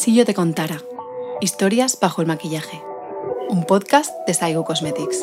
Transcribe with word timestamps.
Si 0.00 0.24
te 0.24 0.32
contara. 0.32 0.80
Historias 1.42 1.98
bajo 2.00 2.22
el 2.22 2.26
maquillaje. 2.26 2.82
Un 3.50 3.64
podcast 3.64 4.10
de 4.26 4.32
Saigo 4.32 4.64
Cosmetics. 4.64 5.22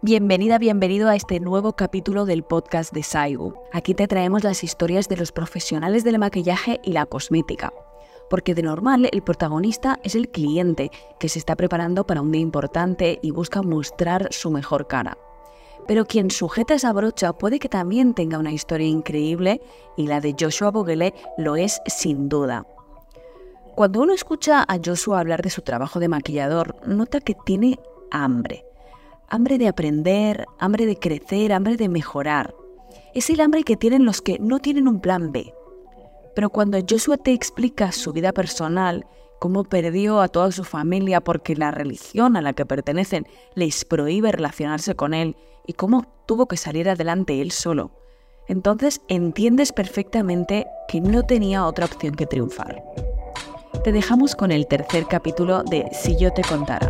Bienvenida, 0.00 0.56
bienvenido 0.56 1.10
a 1.10 1.16
este 1.16 1.38
nuevo 1.38 1.74
capítulo 1.74 2.24
del 2.24 2.44
podcast 2.44 2.94
de 2.94 3.02
Saigo. 3.02 3.62
Aquí 3.74 3.92
te 3.92 4.08
traemos 4.08 4.42
las 4.42 4.64
historias 4.64 5.06
de 5.10 5.18
los 5.18 5.32
profesionales 5.32 6.02
del 6.02 6.18
maquillaje 6.18 6.80
y 6.82 6.92
la 6.92 7.04
cosmética. 7.04 7.74
Porque 8.30 8.54
de 8.54 8.62
normal 8.62 9.10
el 9.12 9.20
protagonista 9.20 10.00
es 10.02 10.14
el 10.14 10.30
cliente 10.30 10.90
que 11.20 11.28
se 11.28 11.38
está 11.38 11.56
preparando 11.56 12.06
para 12.06 12.22
un 12.22 12.32
día 12.32 12.40
importante 12.40 13.18
y 13.20 13.32
busca 13.32 13.60
mostrar 13.60 14.28
su 14.30 14.50
mejor 14.50 14.86
cara. 14.86 15.18
Pero 15.86 16.06
quien 16.06 16.30
sujeta 16.30 16.74
esa 16.74 16.92
brocha 16.92 17.32
puede 17.32 17.58
que 17.58 17.68
también 17.68 18.14
tenga 18.14 18.38
una 18.38 18.52
historia 18.52 18.88
increíble 18.88 19.60
y 19.96 20.06
la 20.06 20.20
de 20.20 20.34
Joshua 20.38 20.70
Boguele 20.70 21.14
lo 21.38 21.56
es 21.56 21.80
sin 21.86 22.28
duda. 22.28 22.66
Cuando 23.76 24.00
uno 24.00 24.14
escucha 24.14 24.64
a 24.66 24.78
Joshua 24.84 25.20
hablar 25.20 25.42
de 25.42 25.50
su 25.50 25.62
trabajo 25.62 26.00
de 26.00 26.08
maquillador, 26.08 26.76
nota 26.86 27.20
que 27.20 27.36
tiene 27.44 27.78
hambre. 28.10 28.64
Hambre 29.28 29.58
de 29.58 29.68
aprender, 29.68 30.46
hambre 30.58 30.86
de 30.86 30.96
crecer, 30.96 31.52
hambre 31.52 31.76
de 31.76 31.88
mejorar. 31.88 32.54
Es 33.14 33.28
el 33.30 33.40
hambre 33.40 33.64
que 33.64 33.76
tienen 33.76 34.04
los 34.04 34.22
que 34.22 34.38
no 34.38 34.60
tienen 34.60 34.88
un 34.88 35.00
plan 35.00 35.30
B. 35.30 35.52
Pero 36.34 36.50
cuando 36.50 36.78
Joshua 36.88 37.16
te 37.16 37.32
explica 37.32 37.92
su 37.92 38.12
vida 38.12 38.32
personal, 38.32 39.06
cómo 39.38 39.64
perdió 39.64 40.20
a 40.20 40.28
toda 40.28 40.52
su 40.52 40.64
familia 40.64 41.20
porque 41.20 41.54
la 41.54 41.70
religión 41.70 42.36
a 42.36 42.42
la 42.42 42.52
que 42.52 42.66
pertenecen 42.66 43.26
les 43.54 43.84
prohíbe 43.84 44.32
relacionarse 44.32 44.94
con 44.94 45.14
él 45.14 45.36
y 45.66 45.74
cómo 45.74 46.06
tuvo 46.26 46.46
que 46.46 46.56
salir 46.56 46.88
adelante 46.88 47.40
él 47.40 47.50
solo, 47.50 47.90
entonces 48.48 49.00
entiendes 49.08 49.72
perfectamente 49.72 50.66
que 50.88 51.00
no 51.00 51.24
tenía 51.24 51.66
otra 51.66 51.86
opción 51.86 52.14
que 52.14 52.26
triunfar. 52.26 52.82
Te 53.84 53.92
dejamos 53.92 54.34
con 54.34 54.52
el 54.52 54.66
tercer 54.66 55.06
capítulo 55.06 55.62
de 55.62 55.88
Si 55.92 56.16
yo 56.16 56.32
te 56.32 56.42
contara. 56.42 56.88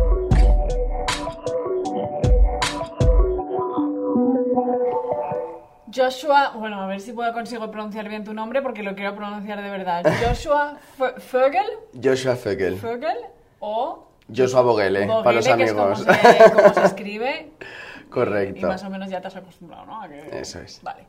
Joshua, 5.93 6.53
bueno, 6.55 6.81
a 6.81 6.87
ver 6.87 6.99
si 6.99 7.13
puedo 7.13 7.33
consigo 7.33 7.71
pronunciar 7.71 8.07
bien 8.07 8.23
tu 8.23 8.33
nombre 8.33 8.61
porque 8.61 8.83
lo 8.83 8.93
quiero 8.95 9.15
pronunciar 9.15 9.61
de 9.61 9.69
verdad. 9.69 10.03
Joshua 10.27 10.77
Fogel. 10.97 11.65
Joshua 12.03 12.35
Fogel. 12.35 12.77
Fogel 12.77 13.17
o 13.59 14.07
Joshua 14.35 14.61
Boguele, 14.61 15.07
para 15.07 15.31
los 15.31 15.47
Boguele, 15.47 15.57
que 15.57 15.63
es 15.63 15.71
amigos. 15.71 16.03
como 16.03 16.13
se, 16.13 16.51
como 16.51 16.73
se 16.73 16.83
escribe. 16.83 17.51
Correcto. 18.09 18.59
Y 18.59 18.69
más 18.69 18.83
o 18.83 18.89
menos 18.89 19.09
ya 19.09 19.21
te 19.21 19.27
has 19.27 19.35
acostumbrado, 19.35 19.85
¿no? 19.85 20.01
A 20.01 20.07
que- 20.07 20.39
Eso 20.39 20.59
es. 20.59 20.81
Vale. 20.83 21.03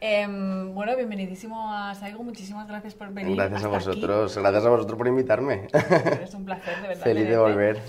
Em, 0.00 0.74
bueno, 0.74 0.94
bienvenidísimo 0.94 1.72
a 1.72 1.94
Saigo. 1.94 2.22
Muchísimas 2.22 2.68
gracias 2.68 2.94
por 2.94 3.08
venir. 3.12 3.34
Gracias 3.36 3.64
a 3.64 3.66
aquí. 3.66 3.74
vosotros, 3.74 4.36
gracias 4.36 4.64
a 4.66 4.68
vosotros 4.68 4.98
por 4.98 5.06
invitarme. 5.08 5.68
Es 6.22 6.34
un 6.34 6.44
placer, 6.44 6.82
de 6.82 6.88
verdad. 6.88 7.02
Feliz 7.04 7.28
de 7.28 7.38
volver. 7.38 7.80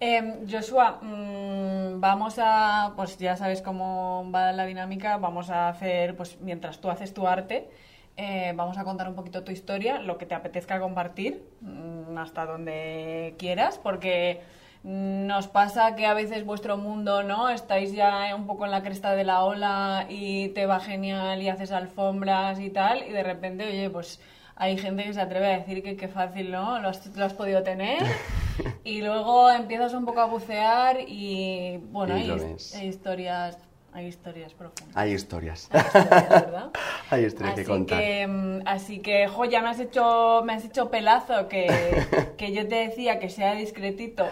Em, 0.00 0.48
Joshua, 0.48 1.00
mm, 1.02 2.00
vamos 2.00 2.36
a, 2.38 2.92
pues 2.94 3.18
ya 3.18 3.36
sabes 3.36 3.60
cómo 3.62 4.30
va 4.32 4.52
la 4.52 4.64
dinámica, 4.66 5.16
vamos 5.16 5.50
a 5.50 5.68
hacer, 5.68 6.14
pues 6.16 6.38
mientras 6.40 6.80
tú 6.80 6.88
haces 6.90 7.12
tu 7.12 7.26
arte, 7.26 7.68
eh, 8.16 8.52
vamos 8.54 8.78
a 8.78 8.84
contar 8.84 9.08
un 9.08 9.16
poquito 9.16 9.42
tu 9.42 9.50
historia, 9.50 9.98
lo 9.98 10.16
que 10.16 10.26
te 10.26 10.36
apetezca 10.36 10.78
compartir, 10.78 11.42
mm, 11.62 12.16
hasta 12.16 12.46
donde 12.46 13.34
quieras, 13.38 13.78
porque 13.82 14.40
nos 14.84 15.48
pasa 15.48 15.96
que 15.96 16.06
a 16.06 16.14
veces 16.14 16.44
vuestro 16.44 16.76
mundo, 16.76 17.22
¿no? 17.22 17.48
Estáis 17.48 17.92
ya 17.92 18.34
un 18.34 18.46
poco 18.46 18.64
en 18.64 18.70
la 18.70 18.82
cresta 18.82 19.14
de 19.14 19.24
la 19.24 19.44
ola 19.44 20.06
y 20.08 20.48
te 20.50 20.66
va 20.66 20.80
genial 20.80 21.42
y 21.42 21.48
haces 21.48 21.72
alfombras 21.72 22.60
y 22.60 22.70
tal, 22.70 23.04
y 23.06 23.10
de 23.10 23.22
repente, 23.22 23.66
oye, 23.66 23.90
pues 23.90 24.20
hay 24.56 24.76
gente 24.76 25.04
que 25.04 25.14
se 25.14 25.20
atreve 25.20 25.46
a 25.46 25.58
decir 25.58 25.82
que 25.82 25.96
qué 25.96 26.08
fácil, 26.08 26.50
¿no? 26.50 26.80
Lo 26.80 26.88
has, 26.88 27.06
lo 27.16 27.24
has 27.24 27.34
podido 27.34 27.62
tener. 27.62 27.98
Y 28.84 29.02
luego 29.02 29.50
empiezas 29.50 29.92
un 29.94 30.04
poco 30.04 30.20
a 30.20 30.24
bucear 30.24 30.98
y 31.06 31.78
bueno, 31.92 32.16
Y 32.18 32.30
hay, 32.74 32.88
historias, 32.88 33.58
hay 33.92 34.06
historias 34.06 34.52
profundas. 34.54 34.96
Hay 34.96 35.12
historias. 35.12 35.68
Hay 35.70 35.80
historias, 35.80 36.28
¿verdad? 36.28 36.70
Hay 37.10 37.24
historias 37.24 37.54
que 37.54 37.60
así 37.60 37.70
contar. 37.70 38.00
Que, 38.00 38.26
mm, 38.26 38.60
así 38.66 38.98
que, 38.98 39.28
jo, 39.28 39.44
ya 39.44 39.62
me 39.62 39.68
has 39.68 39.80
hecho, 39.80 40.42
me 40.44 40.54
has 40.54 40.64
hecho 40.64 40.90
pelazo 40.90 41.48
que, 41.48 41.66
que 42.36 42.52
yo 42.52 42.66
te 42.66 42.74
decía 42.76 43.18
que 43.18 43.30
sea 43.30 43.54
discretito. 43.54 44.26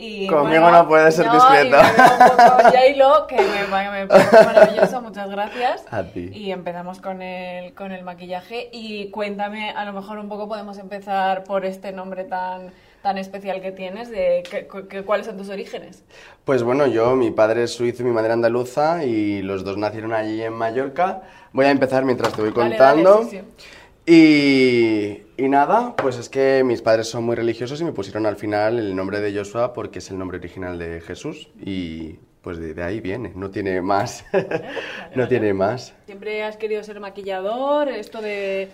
Y, 0.00 0.28
Conmigo 0.28 0.62
bueno, 0.62 0.78
no 0.84 0.88
puede 0.88 1.10
ser 1.10 1.26
no, 1.26 1.34
discreto. 1.34 1.76
Y 1.76 2.62
J-Lo, 2.62 3.26
que 3.26 3.34
me, 3.36 3.90
me 3.90 4.06
parece 4.06 4.44
maravilloso, 4.44 5.02
muchas 5.02 5.28
gracias. 5.28 5.84
A 5.90 6.04
ti. 6.04 6.30
Y 6.32 6.52
empezamos 6.52 7.00
con 7.00 7.20
el, 7.20 7.74
con 7.74 7.90
el 7.90 8.04
maquillaje. 8.04 8.68
Y 8.72 9.10
cuéntame, 9.10 9.70
a 9.72 9.84
lo 9.84 9.92
mejor 9.92 10.18
un 10.18 10.28
poco 10.28 10.46
podemos 10.46 10.78
empezar 10.78 11.42
por 11.42 11.64
este 11.66 11.90
nombre 11.90 12.22
tan, 12.22 12.70
tan 13.02 13.18
especial 13.18 13.60
que 13.60 13.72
tienes, 13.72 14.08
de 14.08 14.44
que- 14.48 14.68
que- 14.88 15.02
cuáles 15.02 15.26
son 15.26 15.36
tus 15.36 15.48
orígenes. 15.48 16.04
Pues 16.44 16.62
bueno, 16.62 16.86
yo, 16.86 17.16
mi 17.16 17.32
padre 17.32 17.64
es 17.64 17.74
suizo 17.74 18.02
y 18.02 18.06
mi 18.06 18.12
madre 18.12 18.32
andaluza 18.32 19.02
y 19.04 19.42
los 19.42 19.64
dos 19.64 19.78
nacieron 19.78 20.12
allí 20.12 20.40
en 20.44 20.52
Mallorca. 20.52 21.22
Voy 21.52 21.66
a 21.66 21.70
empezar 21.72 22.04
mientras 22.04 22.32
te 22.34 22.40
voy 22.42 22.52
Dale, 22.52 22.76
contando. 22.76 23.14
dale, 23.16 23.30
sí, 23.30 23.40
sí. 23.56 23.66
Y, 24.10 25.22
y 25.38 25.48
nada, 25.48 25.94
pues 25.96 26.18
es 26.18 26.28
que 26.28 26.64
mis 26.64 26.82
padres 26.82 27.08
son 27.08 27.22
muy 27.22 27.36
religiosos 27.36 27.80
y 27.80 27.84
me 27.84 27.92
pusieron 27.92 28.26
al 28.26 28.34
final 28.34 28.78
el 28.78 28.96
nombre 28.96 29.20
de 29.20 29.32
Joshua 29.32 29.72
porque 29.72 30.00
es 30.00 30.10
el 30.10 30.18
nombre 30.18 30.38
original 30.38 30.78
de 30.78 31.00
Jesús 31.00 31.48
y 31.64 32.16
pues 32.42 32.58
de, 32.58 32.74
de 32.74 32.82
ahí 32.82 33.00
viene, 33.00 33.32
no 33.36 33.48
tiene 33.48 33.80
más. 33.80 34.24
no 35.14 35.28
tiene 35.28 35.54
más. 35.54 35.94
¿Siempre 36.06 36.42
has 36.42 36.56
querido 36.56 36.82
ser 36.82 36.98
maquillador? 36.98 37.88
¿Esto 37.88 38.20
de, 38.20 38.68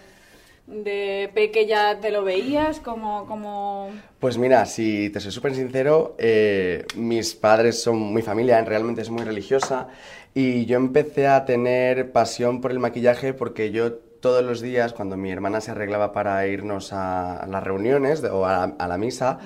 de 0.66 1.30
peque 1.34 1.66
ya 1.66 2.00
te 2.00 2.10
lo 2.10 2.25
veías? 2.25 2.81
como 2.81 3.26
como... 3.26 3.91
Pues 4.19 4.38
mira, 4.38 4.64
si 4.64 5.10
te 5.10 5.20
soy 5.20 5.32
súper 5.32 5.54
sincero, 5.54 6.16
eh, 6.19 6.86
mis 6.96 7.34
padres 7.34 7.82
son, 7.82 8.14
mi 8.14 8.22
familia 8.22 8.64
realmente 8.64 9.02
es 9.02 9.10
muy 9.10 9.25
religiosa 9.25 9.88
y 10.32 10.64
yo 10.64 10.78
empecé 10.78 11.26
a 11.26 11.44
tener 11.44 12.10
pasión 12.10 12.62
por 12.62 12.70
el 12.70 12.78
maquillaje 12.78 13.34
porque 13.34 13.70
yo 13.70 13.98
todos 14.24 14.42
los 14.42 14.62
días, 14.62 14.94
cuando 14.94 15.18
mi 15.18 15.30
hermana 15.30 15.60
se 15.60 15.72
arreglaba 15.72 16.14
para 16.14 16.46
irnos 16.46 16.94
a, 16.94 17.46
las 17.46 17.62
reuniones 17.62 18.24
o 18.24 18.46
a, 18.46 18.74
la 18.78 18.96
misa, 18.96 19.38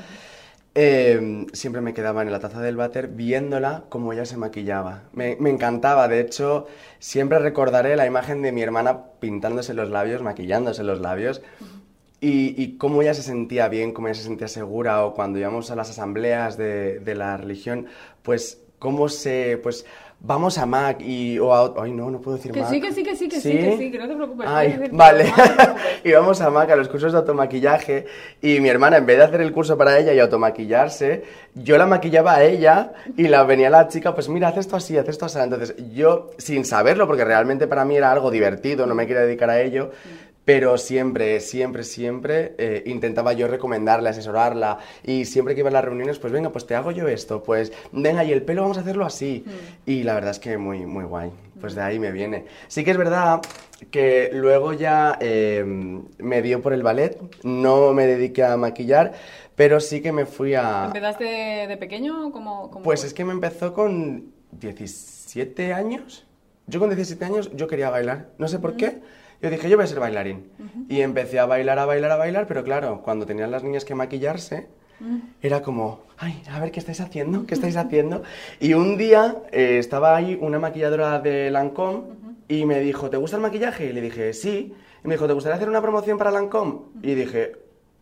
eh, 0.76 1.46
siempre 1.52 1.82
me 1.82 1.92
quedaba 1.92 2.22
en 2.22 2.30
la 2.30 2.38
taza 2.38 2.60
del 2.60 2.76
váter 2.76 3.08
viéndola 3.08 3.82
cómo 3.88 4.12
ella 4.12 4.24
se 4.24 4.36
maquillaba. 4.36 5.02
Me, 5.14 5.32
encantaba, 5.32 6.06
de 6.06 6.20
hecho, 6.20 6.68
siempre 7.00 7.40
recordaré 7.40 7.96
la 7.96 8.06
imagen 8.06 8.40
de 8.40 8.52
mi 8.52 8.62
hermana 8.62 9.00
pintándose 9.18 9.74
los 9.74 9.90
labios, 9.90 10.22
maquillándose 10.22 10.84
los 10.84 11.00
labios. 11.00 11.42
Y, 12.20 12.78
cómo 12.78 13.02
ella 13.02 13.14
se 13.14 13.24
sentía 13.24 13.66
bien, 13.66 13.92
cómo 13.92 14.06
ella 14.06 14.14
se 14.14 14.22
sentía 14.22 14.46
segura, 14.46 15.04
o 15.04 15.12
cuando 15.12 15.40
íbamos 15.40 15.72
a 15.72 15.74
las 15.74 15.90
asambleas 15.90 16.56
de 16.56 17.14
la 17.16 17.36
religión, 17.36 17.86
pues 18.22 18.60
cómo 18.78 19.08
se, 19.08 19.58
pues 19.62 19.84
vamos 20.20 20.58
a 20.58 20.66
Mac 20.66 21.00
y, 21.00 21.38
o 21.38 21.54
a, 21.54 21.74
ay 21.80 21.92
no, 21.92 22.10
no 22.10 22.20
puedo 22.20 22.36
decir 22.36 22.50
Que 22.50 22.60
Mac. 22.60 22.70
sí, 22.70 22.80
que 22.80 22.92
sí, 22.92 23.04
que 23.04 23.14
sí, 23.14 23.28
que 23.28 23.40
sí, 23.40 23.52
que 23.52 23.76
sí, 23.78 23.90
que 23.92 23.98
no 23.98 24.08
te 24.08 24.16
preocupes, 24.16 24.46
Ay, 24.50 24.80
vale. 24.90 25.24
no 25.28 25.34
preocupes. 25.34 25.82
íbamos 26.04 26.40
a 26.40 26.50
Mac 26.50 26.70
a 26.70 26.76
los 26.76 26.88
cursos 26.88 27.12
de 27.12 27.18
automaquillaje 27.18 28.06
y 28.42 28.58
mi 28.60 28.68
hermana, 28.68 28.96
en 28.96 29.06
vez 29.06 29.18
de 29.18 29.24
hacer 29.24 29.40
el 29.42 29.52
curso 29.52 29.76
para 29.78 29.96
ella 29.96 30.12
y 30.12 30.18
automaquillarse, 30.18 31.22
yo 31.54 31.78
la 31.78 31.86
maquillaba 31.86 32.34
a 32.34 32.42
ella 32.44 32.92
y 33.16 33.28
la 33.28 33.44
venía 33.44 33.70
la 33.70 33.86
chica, 33.88 34.12
pues 34.14 34.28
mira, 34.28 34.48
haz 34.48 34.56
esto 34.58 34.74
así, 34.76 34.96
haz 34.98 35.08
esto 35.08 35.26
así. 35.26 35.38
Entonces 35.38 35.74
yo, 35.94 36.30
sin 36.36 36.64
saberlo, 36.64 37.06
porque 37.06 37.24
realmente 37.24 37.66
para 37.68 37.84
mí 37.84 37.96
era 37.96 38.10
algo 38.10 38.30
divertido, 38.32 38.86
no 38.86 38.94
me 38.96 39.06
quería 39.06 39.22
dedicar 39.22 39.50
a 39.50 39.60
ello, 39.60 39.92
pero 40.48 40.78
siempre, 40.78 41.40
siempre, 41.40 41.84
siempre 41.84 42.54
eh, 42.56 42.82
intentaba 42.86 43.34
yo 43.34 43.48
recomendarle, 43.48 44.08
asesorarla 44.08 44.78
y 45.04 45.26
siempre 45.26 45.54
que 45.54 45.60
iba 45.60 45.68
a 45.68 45.72
las 45.72 45.84
reuniones, 45.84 46.18
pues 46.18 46.32
venga, 46.32 46.48
pues 46.48 46.66
te 46.66 46.74
hago 46.74 46.90
yo 46.90 47.06
esto, 47.06 47.42
pues 47.42 47.70
venga, 47.92 48.24
y 48.24 48.32
el 48.32 48.40
pelo 48.40 48.62
vamos 48.62 48.78
a 48.78 48.80
hacerlo 48.80 49.04
así. 49.04 49.44
Y 49.84 50.04
la 50.04 50.14
verdad 50.14 50.30
es 50.30 50.38
que 50.38 50.56
muy, 50.56 50.86
muy 50.86 51.04
guay, 51.04 51.30
pues 51.60 51.74
de 51.74 51.82
ahí 51.82 51.98
me 51.98 52.12
viene. 52.12 52.46
Sí 52.66 52.82
que 52.82 52.92
es 52.92 52.96
verdad 52.96 53.42
que 53.90 54.30
luego 54.32 54.72
ya 54.72 55.18
eh, 55.20 55.62
me 56.16 56.40
dio 56.40 56.62
por 56.62 56.72
el 56.72 56.82
ballet, 56.82 57.20
no 57.42 57.92
me 57.92 58.06
dediqué 58.06 58.42
a 58.42 58.56
maquillar, 58.56 59.12
pero 59.54 59.80
sí 59.80 60.00
que 60.00 60.12
me 60.12 60.24
fui 60.24 60.54
a... 60.54 60.86
¿Empezaste 60.86 61.24
de, 61.68 61.76
pequeño? 61.76 62.32
¿Cómo, 62.32 62.70
cómo 62.70 62.82
Pues 62.82 63.00
fue? 63.00 63.08
es 63.08 63.12
que 63.12 63.26
me 63.26 63.34
empezó 63.34 63.74
con 63.74 64.32
17 64.52 65.74
años. 65.74 66.24
Yo 66.66 66.80
con 66.80 66.88
17 66.88 67.22
años 67.22 67.50
yo 67.54 67.66
quería 67.66 67.90
bailar. 67.90 68.30
No 68.38 68.48
sé 68.48 68.58
por 68.58 68.76
qué. 68.76 69.02
Yo 69.40 69.50
dije, 69.50 69.68
yo 69.68 69.76
voy 69.76 69.84
a 69.84 69.86
ser 69.86 70.00
bailarín. 70.00 70.50
Y 70.88 71.00
empecé 71.00 71.38
a 71.38 71.46
bailar, 71.46 71.78
a 71.78 71.86
bailar, 71.86 72.10
a 72.10 72.16
bailar, 72.16 72.46
pero 72.46 72.64
claro, 72.64 73.02
cuando 73.02 73.24
tenían 73.26 73.50
las 73.50 73.62
niñas 73.62 73.84
que 73.84 73.94
maquillarse, 73.94 74.68
era 75.40 75.62
como, 75.62 76.00
ay, 76.16 76.42
a 76.50 76.58
ver, 76.58 76.72
¿qué 76.72 76.80
estáis 76.80 77.00
haciendo? 77.00 77.46
¿Qué 77.46 77.54
estáis 77.54 77.76
haciendo? 77.84 78.22
Y 78.58 78.74
un 78.74 78.98
día 78.98 79.36
eh, 79.52 79.78
estaba 79.78 80.16
ahí 80.16 80.36
una 80.40 80.58
maquilladora 80.58 81.20
de 81.20 81.50
Lancôme 81.50 82.02
y 82.48 82.64
me 82.64 82.80
dijo, 82.80 83.08
¿te 83.10 83.16
gusta 83.16 83.36
el 83.36 83.42
maquillaje? 83.42 83.86
Y 83.86 83.92
le 83.92 84.00
dije, 84.00 84.32
sí. 84.32 84.74
Y 85.04 85.08
me 85.08 85.14
dijo, 85.14 85.26
¿te 85.28 85.34
gustaría 85.34 85.56
hacer 85.56 85.68
una 85.68 85.80
promoción 85.82 86.18
para 86.18 86.32
Lancôme? 86.32 86.80
Y 87.02 87.14
dije, 87.14 87.52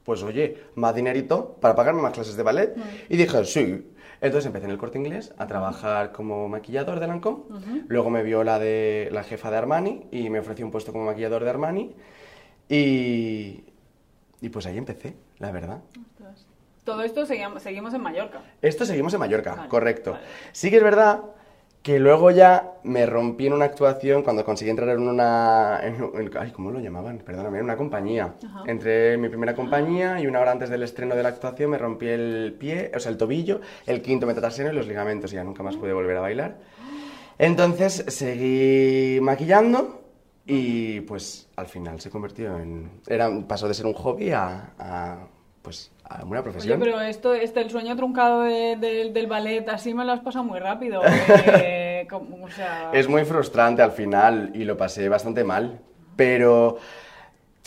pues 0.05 0.23
oye, 0.23 0.57
más 0.77 0.95
dinerito 0.95 1.57
para 1.61 1.75
pagarme 1.75 2.01
más 2.01 2.13
clases 2.13 2.37
de 2.37 2.43
ballet. 2.43 2.75
Y 3.11 3.17
dije, 3.17 3.45
sí. 3.45 3.93
Entonces 4.27 4.47
empecé 4.47 4.67
en 4.67 4.73
el 4.73 4.79
corte 4.79 4.99
inglés 4.99 5.33
a 5.39 5.47
trabajar 5.47 6.13
como 6.13 6.49
maquillador 6.49 7.01
de 7.01 7.07
Lancôme. 7.07 7.45
Luego 7.89 8.11
me 8.11 8.23
vio 8.23 8.45
la, 8.45 8.59
de, 8.59 9.09
la 9.13 9.23
jefa 9.23 9.51
de 9.51 9.57
Armani 9.57 10.07
y 10.11 10.31
me 10.31 10.41
ofreció 10.41 10.65
un 10.65 10.73
puesto 10.73 10.93
como 10.93 11.05
maquillador 11.07 11.45
de 11.45 11.51
Armani. 11.51 11.95
Y, 12.69 13.65
y 14.41 14.49
pues 14.51 14.67
ahí 14.67 14.77
empecé, 14.79 15.17
la 15.39 15.51
verdad. 15.53 15.81
Todo 16.85 17.03
esto 17.03 17.27
seguimos, 17.27 17.63
seguimos 17.63 17.95
en 17.95 18.01
Mallorca. 18.01 18.43
Esto 18.63 18.85
seguimos 18.85 19.13
en 19.15 19.21
Mallorca, 19.21 19.55
Vale, 19.55 19.69
correcto. 19.69 20.13
vale. 20.13 20.25
Sí 20.53 20.71
que 20.71 20.77
es 20.77 20.83
verdad 20.83 21.21
que 21.87 22.01
luego 22.01 22.33
ya 22.33 22.79
me 22.83 23.07
rompí 23.07 23.47
en 23.47 23.53
una 23.53 23.67
actuación 23.67 24.23
cuando 24.25 24.45
conseguí 24.45 24.71
entrar 24.73 24.89
en 24.89 25.07
una... 25.07 25.79
en 25.85 26.03
un- 26.03 26.21
en- 26.21 26.31
ay, 26.37 26.51
¿cómo 26.51 26.73
lo 26.73 26.81
llamaban? 26.81 27.19
Perdóname, 27.19 27.59
en 27.59 27.65
una 27.65 27.77
compañía. 27.77 28.35
Ajá. 28.45 28.65
Entré 28.67 29.13
en 29.13 29.21
mi 29.21 29.29
primera 29.29 29.55
compañía 29.55 30.19
y 30.21 30.27
una 30.27 30.41
hora 30.41 30.51
antes 30.51 30.69
del 30.69 30.83
estreno 30.83 31.15
de 31.15 31.23
la 31.23 31.29
actuación 31.29 31.71
me 31.71 31.79
rompí 31.79 32.09
el 32.09 32.57
pie, 32.59 32.91
o 32.93 32.99
sea, 32.99 33.13
el 33.13 33.17
tobillo, 33.17 33.61
el 33.87 34.03
quinto 34.03 34.27
metatarsiano 34.27 34.73
y 34.73 34.75
los 34.75 34.89
ligamentos 34.89 35.33
y 35.33 35.37
ya 35.37 35.45
nunca 35.45 35.63
más 35.63 35.77
pude 35.77 35.93
volver 35.93 36.17
a 36.17 36.21
bailar. 36.23 36.57
Entonces 37.39 38.05
seguí 38.09 39.21
maquillando 39.21 40.03
y 40.45 41.03
pues 41.03 41.49
al 41.55 41.67
final 41.67 42.01
se 42.01 42.11
convirtió 42.11 42.59
en... 42.59 43.01
Era, 43.07 43.31
pasó 43.47 43.69
de 43.69 43.75
ser 43.75 43.87
un 43.87 43.93
hobby 43.95 44.31
a, 44.33 44.73
a, 44.77 45.19
pues, 45.63 45.93
a 46.09 46.25
una 46.25 46.41
Oye, 46.41 46.43
profesión. 46.43 46.79
pero 46.81 47.01
esto, 47.01 47.35
este, 47.35 47.61
el 47.61 47.71
sueño 47.71 47.97
truncado 47.97 48.43
de- 48.43 48.77
de- 48.77 49.11
del 49.13 49.27
ballet, 49.27 49.69
así 49.69 49.93
me 49.95 50.05
lo 50.05 50.13
has 50.13 50.21
pasado 50.21 50.45
muy 50.45 50.59
rápido. 50.59 51.03
eh, 51.63 52.07
como- 52.09 52.45
o 52.45 52.51
sea, 52.51 52.91
Es 52.93 53.09
muy 53.09 53.25
frustrante 53.25 53.83
al 53.83 53.93
final 53.93 54.51
y 54.55 54.65
lo 54.65 54.77
pasé 54.77 55.09
bastante 55.09 55.43
mal, 55.45 55.81
pero 56.17 56.79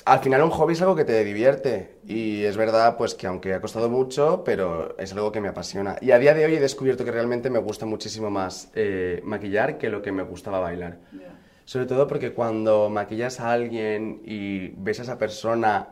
al 0.05 0.19
final 0.19 0.41
un 0.41 0.49
hobby 0.49 0.73
es 0.73 0.81
algo 0.81 0.95
que 0.95 1.03
te 1.05 1.23
divierte 1.23 1.97
y 2.07 2.43
es 2.43 2.57
verdad 2.57 2.95
pues 2.97 3.13
que 3.13 3.27
aunque 3.27 3.53
ha 3.53 3.61
costado 3.61 3.89
mucho, 3.89 4.43
pero 4.43 4.95
es 4.97 5.11
algo 5.13 5.31
que 5.31 5.41
me 5.41 5.49
apasiona. 5.49 5.97
Y 6.01 6.11
a 6.11 6.19
día 6.19 6.33
de 6.33 6.45
hoy 6.45 6.55
he 6.55 6.59
descubierto 6.59 7.05
que 7.05 7.11
realmente 7.11 7.49
me 7.49 7.59
gusta 7.59 7.85
muchísimo 7.85 8.29
más 8.31 8.71
eh, 8.75 9.21
maquillar 9.23 9.77
que 9.77 9.89
lo 9.89 10.01
que 10.01 10.11
me 10.11 10.23
gustaba 10.23 10.59
bailar. 10.59 10.97
ya. 11.11 11.27
Sobre 11.65 11.85
todo 11.85 12.07
porque 12.07 12.31
cuando 12.33 12.89
maquillas 12.89 13.39
a 13.39 13.51
alguien 13.51 14.21
y 14.25 14.69
ves 14.77 14.99
a 15.01 15.03
esa 15.03 15.19
persona 15.19 15.89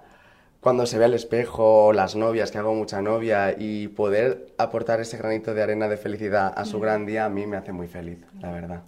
cuando 0.60 0.86
se 0.86 0.98
ve 0.98 1.06
al 1.06 1.14
espejo, 1.14 1.94
las 1.94 2.16
novias, 2.16 2.52
que 2.52 2.58
hago 2.58 2.74
mucha 2.74 3.02
novia, 3.02 3.56
y 3.58 3.88
poder 3.90 4.54
aportar 4.58 5.00
ese 5.00 5.18
granito 5.18 5.54
de 5.54 5.64
arena 5.64 5.88
de 5.88 5.98
felicidad 5.98 6.54
a 6.56 6.66
su 6.66 6.80
gran 6.80 7.06
día, 7.06 7.26
a 7.26 7.30
mí 7.30 7.46
me 7.46 7.58
hace 7.58 7.72
muy 7.72 7.88
feliz, 7.88 8.20
la 8.40 8.52
verdad. 8.52 8.84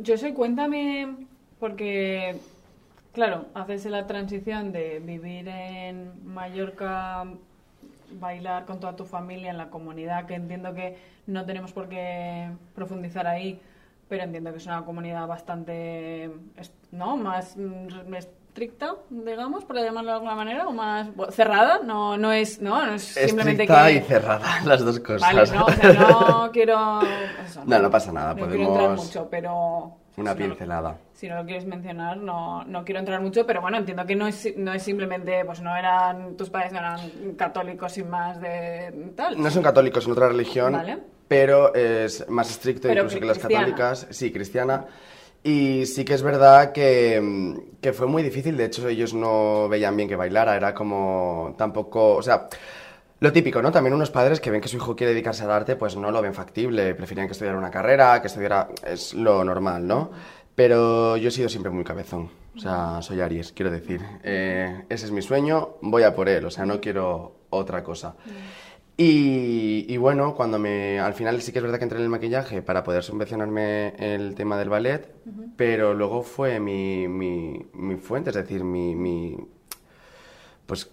Yo 0.00 0.16
sé, 0.18 0.34
cuéntame, 0.34 1.16
porque, 1.60 2.36
claro, 3.12 3.46
haces 3.54 3.86
la 3.86 4.06
transición 4.06 4.72
de 4.72 4.98
vivir 4.98 5.48
en 5.48 6.12
Mallorca, 6.24 7.24
bailar 8.18 8.66
con 8.66 8.80
toda 8.80 8.96
tu 8.96 9.04
familia 9.04 9.50
en 9.50 9.58
la 9.58 9.70
comunidad, 9.70 10.26
que 10.26 10.34
entiendo 10.34 10.74
que 10.74 10.96
no 11.26 11.46
tenemos 11.46 11.72
por 11.72 11.88
qué 11.88 12.50
profundizar 12.74 13.26
ahí, 13.26 13.60
pero 14.08 14.24
entiendo 14.24 14.50
que 14.50 14.58
es 14.58 14.66
una 14.66 14.84
comunidad 14.84 15.26
bastante, 15.26 16.30
¿no? 16.90 17.16
Más 17.16 17.56
mm, 17.56 18.10
estricta, 18.56 18.96
digamos, 19.08 19.64
por 19.64 19.76
llamarlo 19.76 20.10
de 20.10 20.14
alguna 20.16 20.34
manera, 20.34 20.68
o 20.68 20.72
más 20.72 21.14
bueno, 21.16 21.32
cerrada, 21.32 21.80
no, 21.82 22.18
no 22.18 22.32
es, 22.32 22.60
no, 22.60 22.84
no 22.84 22.94
es 22.94 23.02
simplemente 23.02 23.62
Estricta 23.62 23.86
que... 23.86 23.92
y 23.94 24.00
cerrada, 24.00 24.60
las 24.66 24.84
dos 24.84 25.00
cosas. 25.00 25.22
Vale, 25.34 25.50
no, 25.52 25.64
o 25.64 25.70
sea, 25.72 25.92
no 25.94 26.50
quiero... 26.52 27.00
eso, 27.46 27.62
No, 27.64 27.78
no 27.78 27.90
pasa 27.90 28.12
nada, 28.12 28.34
no 28.34 28.46
quiero 28.46 28.62
entrar 28.64 28.76
podemos- 28.88 29.06
mucho, 29.06 29.28
pero... 29.30 29.96
Una 30.18 30.34
si 30.34 30.40
no- 30.40 30.44
pincelada. 30.50 30.98
si 31.14 31.26
no 31.28 31.36
lo 31.36 31.46
quieres 31.46 31.64
mencionar, 31.64 32.18
no, 32.18 32.62
no 32.64 32.84
quiero 32.84 33.00
entrar 33.00 33.22
mucho, 33.22 33.46
pero 33.46 33.62
bueno, 33.62 33.78
entiendo 33.78 34.04
que 34.04 34.14
no 34.14 34.26
es, 34.26 34.54
no 34.58 34.74
es 34.74 34.82
simplemente, 34.82 35.42
pues 35.46 35.62
no 35.62 35.74
eran, 35.74 36.36
tus 36.36 36.50
padres 36.50 36.72
no 36.74 36.78
eran 36.80 37.00
católicos 37.38 37.92
sin 37.92 38.10
más 38.10 38.38
de 38.38 39.12
tal. 39.16 39.40
No 39.42 39.50
son 39.50 39.62
católicos 39.62 40.04
en 40.04 40.12
otra 40.12 40.28
religión, 40.28 40.74
Vale. 40.74 40.98
pero 41.26 41.74
es 41.74 42.28
más 42.28 42.50
estricto 42.50 42.88
Pero 42.88 43.04
incluso 43.04 43.18
que 43.20 43.24
las 43.24 43.38
católicas. 43.38 44.06
Sí, 44.10 44.30
cristiana. 44.30 44.84
Y 45.44 45.86
sí 45.86 46.04
que 46.04 46.14
es 46.14 46.22
verdad 46.22 46.72
que, 46.72 47.20
mm, 47.20 47.80
que 47.80 47.92
fue 47.92 48.06
muy 48.06 48.22
difícil. 48.22 48.56
De 48.56 48.66
hecho, 48.66 48.86
ellos 48.88 49.12
no 49.14 49.68
veían 49.68 49.96
bien 49.96 50.08
que 50.08 50.16
bailara. 50.16 50.56
Era 50.56 50.74
como 50.74 51.54
tampoco. 51.58 52.14
O 52.16 52.22
sea, 52.22 52.48
lo 53.20 53.32
típico, 53.32 53.60
¿no? 53.62 53.72
También 53.72 53.94
unos 53.94 54.10
padres 54.10 54.40
que 54.40 54.50
ven 54.50 54.60
que 54.60 54.68
su 54.68 54.76
hijo 54.76 54.94
quiere 54.96 55.12
dedicarse 55.12 55.44
al 55.44 55.50
arte, 55.50 55.76
pues 55.76 55.96
no 55.96 56.10
lo 56.10 56.22
ven 56.22 56.34
factible. 56.34 56.94
Preferían 56.94 57.26
que 57.26 57.32
estudiara 57.32 57.58
una 57.58 57.70
carrera, 57.70 58.20
que 58.20 58.28
estudiara. 58.28 58.68
Es 58.86 59.14
lo 59.14 59.44
normal, 59.44 59.86
¿no? 59.86 60.10
Pero 60.54 61.16
yo 61.16 61.28
he 61.28 61.32
sido 61.32 61.48
siempre 61.48 61.70
muy 61.70 61.84
cabezón. 61.84 62.30
O 62.54 62.60
sea, 62.60 63.00
soy 63.00 63.20
Aries, 63.20 63.52
quiero 63.52 63.70
decir. 63.70 64.00
Eh, 64.22 64.84
ese 64.88 65.06
es 65.06 65.10
mi 65.10 65.22
sueño, 65.22 65.76
voy 65.80 66.02
a 66.02 66.14
por 66.14 66.28
él. 66.28 66.44
O 66.44 66.50
sea, 66.50 66.66
no 66.66 66.80
quiero 66.80 67.36
otra 67.50 67.82
cosa. 67.82 68.14
Y, 68.96 69.86
y 69.88 69.96
bueno, 69.96 70.34
cuando 70.34 70.58
me. 70.58 71.00
Al 71.00 71.14
final 71.14 71.40
sí 71.40 71.50
que 71.52 71.58
es 71.58 71.62
verdad 71.62 71.78
que 71.78 71.84
entré 71.84 71.98
en 71.98 72.04
el 72.04 72.10
maquillaje 72.10 72.62
para 72.62 72.84
poder 72.84 73.02
subvencionarme 73.02 73.94
el 73.98 74.34
tema 74.34 74.58
del 74.58 74.68
ballet, 74.68 75.14
pero 75.56 75.94
luego 75.94 76.22
fue 76.22 76.60
mi, 76.60 77.08
mi, 77.08 77.64
mi 77.72 77.96
fuente, 77.96 78.30
es 78.30 78.36
decir, 78.36 78.64
mi, 78.64 78.94
mi. 78.94 79.38
Pues 80.66 80.90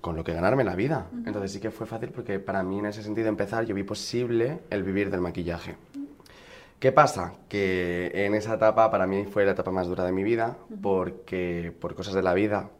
con 0.00 0.16
lo 0.16 0.24
que 0.24 0.32
ganarme 0.32 0.64
la 0.64 0.74
vida. 0.74 1.08
Entonces 1.26 1.52
sí 1.52 1.60
que 1.60 1.70
fue 1.70 1.86
fácil 1.86 2.10
porque 2.10 2.38
para 2.38 2.62
mí 2.62 2.78
en 2.78 2.86
ese 2.86 3.02
sentido 3.02 3.28
empezar 3.28 3.64
yo 3.66 3.74
vi 3.74 3.82
posible 3.82 4.60
el 4.70 4.82
vivir 4.82 5.10
del 5.10 5.20
maquillaje. 5.20 5.76
¿Qué 6.78 6.90
pasa? 6.90 7.34
Que 7.48 8.10
en 8.12 8.34
esa 8.34 8.54
etapa 8.54 8.90
para 8.90 9.06
mí 9.06 9.24
fue 9.24 9.44
la 9.44 9.52
etapa 9.52 9.70
más 9.70 9.86
dura 9.86 10.04
de 10.04 10.12
mi 10.12 10.24
vida 10.24 10.56
porque 10.82 11.72
por 11.80 11.94
cosas 11.94 12.14
de 12.14 12.22
la 12.22 12.34
vida. 12.34 12.70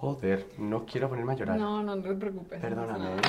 Joder, 0.00 0.46
no 0.58 0.86
quiero 0.86 1.08
ponerme 1.08 1.32
a 1.32 1.36
llorar. 1.36 1.58
No, 1.58 1.82
no 1.82 2.00
te 2.00 2.14
preocupes. 2.14 2.60
no 2.62 2.68
Perdóname. 2.68 3.16
¿eh? 3.16 3.20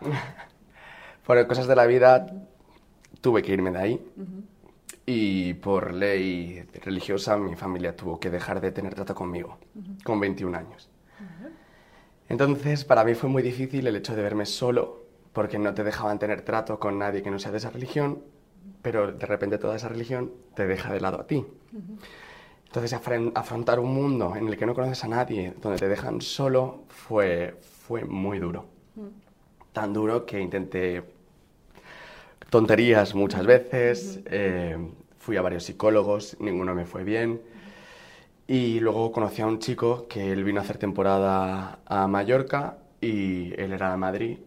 por 1.26 1.46
cosas 1.46 1.66
de 1.66 1.74
la 1.74 1.86
vida 1.86 2.26
tuve 3.22 3.42
que 3.42 3.52
irme 3.52 3.70
de 3.70 3.78
ahí. 3.78 4.12
Y 5.06 5.54
por 5.54 5.94
ley 5.94 6.62
religiosa 6.82 7.38
mi 7.38 7.56
familia 7.56 7.96
tuvo 7.96 8.20
que 8.20 8.30
dejar 8.30 8.60
de 8.60 8.70
tener 8.70 8.94
trato 8.94 9.14
conmigo 9.14 9.58
con 10.02 10.20
21 10.20 10.56
años. 10.56 10.90
Entonces 12.28 12.84
para 12.84 13.02
mí 13.04 13.14
fue 13.14 13.30
muy 13.30 13.42
difícil 13.42 13.86
el 13.86 13.96
hecho 13.96 14.14
de 14.14 14.22
verme 14.22 14.44
solo 14.44 15.04
porque 15.32 15.58
no 15.58 15.72
te 15.72 15.84
dejaban 15.84 16.18
tener 16.18 16.42
trato 16.42 16.78
con 16.78 16.98
nadie 16.98 17.22
que 17.22 17.30
no 17.30 17.38
sea 17.38 17.50
de 17.50 17.58
esa 17.58 17.70
religión, 17.70 18.22
pero 18.82 19.12
de 19.12 19.26
repente 19.26 19.56
toda 19.58 19.76
esa 19.76 19.88
religión 19.88 20.32
te 20.54 20.66
deja 20.66 20.92
de 20.92 21.00
lado 21.00 21.20
a 21.20 21.26
ti. 21.26 21.44
Entonces 22.74 22.92
afrontar 23.36 23.78
un 23.78 23.94
mundo 23.94 24.34
en 24.34 24.48
el 24.48 24.56
que 24.56 24.66
no 24.66 24.74
conoces 24.74 25.04
a 25.04 25.06
nadie, 25.06 25.54
donde 25.62 25.78
te 25.78 25.88
dejan 25.88 26.20
solo, 26.20 26.82
fue, 26.88 27.54
fue 27.60 28.04
muy 28.04 28.40
duro. 28.40 28.66
Tan 29.72 29.92
duro 29.92 30.26
que 30.26 30.40
intenté 30.40 31.04
tonterías 32.50 33.14
muchas 33.14 33.46
veces, 33.46 34.18
eh, 34.24 34.76
fui 35.20 35.36
a 35.36 35.42
varios 35.42 35.62
psicólogos, 35.62 36.36
ninguno 36.40 36.74
me 36.74 36.84
fue 36.84 37.04
bien. 37.04 37.42
Y 38.48 38.80
luego 38.80 39.12
conocí 39.12 39.40
a 39.40 39.46
un 39.46 39.60
chico 39.60 40.08
que 40.08 40.32
él 40.32 40.42
vino 40.42 40.58
a 40.58 40.64
hacer 40.64 40.76
temporada 40.76 41.78
a 41.86 42.08
Mallorca 42.08 42.78
y 43.00 43.52
él 43.52 43.72
era 43.72 43.92
de 43.92 43.96
Madrid 43.98 44.38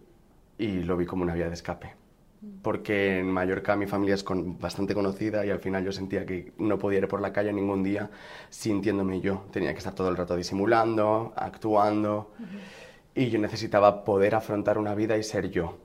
y 0.58 0.80
lo 0.80 0.98
vi 0.98 1.06
como 1.06 1.22
una 1.22 1.32
vía 1.32 1.48
de 1.48 1.54
escape. 1.54 1.97
Porque 2.62 3.18
en 3.20 3.30
Mallorca 3.30 3.76
mi 3.76 3.86
familia 3.86 4.14
es 4.14 4.24
con- 4.24 4.58
bastante 4.58 4.94
conocida 4.94 5.46
y 5.46 5.50
al 5.50 5.60
final 5.60 5.84
yo 5.84 5.92
sentía 5.92 6.26
que 6.26 6.52
no 6.58 6.78
podía 6.78 6.98
ir 6.98 7.08
por 7.08 7.20
la 7.20 7.32
calle 7.32 7.52
ningún 7.52 7.82
día 7.82 8.10
sintiéndome 8.50 9.20
yo. 9.20 9.44
Tenía 9.52 9.72
que 9.72 9.78
estar 9.78 9.94
todo 9.94 10.08
el 10.08 10.16
rato 10.16 10.36
disimulando, 10.36 11.32
actuando 11.36 12.32
y 13.14 13.30
yo 13.30 13.38
necesitaba 13.38 14.04
poder 14.04 14.34
afrontar 14.34 14.78
una 14.78 14.94
vida 14.94 15.16
y 15.16 15.22
ser 15.22 15.50
yo. 15.50 15.78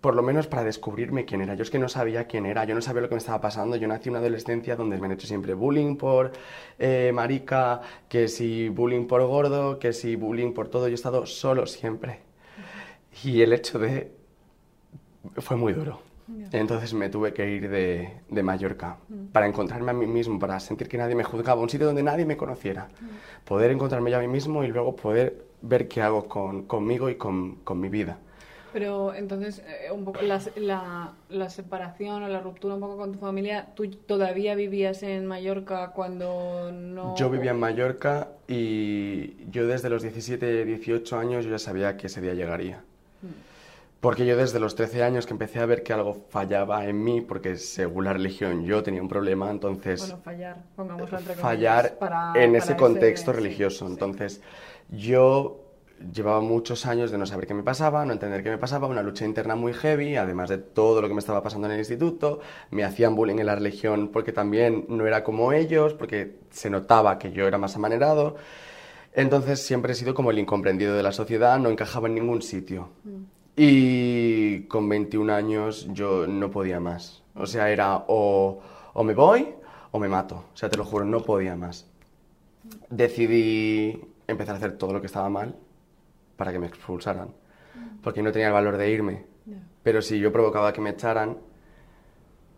Por 0.00 0.14
lo 0.16 0.22
menos 0.22 0.46
para 0.46 0.64
descubrirme 0.64 1.26
quién 1.26 1.42
era. 1.42 1.54
Yo 1.54 1.62
es 1.62 1.70
que 1.70 1.78
no 1.78 1.88
sabía 1.90 2.26
quién 2.26 2.46
era, 2.46 2.64
yo 2.64 2.74
no 2.74 2.80
sabía 2.80 3.02
lo 3.02 3.08
que 3.10 3.16
me 3.16 3.18
estaba 3.18 3.40
pasando. 3.42 3.76
Yo 3.76 3.86
nací 3.86 4.08
en 4.08 4.12
una 4.14 4.20
adolescencia 4.20 4.74
donde 4.74 4.96
me 4.96 5.04
han 5.06 5.12
hecho 5.12 5.26
siempre 5.26 5.52
bullying 5.52 5.96
por 5.96 6.32
eh, 6.78 7.10
marica, 7.14 7.82
que 8.08 8.26
si 8.28 8.70
bullying 8.70 9.06
por 9.06 9.22
gordo, 9.26 9.78
que 9.78 9.92
si 9.92 10.16
bullying 10.16 10.52
por 10.54 10.68
todo. 10.68 10.88
Yo 10.88 10.92
he 10.92 10.94
estado 10.94 11.26
solo 11.26 11.66
siempre. 11.66 12.20
Y 13.22 13.42
el 13.42 13.52
hecho 13.52 13.78
de... 13.78 14.18
fue 15.38 15.56
muy 15.56 15.72
duro. 15.72 16.00
Entonces 16.52 16.94
me 16.94 17.08
tuve 17.08 17.32
que 17.32 17.50
ir 17.50 17.68
de, 17.68 18.20
de 18.28 18.42
Mallorca 18.42 18.98
para 19.32 19.46
encontrarme 19.46 19.90
a 19.90 19.94
mí 19.94 20.06
mismo, 20.06 20.38
para 20.38 20.60
sentir 20.60 20.88
que 20.88 20.96
nadie 20.96 21.16
me 21.16 21.24
juzgaba, 21.24 21.60
un 21.60 21.68
sitio 21.68 21.86
donde 21.86 22.02
nadie 22.02 22.24
me 22.24 22.36
conociera. 22.36 22.88
Poder 23.44 23.70
encontrarme 23.70 24.10
yo 24.10 24.18
a 24.18 24.20
mí 24.20 24.28
mismo 24.28 24.62
y 24.62 24.68
luego 24.68 24.94
poder 24.94 25.44
ver 25.62 25.88
qué 25.88 26.02
hago 26.02 26.28
con, 26.28 26.66
conmigo 26.66 27.10
y 27.10 27.16
con, 27.16 27.56
con 27.56 27.80
mi 27.80 27.88
vida. 27.88 28.18
Pero 28.72 29.12
entonces, 29.14 29.64
eh, 29.66 29.90
un 29.90 30.04
poco 30.04 30.22
la, 30.22 30.40
la, 30.54 31.12
la 31.28 31.50
separación 31.50 32.22
o 32.22 32.28
la 32.28 32.40
ruptura 32.40 32.74
un 32.74 32.80
poco 32.80 32.96
con 32.96 33.12
tu 33.12 33.18
familia, 33.18 33.70
¿tú 33.74 33.90
todavía 33.90 34.54
vivías 34.54 35.02
en 35.02 35.26
Mallorca 35.26 35.90
cuando 35.90 36.70
no...? 36.72 37.16
Yo 37.16 37.28
vivía 37.30 37.50
en 37.50 37.58
Mallorca 37.58 38.28
y 38.46 39.44
yo 39.50 39.66
desde 39.66 39.90
los 39.90 40.02
17, 40.02 40.64
18 40.64 41.18
años 41.18 41.44
yo 41.44 41.50
ya 41.50 41.58
sabía 41.58 41.96
que 41.96 42.06
ese 42.06 42.20
día 42.20 42.34
llegaría. 42.34 42.84
Porque 44.00 44.24
yo 44.24 44.34
desde 44.36 44.58
los 44.60 44.74
13 44.74 45.02
años 45.02 45.26
que 45.26 45.34
empecé 45.34 45.58
a 45.58 45.66
ver 45.66 45.82
que 45.82 45.92
algo 45.92 46.14
fallaba 46.30 46.86
en 46.86 47.04
mí, 47.04 47.20
porque 47.20 47.56
según 47.56 48.04
la 48.04 48.14
religión 48.14 48.64
yo 48.64 48.82
tenía 48.82 49.02
un 49.02 49.08
problema, 49.08 49.50
entonces 49.50 50.00
Bueno, 50.00 50.22
fallar, 50.22 50.62
pongámoslo 50.74 51.18
entre 51.18 51.34
comillas, 51.34 51.40
fallar 51.42 51.98
para- 51.98 52.32
en 52.34 52.52
para 52.52 52.64
ese 52.64 52.76
contexto 52.76 53.32
religioso. 53.32 53.86
sí. 53.86 53.92
Entonces, 53.92 54.40
yo 54.88 55.66
llevaba 56.14 56.40
muchos 56.40 56.86
años 56.86 57.10
de 57.10 57.18
no 57.18 57.26
saber 57.26 57.46
qué 57.46 57.52
me 57.52 57.62
pasaba, 57.62 58.06
no 58.06 58.14
entender 58.14 58.42
qué 58.42 58.48
me 58.48 58.56
pasaba, 58.56 58.86
una 58.86 59.02
lucha 59.02 59.26
interna 59.26 59.54
muy 59.54 59.74
heavy, 59.74 60.16
además 60.16 60.48
de 60.48 60.56
todo 60.56 61.02
lo 61.02 61.08
que 61.08 61.12
me 61.12 61.20
estaba 61.20 61.42
pasando 61.42 61.66
en 61.66 61.74
el 61.74 61.80
instituto, 61.80 62.40
me 62.70 62.84
hacían 62.84 63.14
bullying 63.14 63.38
en 63.38 63.44
la 63.44 63.54
religión 63.54 64.08
porque 64.08 64.32
también 64.32 64.86
no 64.88 65.06
era 65.06 65.22
como 65.22 65.52
ellos, 65.52 65.92
porque 65.92 66.38
se 66.48 66.70
notaba 66.70 67.18
que 67.18 67.32
yo 67.32 67.46
era 67.46 67.58
más 67.58 67.76
amanerado. 67.76 68.36
Entonces 69.12 69.60
siempre 69.60 69.92
he 69.92 69.94
sido 69.94 70.14
como 70.14 70.30
el 70.30 70.38
incomprendido 70.38 70.94
de 70.94 71.02
la 71.02 71.12
sociedad, 71.12 71.58
no 71.58 71.68
encajaba 71.68 72.08
en 72.08 72.14
ningún 72.14 72.40
sitio. 72.40 72.88
Y 73.62 74.62
con 74.68 74.88
21 74.88 75.34
años 75.34 75.86
yo 75.92 76.26
no 76.26 76.50
podía 76.50 76.80
más. 76.80 77.22
O 77.34 77.44
sea, 77.44 77.68
era 77.68 78.04
o, 78.08 78.58
o 78.94 79.04
me 79.04 79.12
voy 79.12 79.54
o 79.90 79.98
me 79.98 80.08
mato. 80.08 80.46
O 80.54 80.56
sea, 80.56 80.70
te 80.70 80.78
lo 80.78 80.84
juro, 80.86 81.04
no 81.04 81.20
podía 81.20 81.54
más. 81.56 81.86
Decidí 82.88 84.00
empezar 84.26 84.54
a 84.54 84.56
hacer 84.56 84.78
todo 84.78 84.94
lo 84.94 85.02
que 85.02 85.08
estaba 85.08 85.28
mal 85.28 85.54
para 86.38 86.52
que 86.52 86.58
me 86.58 86.68
expulsaran. 86.68 87.34
Porque 88.02 88.22
no 88.22 88.32
tenía 88.32 88.46
el 88.46 88.54
valor 88.54 88.78
de 88.78 88.90
irme. 88.90 89.26
Pero 89.82 90.00
si 90.00 90.18
yo 90.18 90.32
provocaba 90.32 90.72
que 90.72 90.80
me 90.80 90.88
echaran, 90.88 91.36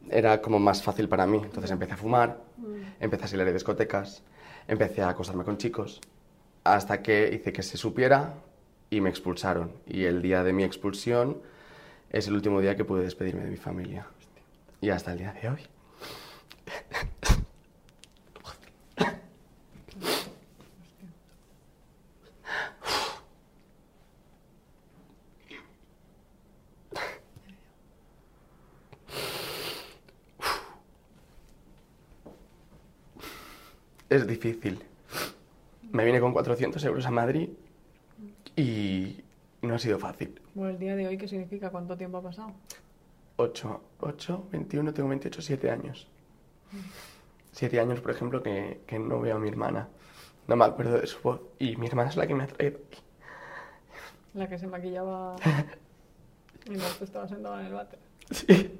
era 0.08 0.40
como 0.40 0.60
más 0.60 0.84
fácil 0.84 1.08
para 1.08 1.26
mí. 1.26 1.40
Entonces 1.42 1.72
empecé 1.72 1.94
a 1.94 1.96
fumar, 1.96 2.44
empecé 3.00 3.24
a 3.24 3.26
salir 3.26 3.46
de 3.46 3.54
discotecas, 3.54 4.22
empecé 4.68 5.02
a 5.02 5.08
acostarme 5.08 5.42
con 5.42 5.56
chicos, 5.56 6.00
hasta 6.62 7.02
que 7.02 7.28
hice 7.34 7.52
que 7.52 7.64
se 7.64 7.76
supiera 7.76 8.34
y 8.92 9.00
me 9.00 9.08
expulsaron. 9.08 9.72
Y 9.86 10.04
el 10.04 10.20
día 10.20 10.44
de 10.44 10.52
mi 10.52 10.64
expulsión 10.64 11.40
es 12.10 12.28
el 12.28 12.34
último 12.34 12.60
día 12.60 12.76
que 12.76 12.84
pude 12.84 13.02
despedirme 13.02 13.42
de 13.42 13.50
mi 13.50 13.56
familia. 13.56 14.06
Y 14.82 14.90
hasta 14.90 15.12
el 15.12 15.18
día 15.18 15.32
de 15.32 15.48
hoy. 15.48 15.60
Es 34.10 34.26
difícil. 34.26 34.84
Me 35.90 36.04
vine 36.04 36.20
con 36.20 36.34
400 36.34 36.84
euros 36.84 37.06
a 37.06 37.10
Madrid 37.10 37.48
y 38.56 39.22
no 39.62 39.74
ha 39.74 39.78
sido 39.78 39.98
fácil. 39.98 40.40
Bueno, 40.54 40.70
el 40.70 40.78
día 40.78 40.96
de 40.96 41.06
hoy, 41.06 41.16
¿qué 41.18 41.28
significa? 41.28 41.70
¿Cuánto 41.70 41.96
tiempo 41.96 42.18
ha 42.18 42.22
pasado? 42.22 42.52
8, 43.36 43.82
8, 44.00 44.48
21, 44.52 44.92
tengo 44.92 45.08
28, 45.08 45.42
7 45.42 45.70
años. 45.70 46.08
7 47.52 47.80
años, 47.80 48.00
por 48.00 48.10
ejemplo, 48.10 48.42
que, 48.42 48.80
que 48.86 48.98
no 48.98 49.20
veo 49.20 49.36
a 49.36 49.38
mi 49.38 49.48
hermana. 49.48 49.88
No 50.46 50.56
me 50.56 50.64
acuerdo 50.64 50.98
de 50.98 51.06
su 51.06 51.20
voz. 51.22 51.40
Y 51.58 51.76
mi 51.76 51.86
hermana 51.86 52.10
es 52.10 52.16
la 52.16 52.26
que 52.26 52.34
me 52.34 52.44
ha 52.44 52.46
traído 52.46 52.80
aquí. 52.86 53.00
La 54.34 54.48
que 54.48 54.58
se 54.58 54.66
maquillaba 54.66 55.36
mientras 56.68 56.98
tú 56.98 57.04
estabas 57.04 57.30
sentado 57.30 57.60
en 57.60 57.66
el 57.66 57.72
váter. 57.72 57.98
Sí. 58.30 58.78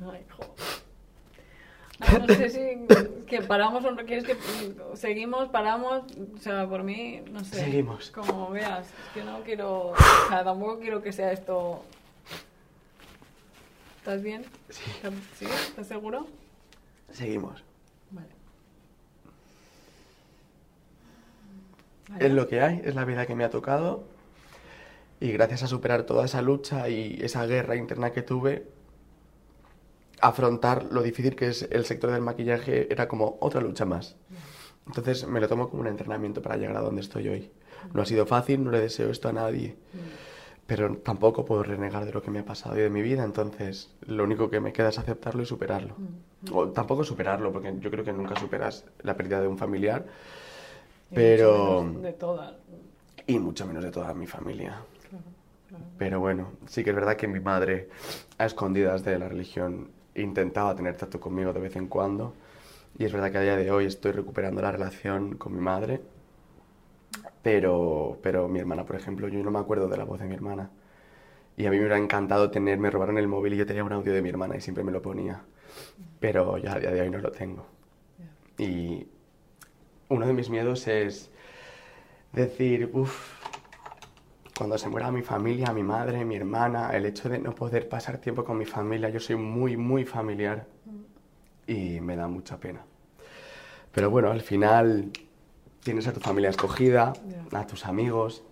Ay, 0.00 0.24
joder. 0.30 0.79
Ay, 2.00 2.24
no 2.26 2.34
sé 2.34 2.50
si 2.50 3.26
que 3.26 3.42
paramos 3.42 3.84
o 3.84 3.90
no 3.92 4.04
quieres 4.04 4.24
que 4.24 4.36
seguimos, 4.94 5.48
paramos, 5.50 6.02
o 6.34 6.38
sea, 6.38 6.66
por 6.68 6.82
mí, 6.82 7.22
no 7.30 7.44
sé. 7.44 7.64
Seguimos. 7.64 8.10
Como 8.10 8.50
veas, 8.50 8.86
es 8.86 9.12
que 9.14 9.22
no 9.22 9.42
quiero, 9.42 9.88
o 9.88 9.96
sea, 10.28 10.42
tampoco 10.42 10.80
quiero 10.80 11.02
que 11.02 11.12
sea 11.12 11.30
esto. 11.32 11.84
¿Estás 13.98 14.22
bien? 14.22 14.44
Sí. 14.70 14.90
¿Sí? 15.38 15.44
¿Estás 15.44 15.86
seguro? 15.86 16.26
Seguimos. 17.12 17.62
Vale. 18.10 18.28
Es 22.18 22.32
lo 22.32 22.48
que 22.48 22.62
hay, 22.62 22.80
es 22.84 22.94
la 22.94 23.04
vida 23.04 23.26
que 23.26 23.34
me 23.34 23.44
ha 23.44 23.50
tocado. 23.50 24.04
Y 25.20 25.32
gracias 25.32 25.62
a 25.62 25.66
superar 25.66 26.04
toda 26.04 26.24
esa 26.24 26.40
lucha 26.40 26.88
y 26.88 27.18
esa 27.20 27.46
guerra 27.46 27.76
interna 27.76 28.10
que 28.10 28.22
tuve, 28.22 28.66
afrontar 30.20 30.84
lo 30.90 31.02
difícil 31.02 31.36
que 31.36 31.48
es 31.48 31.68
el 31.70 31.84
sector 31.84 32.10
del 32.10 32.22
maquillaje 32.22 32.92
era 32.92 33.08
como 33.08 33.38
otra 33.40 33.60
lucha 33.60 33.84
más. 33.84 34.16
Entonces 34.86 35.26
me 35.26 35.40
lo 35.40 35.48
tomo 35.48 35.68
como 35.68 35.82
un 35.82 35.88
entrenamiento 35.88 36.42
para 36.42 36.56
llegar 36.56 36.76
a 36.76 36.80
donde 36.80 37.00
estoy 37.00 37.28
hoy. 37.28 37.50
No 37.94 38.02
ha 38.02 38.06
sido 38.06 38.26
fácil, 38.26 38.64
no 38.64 38.70
le 38.70 38.80
deseo 38.80 39.10
esto 39.10 39.28
a 39.28 39.32
nadie, 39.32 39.76
pero 40.66 40.96
tampoco 40.96 41.44
puedo 41.44 41.62
renegar 41.62 42.04
de 42.04 42.12
lo 42.12 42.22
que 42.22 42.30
me 42.30 42.40
ha 42.40 42.44
pasado 42.44 42.76
y 42.78 42.82
de 42.82 42.90
mi 42.90 43.02
vida, 43.02 43.24
entonces 43.24 43.90
lo 44.06 44.24
único 44.24 44.50
que 44.50 44.60
me 44.60 44.72
queda 44.72 44.90
es 44.90 44.98
aceptarlo 44.98 45.42
y 45.42 45.46
superarlo. 45.46 45.94
O 46.52 46.68
tampoco 46.68 47.04
superarlo, 47.04 47.52
porque 47.52 47.74
yo 47.80 47.90
creo 47.90 48.04
que 48.04 48.12
nunca 48.12 48.36
superas 48.36 48.84
la 49.02 49.16
pérdida 49.16 49.40
de 49.40 49.48
un 49.48 49.58
familiar, 49.58 50.06
Y 51.10 51.14
pero... 51.14 51.82
mucho 51.82 51.84
menos 51.84 52.02
De 52.02 52.12
todas. 52.12 52.54
Y 53.26 53.38
mucho 53.38 53.66
menos 53.66 53.84
de 53.84 53.90
toda 53.90 54.12
mi 54.14 54.26
familia. 54.26 54.82
Pero 55.98 56.20
bueno, 56.20 56.52
sí 56.66 56.82
que 56.82 56.90
es 56.90 56.96
verdad 56.96 57.16
que 57.16 57.28
mi 57.28 57.40
madre, 57.40 57.88
a 58.38 58.46
escondidas 58.46 59.04
de 59.04 59.18
la 59.18 59.28
religión, 59.28 59.90
intentaba 60.14 60.74
tener 60.74 60.96
trato 60.96 61.20
conmigo 61.20 61.52
de 61.52 61.60
vez 61.60 61.76
en 61.76 61.86
cuando. 61.86 62.34
Y 62.98 63.04
es 63.04 63.12
verdad 63.12 63.30
que 63.30 63.38
a 63.38 63.42
día 63.42 63.56
de 63.56 63.70
hoy 63.70 63.86
estoy 63.86 64.12
recuperando 64.12 64.62
la 64.62 64.72
relación 64.72 65.36
con 65.36 65.54
mi 65.54 65.60
madre. 65.60 66.00
Pero, 67.42 68.18
pero 68.22 68.48
mi 68.48 68.58
hermana, 68.60 68.84
por 68.84 68.96
ejemplo, 68.96 69.28
yo 69.28 69.42
no 69.42 69.50
me 69.50 69.58
acuerdo 69.58 69.88
de 69.88 69.96
la 69.96 70.04
voz 70.04 70.20
de 70.20 70.26
mi 70.26 70.34
hermana. 70.34 70.70
Y 71.56 71.66
a 71.66 71.70
mí 71.70 71.76
me 71.76 71.82
hubiera 71.82 71.98
encantado 71.98 72.50
tener, 72.50 72.78
me 72.78 72.90
robaron 72.90 73.18
el 73.18 73.28
móvil 73.28 73.54
y 73.54 73.56
yo 73.56 73.66
tenía 73.66 73.84
un 73.84 73.92
audio 73.92 74.12
de 74.12 74.22
mi 74.22 74.28
hermana 74.28 74.56
y 74.56 74.60
siempre 74.60 74.84
me 74.84 74.92
lo 74.92 75.02
ponía. 75.02 75.42
Pero 76.20 76.58
ya 76.58 76.74
a 76.74 76.78
día 76.78 76.90
de 76.90 77.00
hoy 77.00 77.10
no 77.10 77.18
lo 77.18 77.30
tengo. 77.30 77.66
Y 78.58 79.06
uno 80.08 80.26
de 80.26 80.32
mis 80.32 80.50
miedos 80.50 80.86
es 80.86 81.30
decir, 82.32 82.90
uff, 82.92 83.39
cuando 84.60 84.76
se 84.76 84.90
muera 84.90 85.10
mi 85.10 85.22
familia, 85.22 85.72
mi 85.72 85.82
madre, 85.82 86.22
mi 86.22 86.36
hermana, 86.36 86.90
el 86.90 87.06
hecho 87.06 87.30
de 87.30 87.38
no 87.38 87.54
poder 87.54 87.88
pasar 87.88 88.18
tiempo 88.18 88.44
con 88.44 88.58
mi 88.58 88.66
familia, 88.66 89.08
yo 89.08 89.18
soy 89.18 89.36
muy, 89.36 89.78
muy 89.78 90.04
familiar 90.04 90.66
y 91.66 91.98
me 92.02 92.14
da 92.14 92.28
mucha 92.28 92.60
pena. 92.60 92.84
Pero 93.90 94.10
bueno, 94.10 94.30
al 94.30 94.42
final 94.42 95.12
tienes 95.82 96.06
a 96.08 96.12
tu 96.12 96.20
familia 96.20 96.50
escogida, 96.50 97.14
a 97.52 97.66
tus 97.66 97.86
amigos. 97.86 98.44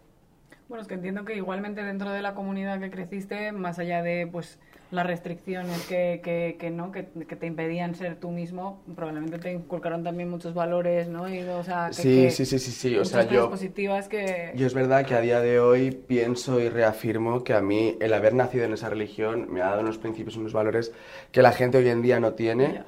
Bueno, 0.71 0.81
es 0.81 0.89
que 0.89 0.95
entiendo 0.95 1.27
que 1.27 1.37
igualmente 1.37 1.85
dentro 1.85 2.11
de 2.11 2.23
la 2.23 2.35
comunidad 2.35 2.81
que 2.81 2.91
creciste, 2.91 3.53
más 3.53 3.79
allá 3.79 4.03
de 4.03 4.27
pues 4.33 4.59
las 4.91 5.07
restricciones 5.07 5.87
que, 5.87 6.21
que, 6.25 6.57
que 6.59 6.71
no 6.71 6.91
que, 6.93 7.07
que 7.29 7.37
te 7.37 7.47
impedían 7.47 7.95
ser 7.95 8.17
tú 8.17 8.31
mismo, 8.31 8.83
probablemente 8.97 9.39
te 9.39 9.53
inculcaron 9.53 10.03
también 10.03 10.31
muchos 10.31 10.55
valores, 10.55 11.09
¿no? 11.09 11.29
Y, 11.29 11.41
o 11.41 11.63
sea, 11.63 11.89
que, 11.89 11.95
Sí, 11.95 12.31
sí, 12.31 12.47
sí, 12.47 12.59
sí, 12.59 12.71
sí, 12.71 12.97
o 12.97 13.05
sea, 13.05 13.29
yo... 13.29 13.51
positivas 13.51 14.09
que 14.09 14.53
Yo 14.55 14.67
es 14.67 14.73
verdad 14.73 15.05
que 15.05 15.15
a 15.15 15.21
día 15.21 15.41
de 15.41 15.61
hoy 15.61 15.91
pienso 15.91 16.59
y 16.61 16.69
reafirmo 16.71 17.45
que 17.45 17.53
a 17.53 17.61
mí 17.61 17.97
el 18.01 18.15
haber 18.15 18.35
nacido 18.35 18.65
en 18.65 18.73
esa 18.73 18.89
religión 18.89 19.53
me 19.53 19.61
ha 19.61 19.67
dado 19.67 19.83
unos 19.83 19.99
principios, 19.99 20.37
unos 20.37 20.53
valores 20.53 20.93
que 21.33 21.43
la 21.43 21.53
gente 21.53 21.79
hoy 21.79 21.89
en 21.89 22.01
día 22.03 22.19
no 22.21 22.33
tiene. 22.33 22.83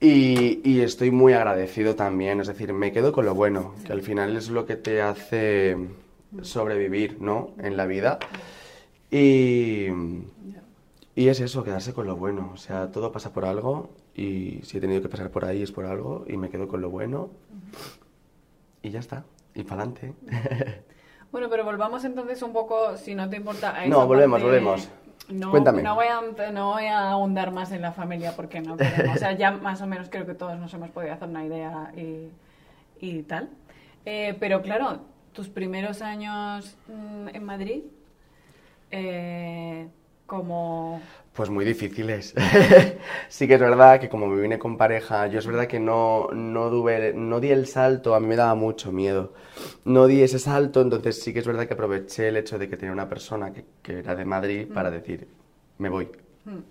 Y, 0.00 0.60
y 0.64 0.80
estoy 0.80 1.10
muy 1.10 1.32
agradecido 1.34 1.94
también, 1.94 2.40
es 2.40 2.48
decir, 2.48 2.72
me 2.72 2.92
quedo 2.92 3.12
con 3.12 3.24
lo 3.24 3.34
bueno, 3.34 3.74
que 3.86 3.92
al 3.92 4.02
final 4.02 4.36
es 4.36 4.50
lo 4.50 4.66
que 4.66 4.76
te 4.76 5.00
hace 5.00 5.76
sobrevivir, 6.42 7.20
¿no? 7.20 7.52
En 7.58 7.76
la 7.76 7.86
vida. 7.86 8.18
Y, 9.10 9.86
y 11.16 11.28
es 11.28 11.40
eso, 11.40 11.62
quedarse 11.64 11.92
con 11.94 12.06
lo 12.06 12.16
bueno. 12.16 12.50
O 12.52 12.56
sea, 12.56 12.90
todo 12.90 13.12
pasa 13.12 13.32
por 13.32 13.44
algo 13.44 13.90
y 14.14 14.60
si 14.62 14.78
he 14.78 14.80
tenido 14.80 15.00
que 15.02 15.08
pasar 15.08 15.30
por 15.30 15.44
ahí 15.44 15.62
es 15.62 15.72
por 15.72 15.86
algo 15.86 16.24
y 16.28 16.36
me 16.36 16.48
quedo 16.50 16.66
con 16.68 16.80
lo 16.80 16.90
bueno. 16.90 17.30
Y 18.82 18.90
ya 18.90 19.00
está. 19.00 19.24
Y 19.54 19.62
para 19.64 19.82
adelante. 19.82 20.14
Bueno, 21.32 21.48
pero 21.50 21.64
volvamos 21.64 22.04
entonces 22.04 22.40
un 22.42 22.52
poco, 22.52 22.96
si 22.96 23.16
no 23.16 23.28
te 23.28 23.36
importa. 23.36 23.74
A 23.76 23.86
No, 23.86 24.06
volvemos, 24.06 24.40
parte- 24.40 24.44
volvemos. 24.46 24.88
No, 25.28 25.50
Cuéntame. 25.50 25.82
No 25.82 25.96
voy, 25.96 26.06
a, 26.06 26.50
no 26.52 26.70
voy 26.74 26.84
a 26.84 27.10
ahondar 27.10 27.50
más 27.50 27.72
en 27.72 27.82
la 27.82 27.90
familia 27.90 28.34
porque 28.36 28.60
no. 28.60 28.74
O 28.74 29.18
sea, 29.18 29.32
ya 29.32 29.50
más 29.50 29.82
o 29.82 29.86
menos 29.88 30.08
creo 30.10 30.26
que 30.26 30.34
todos 30.34 30.56
nos 30.60 30.72
hemos 30.74 30.90
podido 30.90 31.12
hacer 31.12 31.28
una 31.28 31.44
idea 31.44 31.92
y, 31.96 32.28
y 33.04 33.22
tal. 33.24 33.48
Eh, 34.04 34.36
pero 34.38 34.62
claro, 34.62 35.00
tus 35.32 35.48
primeros 35.48 36.02
años 36.02 36.76
mm, 36.86 37.28
en 37.34 37.42
Madrid, 37.44 37.82
eh, 38.92 39.88
como. 40.26 41.00
Pues 41.34 41.50
muy 41.50 41.64
difíciles. 41.64 42.32
sí 43.28 43.48
que 43.48 43.54
es 43.54 43.60
verdad 43.60 43.98
que 44.00 44.08
como 44.08 44.26
me 44.28 44.40
vine 44.40 44.56
con 44.58 44.76
pareja, 44.76 45.26
yo 45.26 45.40
es 45.40 45.46
verdad 45.48 45.66
que 45.66 45.80
no, 45.80 46.28
no, 46.32 46.70
duve- 46.70 47.12
no 47.12 47.40
di 47.40 47.50
el 47.50 47.66
salto, 47.66 48.14
a 48.14 48.20
mí 48.20 48.26
me 48.28 48.36
daba 48.36 48.54
mucho 48.54 48.92
miedo. 48.92 49.32
No 49.84 50.06
di 50.06 50.22
ese 50.22 50.38
salto, 50.38 50.80
entonces 50.80 51.20
sí 51.20 51.32
que 51.32 51.40
es 51.40 51.46
verdad 51.46 51.66
que 51.66 51.74
aproveché 51.74 52.28
el 52.28 52.36
hecho 52.36 52.56
de 52.56 52.68
que 52.68 52.76
tenía 52.76 52.92
una 52.92 53.08
persona 53.08 53.52
que, 53.52 53.64
que 53.82 53.98
era 53.98 54.14
de 54.14 54.24
Madrid 54.24 54.68
para 54.72 54.92
decir, 54.92 55.26
me 55.78 55.88
voy, 55.88 56.08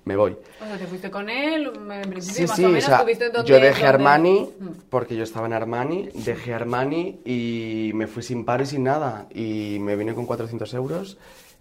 me 0.05 0.15
voy. 0.15 0.37
O 0.61 0.65
sea, 0.65 0.77
te 0.77 0.87
fuiste 0.87 1.11
con 1.11 1.29
él, 1.29 1.69
en 1.91 2.09
principio, 2.09 2.33
Sí, 2.33 2.43
más 2.47 2.55
sí, 2.55 2.63
o 2.63 2.67
o 2.67 2.69
menos 2.69 2.85
sea, 2.85 3.01
tuviste 3.01 3.29
donde- 3.31 3.49
yo 3.49 3.55
dejé 3.55 3.67
donde- 3.83 3.87
Armani 3.87 4.49
Mm. 4.61 4.67
porque 4.89 5.17
yo 5.17 5.23
estaba 5.23 5.45
en 5.47 5.53
Armani, 5.53 6.07
dejé 6.13 6.53
Armani 6.53 7.19
y 7.25 7.91
me 7.95 8.07
fui 8.07 8.23
sin 8.23 8.45
paro 8.45 8.63
y 8.63 8.67
sin 8.67 8.83
nada. 8.85 9.27
Y 9.35 9.77
me 9.81 9.97
vine 9.97 10.13
con 10.15 10.25
400 10.25 10.73
euros 10.73 11.17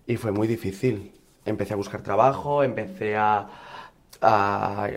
y 0.06 0.16
fue 0.18 0.30
muy 0.30 0.46
difícil. 0.46 1.10
Empecé 1.44 1.74
a 1.74 1.76
buscar 1.76 2.02
trabajo, 2.02 2.62
empecé 2.62 3.16
a, 3.16 3.48
a, 4.20 4.88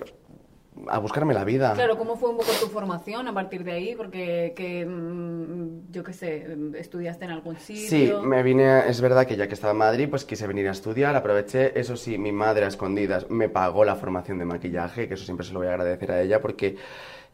a 0.87 0.99
buscarme 0.99 1.33
la 1.33 1.43
vida. 1.43 1.73
Claro, 1.73 1.97
¿cómo 1.97 2.17
fue 2.17 2.29
un 2.29 2.37
poco 2.37 2.51
tu 2.59 2.67
formación 2.67 3.27
a 3.27 3.33
partir 3.33 3.63
de 3.63 3.71
ahí? 3.71 3.95
Porque, 3.95 4.53
que, 4.55 4.85
mm, 4.85 5.91
yo 5.91 6.03
qué 6.03 6.13
sé, 6.13 6.57
estudiaste 6.77 7.25
en 7.25 7.31
algún 7.31 7.55
sitio. 7.57 8.21
Sí, 8.21 8.27
me 8.27 8.43
vine, 8.43 8.87
es 8.87 9.01
verdad 9.01 9.25
que 9.25 9.37
ya 9.37 9.47
que 9.47 9.53
estaba 9.53 9.71
en 9.71 9.77
Madrid, 9.79 10.07
pues 10.09 10.25
quise 10.25 10.45
venir 10.47 10.67
a 10.67 10.71
estudiar, 10.71 11.15
aproveché, 11.15 11.79
eso 11.79 11.95
sí, 11.95 12.17
mi 12.17 12.31
madre 12.31 12.65
a 12.65 12.67
escondidas 12.67 13.29
me 13.29 13.49
pagó 13.49 13.85
la 13.85 13.95
formación 13.95 14.37
de 14.37 14.45
maquillaje, 14.45 15.07
que 15.07 15.13
eso 15.15 15.23
siempre 15.25 15.45
se 15.45 15.53
lo 15.53 15.59
voy 15.59 15.69
a 15.69 15.71
agradecer 15.71 16.11
a 16.11 16.21
ella 16.21 16.41
porque 16.41 16.77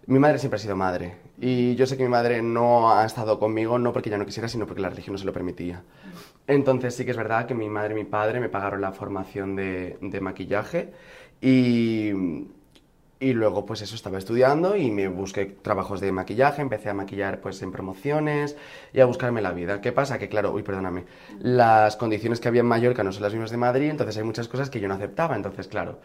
Mi 0.07 0.17
madre 0.17 0.39
siempre 0.39 0.55
ha 0.57 0.59
sido 0.59 0.75
madre. 0.75 1.15
Y 1.39 1.75
yo 1.75 1.85
sé 1.85 1.95
que 1.95 2.03
mi 2.03 2.09
madre 2.09 2.41
no 2.41 2.91
ha 2.91 3.05
estado 3.05 3.37
conmigo, 3.37 3.77
no 3.77 3.93
porque 3.93 4.09
ella 4.09 4.17
no 4.17 4.25
quisiera, 4.25 4.47
sino 4.49 4.65
porque 4.65 4.81
la 4.81 4.89
religión 4.89 5.13
no 5.13 5.19
se 5.19 5.25
lo 5.25 5.31
permitía. 5.33 5.83
Entonces 6.47 6.95
sí 6.95 7.05
que 7.05 7.11
es 7.11 7.17
verdad 7.17 7.45
que 7.45 7.53
mi 7.53 7.69
madre 7.69 7.93
y 7.93 8.03
mi 8.03 8.05
padre 8.05 8.39
me 8.39 8.49
pagaron 8.49 8.81
la 8.81 8.91
formación 8.91 9.55
de, 9.55 9.97
maquillaje 10.21 10.91
y, 11.39 12.11
y 13.19 13.33
luego 13.33 13.65
pues 13.65 13.81
eso 13.81 13.95
estaba 13.95 14.17
estudiando 14.17 14.75
y 14.75 14.91
me 14.91 15.07
busqué 15.07 15.45
trabajos 15.45 16.01
de 16.01 16.11
maquillaje, 16.11 16.61
empecé 16.61 16.89
a 16.89 16.93
maquillar 16.93 17.39
pues 17.39 17.61
en 17.61 17.71
promociones 17.71 18.57
y 18.93 18.99
a 18.99 19.05
buscarme 19.05 19.41
la 19.41 19.51
vida. 19.51 19.79
¿Qué 19.79 19.91
pasa? 19.91 20.17
Que 20.17 20.27
claro, 20.27 20.51
uy, 20.51 20.63
perdóname, 20.63 21.05
las 21.39 21.95
condiciones 21.95 22.39
que 22.39 22.47
había 22.47 22.61
en 22.61 22.67
Mallorca 22.67 23.03
no 23.03 23.11
son 23.11 23.23
las 23.23 23.33
mismas 23.33 23.51
de 23.51 23.57
Madrid, 23.57 23.89
entonces 23.89 24.17
hay 24.17 24.23
muchas 24.23 24.47
cosas 24.47 24.69
que 24.69 24.79
yo 24.79 24.87
no 24.87 24.95
aceptaba, 24.95 25.35
entonces 25.35 25.67
claro, 25.67 25.99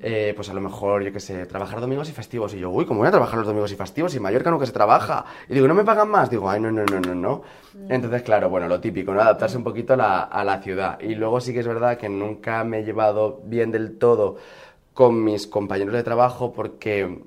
eh, 0.00 0.32
pues 0.34 0.48
a 0.48 0.54
lo 0.54 0.60
mejor, 0.60 1.02
yo 1.02 1.12
qué 1.12 1.20
sé, 1.20 1.46
trabajar 1.46 1.80
domingos 1.80 2.08
y 2.08 2.12
festivos 2.12 2.54
y 2.54 2.58
yo, 2.58 2.70
uy, 2.70 2.86
¿cómo 2.86 3.00
voy 3.00 3.08
a 3.08 3.10
trabajar 3.10 3.38
los 3.38 3.46
domingos 3.46 3.72
y 3.72 3.76
festivos? 3.76 4.14
Y 4.14 4.16
en 4.16 4.22
Mallorca 4.22 4.50
nunca 4.50 4.66
se 4.66 4.72
trabaja. 4.72 5.24
Y 5.48 5.54
digo, 5.54 5.68
¿no 5.68 5.74
me 5.74 5.84
pagan 5.84 6.08
más? 6.08 6.30
Digo, 6.30 6.48
ay, 6.48 6.60
no, 6.60 6.70
no, 6.70 6.84
no, 6.84 7.00
no, 7.00 7.14
no. 7.14 7.42
Entonces, 7.88 8.22
claro, 8.22 8.48
bueno, 8.48 8.68
lo 8.68 8.80
típico, 8.80 9.12
¿no? 9.12 9.20
Adaptarse 9.20 9.56
un 9.56 9.64
poquito 9.64 9.94
a 9.94 9.96
la, 9.96 10.20
a 10.22 10.44
la 10.44 10.60
ciudad. 10.62 11.00
Y 11.00 11.14
luego 11.14 11.40
sí 11.40 11.52
que 11.52 11.60
es 11.60 11.66
verdad 11.66 11.96
que 11.96 12.08
nunca 12.08 12.64
me 12.64 12.80
he 12.80 12.84
llevado 12.84 13.40
bien 13.44 13.70
del 13.70 13.98
todo 13.98 14.36
con 14.94 15.22
mis 15.22 15.46
compañeros 15.46 15.94
de 15.94 16.02
trabajo 16.02 16.52
porque 16.52 17.22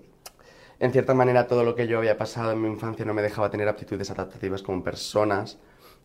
en 0.80 0.92
cierta 0.92 1.14
manera 1.14 1.48
todo 1.48 1.64
lo 1.64 1.76
que 1.76 1.88
yo 1.88 1.98
había 1.98 2.18
pasado 2.18 2.52
en 2.52 2.62
mi 2.62 2.68
infancia 2.68 3.06
no 3.06 3.14
me 3.14 3.22
dejaba 3.22 3.50
tener 3.50 3.68
aptitudes 3.68 4.12
adaptativas 4.12 4.62
como 4.62 4.84
personas 4.84 5.58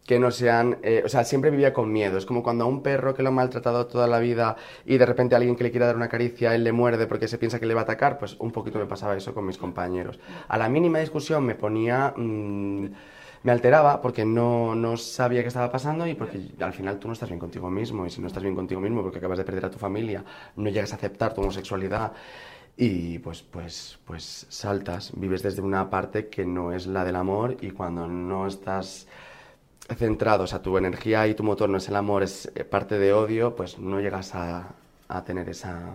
que 0.06 0.18
no 0.18 0.30
sean, 0.30 0.78
eh, 0.82 1.02
o 1.04 1.08
sea, 1.08 1.24
siempre 1.24 1.50
vivía 1.50 1.72
con 1.72 1.92
miedo. 1.92 2.18
Es 2.18 2.26
como 2.26 2.42
cuando 2.42 2.64
a 2.64 2.66
un 2.66 2.82
perro 2.82 3.14
que 3.14 3.22
lo 3.22 3.28
ha 3.28 3.32
maltratado 3.32 3.86
toda 3.86 4.06
la 4.06 4.18
vida 4.18 4.56
y 4.84 4.98
de 4.98 5.06
repente 5.06 5.34
a 5.34 5.38
alguien 5.38 5.56
que 5.56 5.64
le 5.64 5.70
quiera 5.70 5.86
dar 5.86 5.96
una 5.96 6.08
caricia, 6.08 6.54
él 6.54 6.64
le 6.64 6.72
muerde 6.72 7.06
porque 7.06 7.28
se 7.28 7.38
piensa 7.38 7.60
que 7.60 7.66
le 7.66 7.74
va 7.74 7.82
a 7.82 7.84
atacar, 7.84 8.18
pues 8.18 8.36
un 8.40 8.50
poquito 8.50 8.78
me 8.78 8.86
pasaba 8.86 9.16
eso 9.16 9.34
con 9.34 9.46
mis 9.46 9.58
compañeros. 9.58 10.18
A 10.48 10.58
la 10.58 10.68
mínima 10.68 10.98
discusión 10.98 11.44
me 11.44 11.54
ponía... 11.54 12.12
mm, 12.16 12.86
me 13.42 13.52
alteraba 13.52 14.00
porque 14.02 14.24
no, 14.24 14.74
no 14.74 14.96
sabía 14.96 15.42
qué 15.42 15.48
estaba 15.48 15.70
pasando 15.72 16.06
y 16.06 16.14
porque 16.14 16.40
al 16.60 16.72
final 16.72 16.98
tú 16.98 17.08
no 17.08 17.14
estás 17.14 17.28
bien 17.30 17.38
contigo 17.38 17.70
mismo 17.70 18.04
y 18.06 18.10
si 18.10 18.20
no 18.20 18.26
estás 18.26 18.42
bien 18.42 18.54
contigo 18.54 18.80
mismo 18.80 19.02
porque 19.02 19.18
acabas 19.18 19.38
de 19.38 19.44
perder 19.44 19.64
a 19.66 19.70
tu 19.70 19.78
familia, 19.78 20.24
no 20.56 20.68
llegas 20.68 20.92
a 20.92 20.96
aceptar 20.96 21.32
tu 21.34 21.40
homosexualidad 21.40 22.12
y 22.76 23.18
pues, 23.18 23.42
pues, 23.42 23.98
pues 24.04 24.46
saltas, 24.48 25.12
vives 25.14 25.42
desde 25.42 25.62
una 25.62 25.90
parte 25.90 26.28
que 26.28 26.44
no 26.46 26.72
es 26.72 26.86
la 26.86 27.04
del 27.04 27.16
amor 27.16 27.56
y 27.60 27.70
cuando 27.70 28.06
no 28.06 28.46
estás 28.46 29.06
centrado, 29.96 30.44
o 30.44 30.46
sea, 30.46 30.62
tu 30.62 30.76
energía 30.78 31.26
y 31.26 31.34
tu 31.34 31.42
motor 31.42 31.68
no 31.68 31.78
es 31.78 31.88
el 31.88 31.96
amor, 31.96 32.22
es 32.22 32.50
eh, 32.54 32.64
parte 32.64 32.98
de 32.98 33.12
odio, 33.12 33.54
pues 33.56 33.78
no 33.78 34.00
llegas 34.00 34.34
a, 34.34 34.68
a 35.08 35.24
tener 35.24 35.48
esa... 35.48 35.94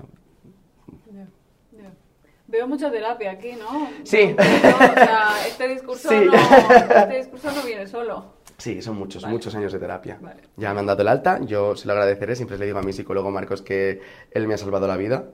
Veo 2.48 2.68
mucha 2.68 2.92
terapia 2.92 3.32
aquí, 3.32 3.54
¿no? 3.54 3.90
Sí. 4.04 4.36
No, 4.38 4.44
o 4.44 4.94
sea, 4.94 5.30
este 5.48 5.68
discurso, 5.68 6.10
Sí. 6.10 6.16
no, 6.26 6.34
este 6.34 7.18
discurso 7.18 7.52
no 7.52 7.64
viene 7.64 7.88
solo. 7.88 8.36
Sí, 8.58 8.82
son 8.84 8.98
muchos, 8.98 9.24
Vale. 9.24 9.34
muchos 9.34 9.56
años 9.56 9.74
de 9.74 9.80
terapia. 9.80 10.20
Vale. 10.22 10.42
Ya 10.56 10.72
me 10.74 10.80
han 10.82 10.86
dado 10.86 11.02
el 11.02 11.08
alta, 11.08 11.40
yo 11.42 11.76
se 11.76 11.88
lo 11.88 11.94
agradeceré, 11.94 12.36
siempre 12.36 12.58
le 12.60 12.68
digo 12.68 12.78
a 12.78 12.84
mi 12.84 12.94
psicólogo 12.94 13.32
Marcos 13.32 13.62
que 13.64 14.00
él 14.32 14.48
me 14.48 14.54
ha 14.54 14.58
salvado 14.60 14.88
la 14.88 14.96
vida 14.96 15.26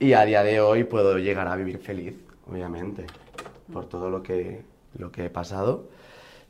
y 0.00 0.14
a 0.14 0.24
día 0.24 0.42
de 0.42 0.60
hoy 0.60 0.82
puedo 0.84 1.16
llegar 1.18 1.46
a 1.46 1.54
vivir 1.54 1.78
feliz, 1.78 2.16
obviamente, 2.50 3.06
por 3.72 3.88
todo 3.88 4.10
lo 4.10 4.22
que, 4.24 4.64
lo 4.98 5.12
que 5.12 5.26
he 5.26 5.30
pasado. 5.30 5.84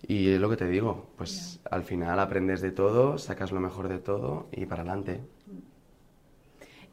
Y 0.06 0.32
es 0.35 0.40
lo 0.40 0.50
que 0.50 0.56
te 0.56 0.66
digo, 0.66 1.06
pues 1.16 1.61
al 1.71 1.85
final 1.85 2.18
aprendes 2.18 2.61
de 2.61 2.73
todo, 2.73 3.18
sacas 3.18 3.52
lo 3.52 3.61
mejor 3.61 3.88
de 3.88 3.99
todo 3.99 4.47
y 4.52 4.66
para 4.66 4.82
adelante. 4.82 5.21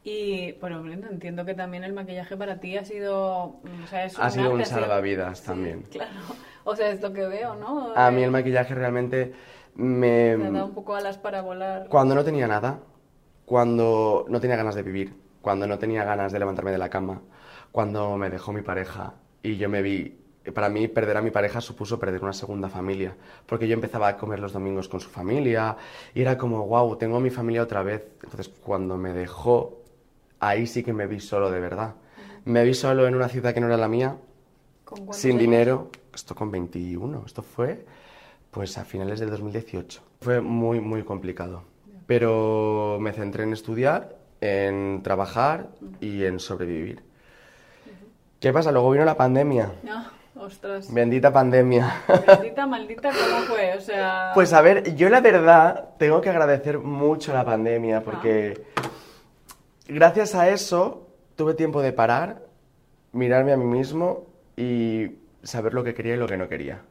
Y, 0.02 0.52
bueno, 0.60 0.82
Brenda, 0.82 1.08
entiendo 1.08 1.44
que 1.44 1.54
también 1.54 1.84
el 1.84 1.92
maquillaje 1.92 2.36
para 2.36 2.58
ti 2.58 2.78
ha 2.78 2.84
sido... 2.84 3.60
O 3.82 3.86
sea, 3.88 4.04
es 4.06 4.18
Ha 4.18 4.30
sido 4.30 4.44
arte, 4.44 4.54
un 4.56 4.64
sido- 4.64 4.80
salvavidas 4.80 5.38
Sí, 5.40 5.46
también. 5.46 5.82
Claro. 5.90 6.10
O 6.64 6.74
sea, 6.76 6.90
es 6.90 7.00
lo 7.02 7.12
que 7.12 7.26
veo, 7.26 7.54
¿no? 7.56 7.92
A 7.94 8.10
mí 8.10 8.20
Eh, 8.22 8.24
el 8.24 8.30
maquillaje 8.30 8.74
realmente 8.74 9.32
me... 9.74 10.36
Me 10.36 10.46
ha 10.46 10.50
dado 10.52 10.66
un 10.66 10.74
poco 10.74 10.94
alas 10.94 11.18
para 11.18 11.42
volar. 11.42 11.88
Cuando 11.88 12.14
no 12.14 12.24
tenía 12.24 12.46
nada, 12.46 12.80
cuando 13.44 14.24
no 14.28 14.40
tenía 14.40 14.56
ganas 14.56 14.74
de 14.74 14.82
vivir, 14.82 15.14
cuando 15.42 15.66
no 15.66 15.78
tenía 15.78 16.04
ganas 16.04 16.32
de 16.32 16.38
levantarme 16.38 16.70
de 16.70 16.78
la 16.78 16.88
cama, 16.88 17.22
cuando 17.72 18.16
me 18.16 18.30
dejó 18.30 18.52
mi 18.52 18.62
pareja 18.62 19.14
y 19.42 19.56
yo 19.56 19.68
me 19.68 19.82
vi, 19.82 20.19
para 20.54 20.68
mí 20.68 20.88
perder 20.88 21.18
a 21.18 21.22
mi 21.22 21.30
pareja 21.30 21.60
supuso 21.60 21.98
perder 21.98 22.22
una 22.22 22.32
segunda 22.32 22.68
familia, 22.68 23.14
porque 23.46 23.68
yo 23.68 23.74
empezaba 23.74 24.08
a 24.08 24.16
comer 24.16 24.40
los 24.40 24.52
domingos 24.52 24.88
con 24.88 25.00
su 25.00 25.10
familia 25.10 25.76
y 26.14 26.22
era 26.22 26.38
como, 26.38 26.66
wow, 26.66 26.96
tengo 26.96 27.18
a 27.18 27.20
mi 27.20 27.30
familia 27.30 27.62
otra 27.62 27.82
vez. 27.82 28.04
Entonces 28.22 28.48
cuando 28.48 28.96
me 28.96 29.12
dejó, 29.12 29.82
ahí 30.38 30.66
sí 30.66 30.82
que 30.82 30.92
me 30.92 31.06
vi 31.06 31.20
solo 31.20 31.50
de 31.50 31.60
verdad. 31.60 31.94
Me 32.44 32.64
vi 32.64 32.74
solo 32.74 33.06
en 33.06 33.14
una 33.14 33.28
ciudad 33.28 33.52
que 33.52 33.60
no 33.60 33.66
era 33.66 33.76
la 33.76 33.88
mía, 33.88 34.16
¿Con 34.84 34.98
cuántos 34.98 35.16
sin 35.16 35.32
años? 35.32 35.40
dinero, 35.42 35.90
esto 36.14 36.34
con 36.34 36.50
21, 36.50 37.22
esto 37.26 37.42
fue 37.42 37.84
pues 38.50 38.78
a 38.78 38.84
finales 38.84 39.20
del 39.20 39.30
2018. 39.30 40.02
Fue 40.20 40.40
muy, 40.40 40.80
muy 40.80 41.04
complicado. 41.04 41.64
Pero 42.06 42.98
me 43.00 43.12
centré 43.12 43.44
en 43.44 43.52
estudiar, 43.52 44.16
en 44.40 45.02
trabajar 45.04 45.68
y 46.00 46.24
en 46.24 46.40
sobrevivir. 46.40 47.02
¿Qué 48.40 48.52
pasa? 48.52 48.72
Luego 48.72 48.90
vino 48.90 49.04
la 49.04 49.16
pandemia. 49.16 49.70
Ah, 49.88 50.10
ostras. 50.40 50.92
Bendita 50.92 51.32
pandemia. 51.32 52.02
Maldita, 52.26 52.66
maldita, 52.66 53.10
¿cómo 53.10 53.42
fue? 53.46 53.74
O 53.76 53.80
sea... 53.80 54.32
Pues 54.34 54.52
a 54.52 54.60
ver, 54.60 54.96
yo 54.96 55.08
la 55.08 55.20
verdad 55.20 55.90
tengo 55.98 56.20
que 56.20 56.30
agradecer 56.30 56.78
mucho 56.78 57.32
la 57.32 57.44
pandemia 57.44 58.02
porque 58.02 58.64
gracias 59.86 60.34
a 60.34 60.48
eso 60.48 61.06
tuve 61.36 61.54
tiempo 61.54 61.82
de 61.82 61.92
parar, 61.92 62.42
mirarme 63.12 63.52
a 63.52 63.56
mí 63.56 63.64
mismo 63.64 64.26
y 64.56 65.18
saber 65.42 65.74
lo 65.74 65.84
que 65.84 65.94
quería 65.94 66.14
y 66.14 66.18
lo 66.18 66.26
que 66.26 66.36
no 66.36 66.48
quería. 66.48 66.82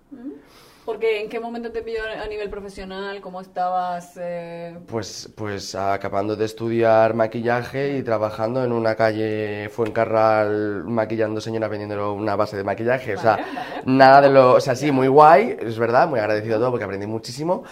Porque 0.89 1.21
¿en 1.21 1.29
qué 1.29 1.39
momento 1.39 1.71
te 1.71 1.83
pilló 1.83 1.99
a 2.03 2.25
nivel 2.25 2.49
profesional? 2.49 3.21
¿Cómo 3.21 3.41
estabas? 3.41 4.17
eh, 4.19 4.75
Pues, 4.87 5.31
pues 5.35 5.75
acabando 5.75 6.35
de 6.35 6.45
estudiar 6.45 7.13
maquillaje 7.13 7.95
y 7.99 8.01
trabajando 8.01 8.63
en 8.63 8.71
una 8.71 8.95
calle 8.95 9.69
Fuencarral 9.69 10.85
maquillando 10.85 11.41
señoras 11.41 11.69
vendiendo 11.69 12.11
una 12.13 12.35
base 12.35 12.57
de 12.57 12.63
maquillaje. 12.63 13.15
o 13.15 13.19
sea, 13.19 13.33
Vale, 13.33 13.45
nada 13.85 14.21
de 14.21 14.29
lo... 14.31 14.53
O 14.53 14.59
sea, 14.59 14.75
sí, 14.75 14.91
muy 14.91 15.07
guay, 15.07 15.57
es 15.59 15.77
verdad, 15.77 16.07
muy 16.07 16.19
agradecido 16.19 16.55
a 16.55 16.57
todo 16.57 16.71
porque 16.71 16.85
aprendí 16.85 17.05
muchísimo, 17.05 17.65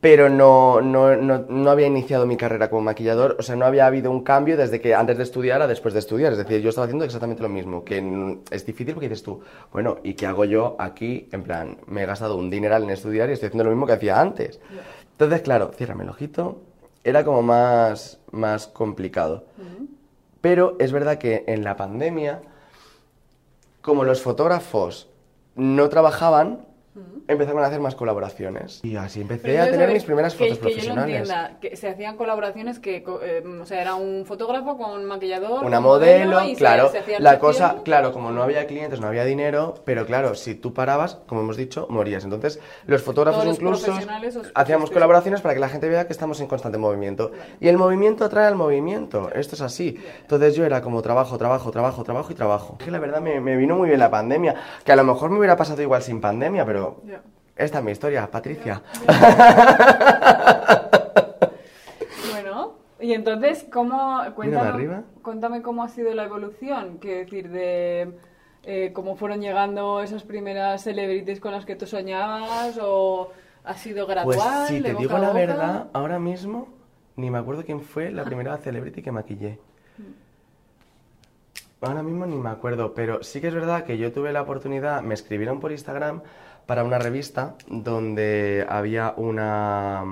pero 0.00 0.30
no, 0.30 0.80
no, 0.80 1.14
no, 1.14 1.44
no 1.46 1.70
había 1.70 1.86
iniciado 1.86 2.24
mi 2.24 2.38
carrera 2.38 2.70
como 2.70 2.80
maquillador, 2.80 3.36
o 3.38 3.42
sea, 3.42 3.54
no 3.54 3.66
había 3.66 3.86
habido 3.86 4.10
un 4.10 4.22
cambio 4.22 4.56
desde 4.56 4.80
que 4.80 4.94
antes 4.94 5.18
de 5.18 5.24
estudiar 5.24 5.60
a 5.60 5.66
después 5.66 5.92
de 5.92 6.00
estudiar. 6.00 6.32
Es 6.32 6.38
decir, 6.38 6.62
yo 6.62 6.70
estaba 6.70 6.86
haciendo 6.86 7.04
exactamente 7.04 7.42
lo 7.42 7.50
mismo, 7.50 7.84
que 7.84 8.38
es 8.50 8.64
difícil 8.64 8.94
porque 8.94 9.10
dices 9.10 9.22
tú, 9.22 9.42
bueno, 9.72 9.98
¿y 10.02 10.14
qué 10.14 10.26
hago 10.26 10.46
yo 10.46 10.74
aquí? 10.78 11.28
En 11.32 11.42
plan, 11.42 11.76
me 11.86 12.02
he 12.02 12.06
gastado 12.06 12.36
un 12.36 12.48
dineral 12.48 12.84
en 12.84 12.90
estudiar 12.90 13.28
y 13.28 13.34
estoy 13.34 13.48
haciendo 13.48 13.64
lo 13.64 13.70
mismo 13.70 13.86
que 13.86 13.92
hacía 13.92 14.18
antes. 14.18 14.58
Entonces, 15.12 15.42
claro, 15.42 15.70
ciérrame 15.76 16.04
el 16.04 16.10
ojito, 16.10 16.62
era 17.04 17.22
como 17.22 17.42
más, 17.42 18.20
más 18.30 18.68
complicado. 18.68 19.44
Pero 20.40 20.76
es 20.78 20.92
verdad 20.92 21.18
que 21.18 21.44
en 21.46 21.62
la 21.62 21.76
pandemia, 21.76 22.40
como 23.82 24.04
los 24.04 24.22
fotógrafos 24.22 25.10
no 25.56 25.90
trabajaban, 25.90 26.69
empezaron 27.28 27.62
a 27.62 27.66
hacer 27.66 27.80
más 27.80 27.94
colaboraciones. 27.94 28.80
Y 28.82 28.96
así 28.96 29.20
empecé 29.20 29.60
a 29.60 29.70
tener 29.70 29.92
mis 29.92 30.02
primeras 30.04 30.34
que- 30.34 30.48
fotos 30.48 30.58
que, 30.58 30.64
yo 30.64 30.70
lo 30.70 30.94
profesionales. 30.94 31.30
entienda, 31.30 31.58
que 31.60 31.76
se 31.76 31.88
hacían 31.88 32.16
colaboraciones 32.16 32.78
que, 32.80 33.04
eh, 33.22 33.44
o 33.62 33.64
sea, 33.64 33.80
era 33.80 33.94
un 33.94 34.24
fotógrafo 34.26 34.76
con 34.76 34.90
un 34.92 35.04
maquillador, 35.04 35.64
Una 35.64 35.78
un 35.78 35.84
modelo, 35.84 36.40
se- 36.40 36.54
claro. 36.56 36.88
se 36.90 36.98
hacían 36.98 37.22
la 37.22 37.38
cosa, 37.38 37.76
claro, 37.84 38.12
como 38.12 38.32
no 38.32 38.42
había 38.42 38.66
clientes, 38.66 39.00
no 39.00 39.06
había 39.06 39.24
dinero, 39.24 39.74
pero 39.84 40.04
claro, 40.06 40.34
si 40.34 40.54
tú 40.54 40.74
parabas, 40.74 41.16
como 41.26 41.42
hemos 41.42 41.56
dicho, 41.56 41.86
morías. 41.90 42.24
Entonces, 42.24 42.58
los 42.86 43.02
fotógrafos 43.02 43.42
Todos 43.44 43.48
los 43.54 43.62
incluso 43.62 43.86
profesionales 43.86 44.36
os 44.36 44.50
hacíamos 44.54 44.90
colaboraciones 44.90 45.40
para 45.40 45.54
que 45.54 45.60
la 45.60 45.68
gente 45.68 45.88
vea 45.88 46.06
que 46.06 46.12
estamos 46.12 46.40
en 46.40 46.48
constante 46.48 46.76
movimiento. 46.78 47.30
Y 47.60 47.68
el 47.68 47.76
movimiento 47.78 48.24
atrae 48.24 48.46
al 48.46 48.56
movimiento. 48.56 49.30
Esto 49.34 49.54
es 49.54 49.60
así. 49.60 49.96
Entonces 50.22 50.54
yo 50.56 50.64
era 50.64 50.82
como 50.82 51.00
trabajo, 51.02 51.38
trabajo, 51.38 51.70
trabajo, 51.70 52.02
trabajo 52.02 52.32
y 52.32 52.34
trabajo. 52.34 52.78
Que 52.78 52.90
la 52.90 52.98
verdad 52.98 53.20
me, 53.20 53.40
me 53.40 53.56
vino 53.56 53.76
muy 53.76 53.88
bien 53.88 54.00
la 54.00 54.10
pandemia. 54.10 54.54
Que 54.84 54.92
a 54.92 54.96
lo 54.96 55.04
mejor 55.04 55.30
me 55.30 55.38
hubiera 55.38 55.56
pasado 55.56 55.80
igual 55.82 56.02
sin 56.02 56.20
pandemia, 56.20 56.64
pero 56.64 56.79
Esta 57.56 57.78
es 57.78 57.84
mi 57.84 57.92
historia, 57.92 58.30
Patricia. 58.30 58.82
Bueno, 62.30 62.74
y 63.00 63.12
entonces, 63.12 63.66
¿cómo, 63.70 64.22
cuéntame, 64.34 65.02
cuéntame 65.22 65.62
cómo 65.62 65.82
ha 65.82 65.88
sido 65.88 66.14
la 66.14 66.24
evolución, 66.24 66.98
quiero 66.98 67.20
decir, 67.20 67.50
de 67.50 68.12
eh, 68.64 68.92
cómo 68.92 69.16
fueron 69.16 69.40
llegando 69.40 70.02
esas 70.02 70.22
primeras 70.22 70.82
celebrities 70.82 71.40
con 71.40 71.52
las 71.52 71.64
que 71.64 71.76
tú 71.76 71.86
soñabas, 71.86 72.78
o 72.80 73.30
ha 73.64 73.74
sido 73.74 74.06
gradual, 74.06 74.36
Pues 74.36 74.68
si 74.68 74.80
te 74.82 74.94
digo 74.94 75.18
la 75.18 75.32
verdad, 75.32 75.88
ahora 75.92 76.18
mismo 76.18 76.68
ni 77.16 77.30
me 77.30 77.38
acuerdo 77.38 77.64
quién 77.64 77.80
fue 77.80 78.10
la 78.10 78.24
primera 78.24 78.56
celebrity 78.58 79.02
que 79.02 79.12
maquillé. 79.12 79.58
Ahora 81.82 82.02
mismo 82.02 82.26
ni 82.26 82.36
me 82.36 82.50
acuerdo, 82.50 82.92
pero 82.92 83.22
sí 83.22 83.40
que 83.40 83.48
es 83.48 83.54
verdad 83.54 83.84
que 83.84 83.96
yo 83.96 84.12
tuve 84.12 84.32
la 84.32 84.42
oportunidad, 84.42 85.00
me 85.02 85.14
escribieron 85.14 85.60
por 85.60 85.72
Instagram 85.72 86.22
para 86.70 86.84
una 86.84 87.00
revista 87.00 87.56
donde 87.66 88.64
había 88.68 89.12
una 89.16 90.04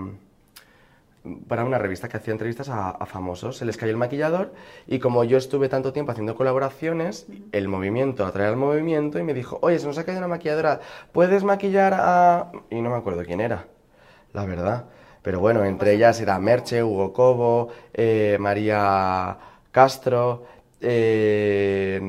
para 1.47 1.65
una 1.65 1.79
revista 1.79 2.09
que 2.09 2.17
hacía 2.17 2.33
entrevistas 2.33 2.69
a, 2.69 2.91
a 2.91 3.07
famosos. 3.07 3.59
Se 3.59 3.65
les 3.65 3.77
cayó 3.77 3.93
el 3.93 3.97
maquillador 3.97 4.53
y 4.89 4.99
como 4.99 5.23
yo 5.23 5.39
estuve 5.39 5.69
tanto 5.69 5.93
tiempo 5.93 6.11
haciendo 6.11 6.35
colaboraciones, 6.35 7.29
el 7.53 7.69
movimiento 7.69 8.27
atrae 8.27 8.49
al 8.49 8.57
movimiento 8.57 9.21
y 9.21 9.23
me 9.23 9.35
dijo, 9.35 9.61
oye, 9.63 9.79
se 9.79 9.87
nos 9.87 9.99
ha 9.99 10.05
caído 10.05 10.19
una 10.19 10.27
maquilladora, 10.27 10.81
¿puedes 11.13 11.45
maquillar 11.45 11.95
a...? 11.95 12.51
Y 12.71 12.81
no 12.81 12.91
me 12.91 12.97
acuerdo 12.97 13.23
quién 13.25 13.41
era, 13.41 13.67
la 14.33 14.45
verdad. 14.45 14.87
Pero 15.23 15.39
bueno, 15.39 15.65
entre 15.65 15.93
ellas 15.93 16.21
era 16.21 16.41
Merche, 16.41 16.83
Hugo 16.83 17.13
Cobo, 17.13 17.69
eh, 17.95 18.37
María 18.41 19.39
Castro, 19.71 20.45
eh, 20.81 22.01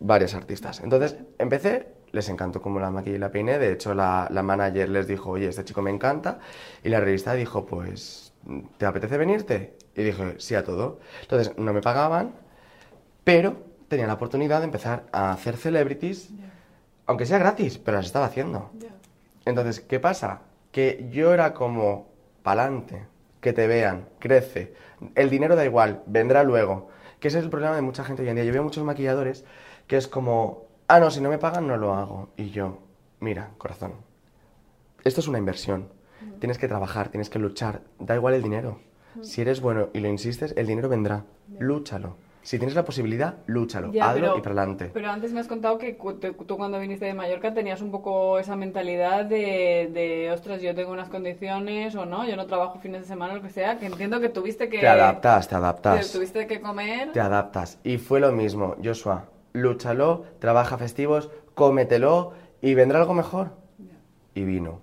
varios 0.00 0.34
artistas. 0.34 0.80
Entonces 0.80 1.16
empecé, 1.38 1.97
les 2.12 2.28
encantó 2.28 2.60
como 2.62 2.80
la 2.80 2.90
maquillé 2.90 3.16
y 3.16 3.18
la 3.18 3.30
peiné. 3.30 3.58
De 3.58 3.72
hecho, 3.72 3.94
la, 3.94 4.28
la 4.30 4.42
manager 4.42 4.88
les 4.88 5.06
dijo, 5.06 5.30
oye, 5.30 5.48
este 5.48 5.64
chico 5.64 5.82
me 5.82 5.90
encanta. 5.90 6.38
Y 6.82 6.88
la 6.88 7.00
revista 7.00 7.34
dijo, 7.34 7.66
pues, 7.66 8.32
¿te 8.76 8.86
apetece 8.86 9.16
venirte? 9.18 9.76
Y 9.94 10.02
dije, 10.02 10.34
sí 10.38 10.54
a 10.54 10.64
todo. 10.64 11.00
Entonces, 11.22 11.56
no 11.58 11.72
me 11.72 11.82
pagaban, 11.82 12.34
pero 13.24 13.56
tenía 13.88 14.06
la 14.06 14.14
oportunidad 14.14 14.60
de 14.60 14.66
empezar 14.66 15.06
a 15.12 15.32
hacer 15.32 15.56
celebrities, 15.56 16.30
aunque 17.06 17.26
sea 17.26 17.38
gratis, 17.38 17.78
pero 17.78 17.96
las 17.96 18.06
estaba 18.06 18.26
haciendo. 18.26 18.70
Entonces, 19.44 19.80
¿qué 19.80 19.98
pasa? 19.98 20.42
Que 20.72 21.08
yo 21.10 21.32
era 21.32 21.54
como, 21.54 22.08
pa'lante, 22.42 23.06
que 23.40 23.52
te 23.52 23.66
vean, 23.66 24.08
crece. 24.18 24.74
El 25.14 25.30
dinero 25.30 25.56
da 25.56 25.64
igual, 25.64 26.02
vendrá 26.06 26.42
luego. 26.42 26.90
Que 27.18 27.28
ese 27.28 27.38
es 27.38 27.44
el 27.44 27.50
problema 27.50 27.74
de 27.74 27.82
mucha 27.82 28.04
gente 28.04 28.22
hoy 28.22 28.28
en 28.28 28.36
día. 28.36 28.44
Yo 28.44 28.52
veo 28.52 28.62
muchos 28.62 28.84
maquilladores 28.84 29.44
que 29.86 29.96
es 29.96 30.06
como, 30.06 30.67
ah, 30.88 31.00
no, 31.00 31.10
si 31.10 31.20
no 31.20 31.28
me 31.30 31.38
pagan 31.38 31.66
no 31.66 31.76
lo 31.76 31.94
hago. 31.94 32.30
Y 32.36 32.50
yo, 32.50 32.78
mira, 33.20 33.50
corazón, 33.58 33.92
esto 35.04 35.20
es 35.20 35.28
una 35.28 35.38
inversión. 35.38 35.88
Tienes 36.40 36.58
que 36.58 36.68
trabajar, 36.68 37.08
tienes 37.08 37.30
que 37.30 37.38
luchar. 37.38 37.82
Da 37.98 38.14
igual 38.16 38.34
el 38.34 38.42
dinero. 38.42 38.80
Si 39.22 39.40
eres 39.40 39.60
bueno 39.60 39.88
y 39.94 40.00
lo 40.00 40.08
insistes, 40.08 40.52
el 40.56 40.66
dinero 40.66 40.88
vendrá. 40.88 41.24
Lúchalo. 41.58 42.16
Si 42.42 42.56
tienes 42.56 42.74
la 42.74 42.84
posibilidad, 42.84 43.34
lúchalo. 43.46 43.92
Ya, 43.92 44.10
Hazlo 44.10 44.20
pero- 44.20 44.38
y 44.38 44.40
para 44.40 44.54
adelante. 44.54 44.90
Pero 44.94 45.10
antes 45.10 45.32
me 45.32 45.40
has 45.40 45.48
contado 45.48 45.76
que 45.76 45.92
te- 46.20 46.32
tú 46.32 46.56
cuando 46.56 46.78
viniste 46.80 47.04
de 47.04 47.12
Mallorca 47.14 47.52
tenías 47.52 47.82
un 47.82 47.90
poco 47.90 48.38
esa 48.38 48.56
mentalidad 48.56 49.24
de, 49.26 49.90
de, 49.92 50.30
ostras, 50.32 50.62
yo 50.62 50.74
tengo 50.74 50.92
unas 50.92 51.08
condiciones 51.08 51.94
o 51.94 52.06
no, 52.06 52.26
yo 52.26 52.36
no 52.36 52.46
trabajo 52.46 52.78
fines 52.78 53.02
de 53.02 53.06
semana, 53.06 53.34
lo 53.34 53.42
que 53.42 53.50
sea, 53.50 53.78
que 53.78 53.86
entiendo 53.86 54.20
que 54.20 54.28
tuviste 54.30 54.68
que... 54.68 54.78
Te 54.78 54.88
adaptas, 54.88 55.48
te 55.48 55.54
adaptas. 55.56 56.10
tuviste 56.12 56.46
que 56.46 56.60
comer... 56.60 57.12
Te 57.12 57.20
adaptas. 57.20 57.78
Y 57.84 57.98
fue 57.98 58.18
lo 58.20 58.32
mismo, 58.32 58.76
Joshua. 58.82 59.26
Lúchalo, 59.62 60.24
trabaja 60.38 60.78
festivos, 60.78 61.30
cómetelo 61.54 62.32
y 62.60 62.74
vendrá 62.74 63.00
algo 63.00 63.14
mejor. 63.14 63.50
Y 64.34 64.44
vino. 64.44 64.80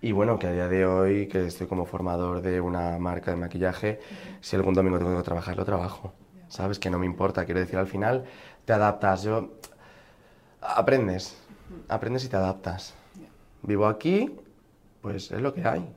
Y 0.00 0.12
bueno, 0.12 0.38
que 0.38 0.46
a 0.46 0.52
día 0.52 0.68
de 0.68 0.86
hoy, 0.86 1.26
que 1.26 1.46
estoy 1.46 1.66
como 1.66 1.84
formador 1.84 2.42
de 2.42 2.60
una 2.60 2.98
marca 2.98 3.30
de 3.30 3.36
maquillaje, 3.36 3.98
si 4.40 4.54
algún 4.54 4.74
domingo 4.74 4.98
tengo 4.98 5.16
que 5.16 5.22
trabajar, 5.22 5.56
lo 5.56 5.64
trabajo. 5.64 6.12
¿Sabes? 6.48 6.78
Que 6.78 6.90
no 6.90 6.98
me 6.98 7.06
importa. 7.06 7.44
Quiero 7.44 7.60
decir, 7.60 7.78
al 7.78 7.88
final 7.88 8.24
te 8.64 8.72
adaptas. 8.72 9.24
Yo... 9.24 9.50
Aprendes. 10.60 11.36
Aprendes 11.88 12.24
y 12.24 12.28
te 12.28 12.36
adaptas. 12.36 12.94
Vivo 13.62 13.86
aquí, 13.86 14.36
pues 15.00 15.32
es 15.32 15.40
lo 15.40 15.52
que 15.52 15.66
hay. 15.66 15.88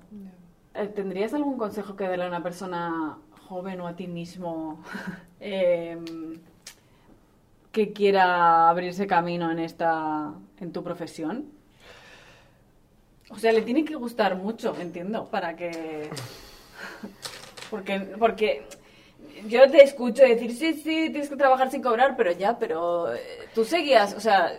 Eh, 0.74 0.88
¿Tendrías 0.88 1.34
algún 1.34 1.58
consejo 1.58 1.96
que 1.96 2.08
darle 2.08 2.26
a 2.26 2.28
una 2.28 2.42
persona 2.42 3.20
joven 3.48 3.82
o 3.82 3.88
a 3.88 3.96
ti 3.96 4.08
mismo 4.08 4.82
em, 5.40 6.40
que 7.72 7.94
quiera 7.94 8.70
abrirse 8.70 9.06
camino 9.08 9.52
en 9.52 9.60
esta 9.60 10.34
en 10.60 10.72
tu 10.72 10.84
profesión? 10.84 11.46
O 13.30 13.38
sea, 13.38 13.52
le 13.54 13.62
tiene 13.62 13.86
que 13.86 13.96
gustar 13.96 14.36
mucho, 14.36 14.76
entiendo, 14.80 15.26
para 15.30 15.56
que 15.56 16.10
porque 17.70 18.00
porque 18.18 18.64
yo 19.48 19.70
te 19.70 19.84
escucho 19.84 20.24
decir, 20.24 20.52
sí, 20.56 20.74
sí, 20.74 21.10
tienes 21.12 21.30
que 21.30 21.36
trabajar 21.36 21.70
sin 21.70 21.82
cobrar, 21.82 22.16
pero 22.18 22.32
ya, 22.32 22.58
pero 22.58 23.14
eh, 23.14 23.20
tú 23.54 23.64
seguías, 23.64 24.14
o 24.16 24.20
sea, 24.20 24.52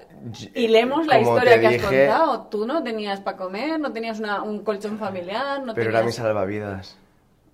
y 0.55 0.68
leemos 0.68 1.07
la 1.07 1.18
historia 1.18 1.61
que 1.61 1.66
has 1.66 1.83
contado. 1.83 2.42
Tú 2.49 2.66
no 2.66 2.83
tenías 2.83 3.20
para 3.20 3.37
comer, 3.37 3.81
no 3.81 3.92
tenías 3.92 4.20
una- 4.20 4.42
un 4.42 4.62
colchón 4.62 4.99
familiar, 4.99 5.62
no 5.64 5.75
Pero 5.75 5.90
era 5.90 5.99
mi 6.01 6.05
tenías... 6.07 6.14
salvavidas. 6.16 6.96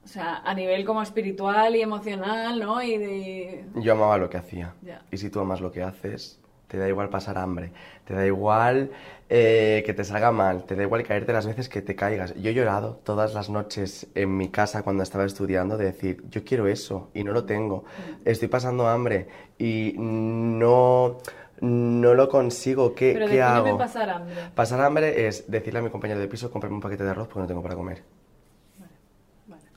O 0.07 0.09
sea, 0.09 0.40
a 0.45 0.55
nivel 0.55 0.85
como 0.85 1.03
espiritual 1.03 1.75
y 1.75 1.83
emocional, 1.83 2.61
¿no? 2.61 2.81
Y 2.81 2.97
de... 2.97 3.64
Yo 3.75 3.92
amaba 3.92 4.16
lo 4.19 4.31
que 4.31 4.37
hacía. 4.37 4.73
Y 5.11 5.16
si 5.16 5.31
tú 5.31 5.40
amas 5.40 5.61
lo 5.61 5.73
que 5.73 5.83
haces, 5.83 6.38
te 6.69 6.79
da 6.79 6.87
igual 6.88 7.09
pasar 7.09 7.37
hambre, 7.38 7.73
te 8.05 8.14
da 8.14 8.25
igual 8.25 8.92
eh, 9.29 9.83
que 9.85 9.95
te 9.95 10.05
salga 10.05 10.31
mal, 10.31 10.62
te 10.62 10.77
da 10.77 10.85
igual 10.85 11.03
caerte 11.03 11.33
las 11.33 11.45
veces 11.49 11.69
que 11.69 11.83
te 11.83 11.97
caigas. 11.97 12.37
Yo 12.37 12.51
he 12.51 12.55
llorado 12.55 13.01
todas 13.03 13.35
las 13.35 13.51
noches 13.51 14.07
en 14.14 14.37
mi 14.37 14.49
casa 14.49 14.85
cuando 14.85 15.03
estaba 15.03 15.25
estudiando 15.25 15.77
de 15.77 15.87
decir, 15.87 16.23
yo 16.31 16.45
quiero 16.45 16.69
eso 16.69 17.11
y 17.12 17.25
no 17.25 17.33
lo 17.33 17.45
tengo. 17.45 17.85
Estoy 18.25 18.47
pasando 18.47 18.87
hambre 18.87 19.27
y 19.59 19.97
no, 19.99 21.19
no 21.61 22.14
lo 22.14 22.29
consigo. 22.29 22.95
¿Qué, 22.95 23.12
Pero 23.12 23.27
¿qué 23.27 23.42
hago? 23.42 23.77
pasar 23.77 24.09
hambre. 24.09 24.37
Pasar 24.55 24.81
hambre 24.83 25.27
es 25.27 25.51
decirle 25.51 25.81
a 25.81 25.83
mi 25.83 25.90
compañero 25.90 26.21
de 26.21 26.29
piso, 26.29 26.49
cómprame 26.49 26.77
un 26.77 26.81
paquete 26.81 27.03
de 27.03 27.11
arroz 27.11 27.27
porque 27.27 27.40
no 27.40 27.47
tengo 27.49 27.62
para 27.64 27.75
comer. 27.75 28.05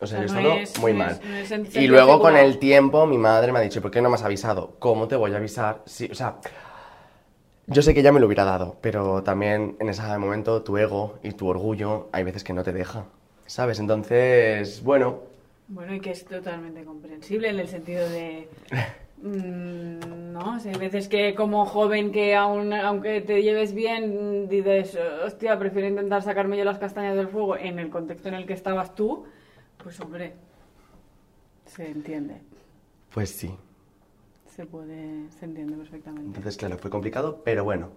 O 0.01 0.07
sea, 0.07 0.19
O 0.19 0.21
yo 0.23 0.27
sea, 0.29 0.37
solo 0.41 0.53
no 0.55 0.59
es- 0.61 0.79
muy 0.79 0.93
no 0.93 0.99
mal. 0.99 1.11
es- 1.11 1.25
no 1.25 1.35
es 1.35 1.51
en 1.51 1.67
y 1.81 1.87
luego 1.87 2.19
con 2.21 2.35
el 2.37 2.57
tiempo 2.57 3.05
mi 3.05 3.17
madre 3.17 3.51
me 3.51 3.59
ha 3.59 3.61
dicho, 3.61 3.81
¿por 3.81 3.91
qué 3.91 4.01
no 4.01 4.09
me 4.09 4.15
has 4.15 4.23
avisado? 4.23 4.75
¿Cómo 4.79 5.07
te 5.07 5.15
voy 5.15 5.33
a 5.33 5.37
avisar? 5.37 5.81
Sí, 5.85 6.07
o 6.11 6.15
sea, 6.15 6.37
yo 7.67 7.81
sé 7.81 7.93
que 7.93 7.99
ella 7.99 8.11
me 8.11 8.19
lo 8.19 8.25
hubiera 8.27 8.45
dado, 8.45 8.77
pero 8.81 9.21
también 9.23 9.75
en 9.79 9.89
ese 9.89 10.01
momento 10.17 10.63
tu 10.63 10.77
ego 10.77 11.19
y 11.21 11.31
tu 11.33 11.47
orgullo 11.47 12.07
hay 12.11 12.23
veces 12.23 12.43
que 12.43 12.53
no 12.53 12.63
te 12.63 12.71
deja, 12.73 13.05
¿sabes? 13.45 13.79
Entonces, 13.79 14.81
bueno, 14.83 15.19
Bueno, 15.67 15.93
y 15.93 15.99
que 15.99 16.11
es 16.11 16.25
totalmente 16.25 16.83
comprensible 16.83 17.49
en 17.49 17.59
el 17.59 17.67
sentido 17.67 18.09
de... 18.09 18.49
mm, 19.21 20.31
no, 20.33 20.55
O 20.55 20.59
sea, 20.59 20.71
hay 20.71 20.79
veces 20.79 21.07
que 21.07 21.35
como 21.35 21.65
joven 21.65 22.11
que 22.11 22.35
aún, 22.35 22.73
aunque 22.73 23.21
te 23.21 23.43
lleves 23.43 23.73
bien, 23.75 24.47
dices, 24.49 24.97
hostia, 25.25 25.59
prefiero 25.59 25.87
intentar 25.87 26.23
sacarme 26.23 26.57
yo 26.57 26.63
las 26.63 26.79
castañas 26.79 27.15
del 27.15 27.27
fuego 27.27 27.55
en 27.57 27.77
el 27.77 27.89
contexto 27.89 28.29
en 28.29 28.33
el 28.35 28.45
que 28.47 28.53
estabas 28.53 28.95
tú, 28.95 29.25
pues 29.83 29.99
hombre, 29.99 30.33
se 31.65 31.87
entiende, 31.89 32.41
pues 33.13 33.29
sí. 33.29 33.55
se 34.55 34.65
puede, 34.65 35.29
se 35.39 35.45
entiende 35.45 35.77
perfectamente. 35.77 36.27
Entonces, 36.27 36.57
claro, 36.57 36.77
fue 36.77 36.89
complicado, 36.91 37.41
pero 37.43 37.63
bueno. 37.63 37.89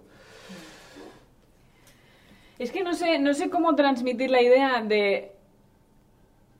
Es 2.59 2.71
que 2.71 2.83
no 2.83 2.93
sé, 2.93 3.19
no 3.19 3.33
sé 3.33 3.49
cómo 3.49 3.75
transmitir 3.75 4.29
la 4.29 4.41
idea 4.41 4.81
de 4.81 5.31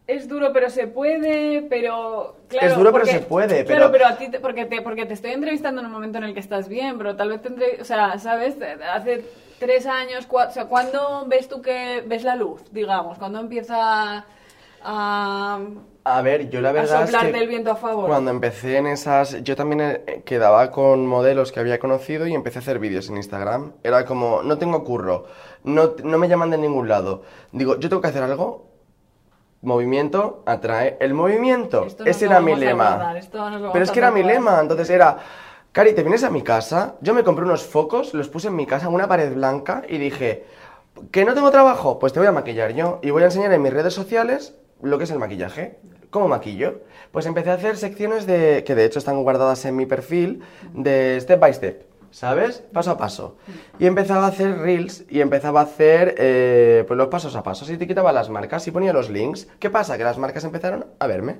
es 0.05 0.27
duro 0.27 0.51
pero 0.51 0.69
se 0.69 0.87
puede, 0.87 1.61
pero 1.69 2.35
claro, 2.49 2.67
Es 2.67 2.75
duro, 2.75 2.91
pero 2.91 3.05
se 3.05 3.19
puede, 3.21 3.63
Claro, 3.63 3.89
pero- 3.89 3.91
pero 3.91 4.07
a 4.07 4.17
ti 4.17 4.29
te- 4.29 4.39
porque 4.41 4.65
te 4.65 4.81
porque 4.81 5.05
te 5.05 5.13
estoy 5.13 5.31
entrevistando 5.31 5.79
en 5.79 5.87
un 5.87 5.93
momento 5.93 6.17
en 6.17 6.25
el 6.25 6.33
que 6.33 6.41
estás 6.41 6.67
bien, 6.67 6.97
pero 6.97 7.15
tal 7.15 7.29
vez 7.29 7.41
tendré, 7.41 7.79
o 7.79 7.85
sea, 7.85 8.19
sabes, 8.19 8.57
hace 8.93 9.23
tres 9.59 9.85
años, 9.85 10.27
cua- 10.27 10.49
o 10.49 10.51
sea, 10.51 10.65
¿cuándo 10.65 11.25
ves 11.29 11.47
tú 11.47 11.61
que 11.61 12.03
ves 12.05 12.23
la 12.25 12.35
luz, 12.35 12.61
digamos? 12.73 13.17
¿Cuándo 13.17 13.39
empieza 13.39 14.25
a, 14.83 15.59
A 16.05 16.21
ver, 16.21 16.49
yo 16.49 16.59
la 16.61 16.69
a 16.69 16.71
verdad 16.73 17.03
es 17.03 17.15
que 17.15 17.37
el 17.37 17.47
viento 17.47 17.71
a 17.71 17.75
favor? 17.75 18.07
cuando 18.07 18.31
empecé 18.31 18.77
en 18.77 18.87
esas, 18.87 19.41
yo 19.43 19.55
también 19.55 19.81
eh, 19.81 20.23
quedaba 20.25 20.69
con 20.71 21.07
modelos 21.07 21.51
que 21.51 21.59
había 21.59 21.79
conocido 21.79 22.27
y 22.27 22.33
empecé 22.33 22.59
a 22.59 22.61
hacer 22.61 22.79
vídeos 22.79 23.09
en 23.09 23.17
Instagram. 23.17 23.73
Era 23.83 24.05
como, 24.05 24.43
no 24.43 24.57
tengo 24.57 24.83
curro, 24.83 25.25
no, 25.63 25.93
no 26.03 26.17
me 26.17 26.27
llaman 26.27 26.49
de 26.49 26.57
ningún 26.57 26.89
lado. 26.89 27.23
Digo, 27.51 27.79
yo 27.79 27.89
tengo 27.89 28.01
que 28.01 28.09
hacer 28.09 28.23
algo. 28.23 28.67
Movimiento 29.61 30.43
atrae 30.45 30.97
el 30.99 31.13
movimiento. 31.13 31.85
Esto 31.85 32.03
Ese 32.05 32.25
era 32.25 32.41
mi 32.41 32.53
lema. 32.55 33.15
Pero 33.71 33.85
es 33.85 33.91
que 33.91 33.99
era 33.99 34.11
mi 34.11 34.21
lema. 34.21 34.59
Entonces 34.59 34.89
era, 34.89 35.19
Cari, 35.71 35.93
¿te 35.93 36.03
vienes 36.03 36.25
a 36.25 36.29
mi 36.29 36.41
casa? 36.41 36.95
Yo 36.99 37.13
me 37.13 37.23
compré 37.23 37.45
unos 37.45 37.63
focos, 37.63 38.13
los 38.13 38.27
puse 38.27 38.49
en 38.49 38.57
mi 38.57 38.65
casa, 38.65 38.89
una 38.89 39.07
pared 39.07 39.33
blanca 39.33 39.83
y 39.87 39.97
dije, 39.99 40.45
¿que 41.11 41.23
no 41.23 41.33
tengo 41.33 41.49
trabajo? 41.49 41.97
Pues 41.97 42.11
te 42.11 42.19
voy 42.19 42.27
a 42.27 42.33
maquillar 42.33 42.73
yo 42.73 42.99
y 43.01 43.11
voy 43.11 43.21
a 43.23 43.27
enseñar 43.27 43.53
en 43.53 43.61
mis 43.61 43.71
redes 43.71 43.93
sociales 43.93 44.55
lo 44.81 44.97
que 44.97 45.03
es 45.05 45.11
el 45.11 45.19
maquillaje. 45.19 45.79
¿Cómo 46.09 46.27
maquillo? 46.27 46.81
Pues 47.11 47.25
empecé 47.25 47.49
a 47.49 47.55
hacer 47.55 47.77
secciones 47.77 48.25
de, 48.25 48.63
que 48.65 48.75
de 48.75 48.85
hecho 48.85 48.99
están 48.99 49.21
guardadas 49.23 49.65
en 49.65 49.75
mi 49.75 49.85
perfil, 49.85 50.41
de 50.73 51.17
step 51.19 51.39
by 51.39 51.53
step, 51.53 51.85
¿sabes? 52.11 52.63
Paso 52.71 52.91
a 52.91 52.97
paso. 52.97 53.37
Y 53.79 53.87
empezaba 53.87 54.25
a 54.25 54.29
hacer 54.29 54.59
reels 54.59 55.05
y 55.09 55.21
empezaba 55.21 55.61
a 55.61 55.63
hacer 55.63 56.15
eh, 56.17 56.83
pues 56.87 56.97
los 56.97 57.07
pasos 57.07 57.35
a 57.35 57.43
pasos 57.43 57.69
y 57.69 57.77
te 57.77 57.87
quitaba 57.87 58.11
las 58.11 58.29
marcas 58.29 58.67
y 58.67 58.71
ponía 58.71 58.93
los 58.93 59.09
links. 59.09 59.47
¿Qué 59.59 59.69
pasa? 59.69 59.97
Que 59.97 60.03
las 60.03 60.17
marcas 60.17 60.43
empezaron 60.43 60.85
a 60.99 61.07
verme 61.07 61.37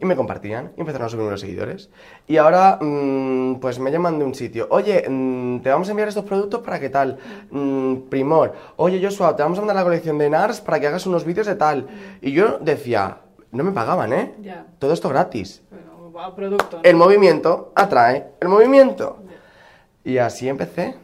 y 0.00 0.04
me 0.04 0.16
compartían 0.16 0.72
y 0.76 0.80
empezaron 0.80 1.06
a 1.06 1.08
subir 1.10 1.26
unos 1.26 1.40
seguidores. 1.40 1.90
Y 2.26 2.36
ahora, 2.36 2.78
mm, 2.80 3.56
pues 3.56 3.78
me 3.78 3.90
llaman 3.90 4.18
de 4.18 4.24
un 4.24 4.34
sitio. 4.34 4.66
Oye, 4.70 5.04
mm, 5.08 5.60
te 5.60 5.70
vamos 5.70 5.88
a 5.88 5.90
enviar 5.92 6.08
estos 6.08 6.24
productos 6.24 6.60
para 6.60 6.78
que 6.80 6.88
tal. 6.90 7.18
Mm, 7.50 8.08
primor. 8.08 8.52
Oye, 8.76 9.00
Joshua, 9.02 9.36
te 9.36 9.42
vamos 9.42 9.58
a 9.58 9.62
mandar 9.62 9.76
la 9.76 9.84
colección 9.84 10.18
de 10.18 10.30
NARS 10.30 10.60
para 10.60 10.80
que 10.80 10.86
hagas 10.86 11.06
unos 11.06 11.24
vídeos 11.24 11.46
de 11.46 11.54
tal. 11.56 11.86
Y 12.20 12.32
yo 12.32 12.58
decía, 12.60 13.18
no 13.52 13.64
me 13.64 13.72
pagaban, 13.72 14.12
¿eh? 14.12 14.34
Ya. 14.42 14.66
Todo 14.78 14.92
esto 14.92 15.08
gratis. 15.08 15.62
A 16.18 16.34
producto. 16.34 16.78
¿no? 16.78 16.82
El 16.82 16.96
movimiento 16.96 17.72
atrae 17.74 18.26
el 18.40 18.48
movimiento. 18.48 19.18
Y 20.02 20.16
así 20.18 20.48
empecé. 20.48 20.96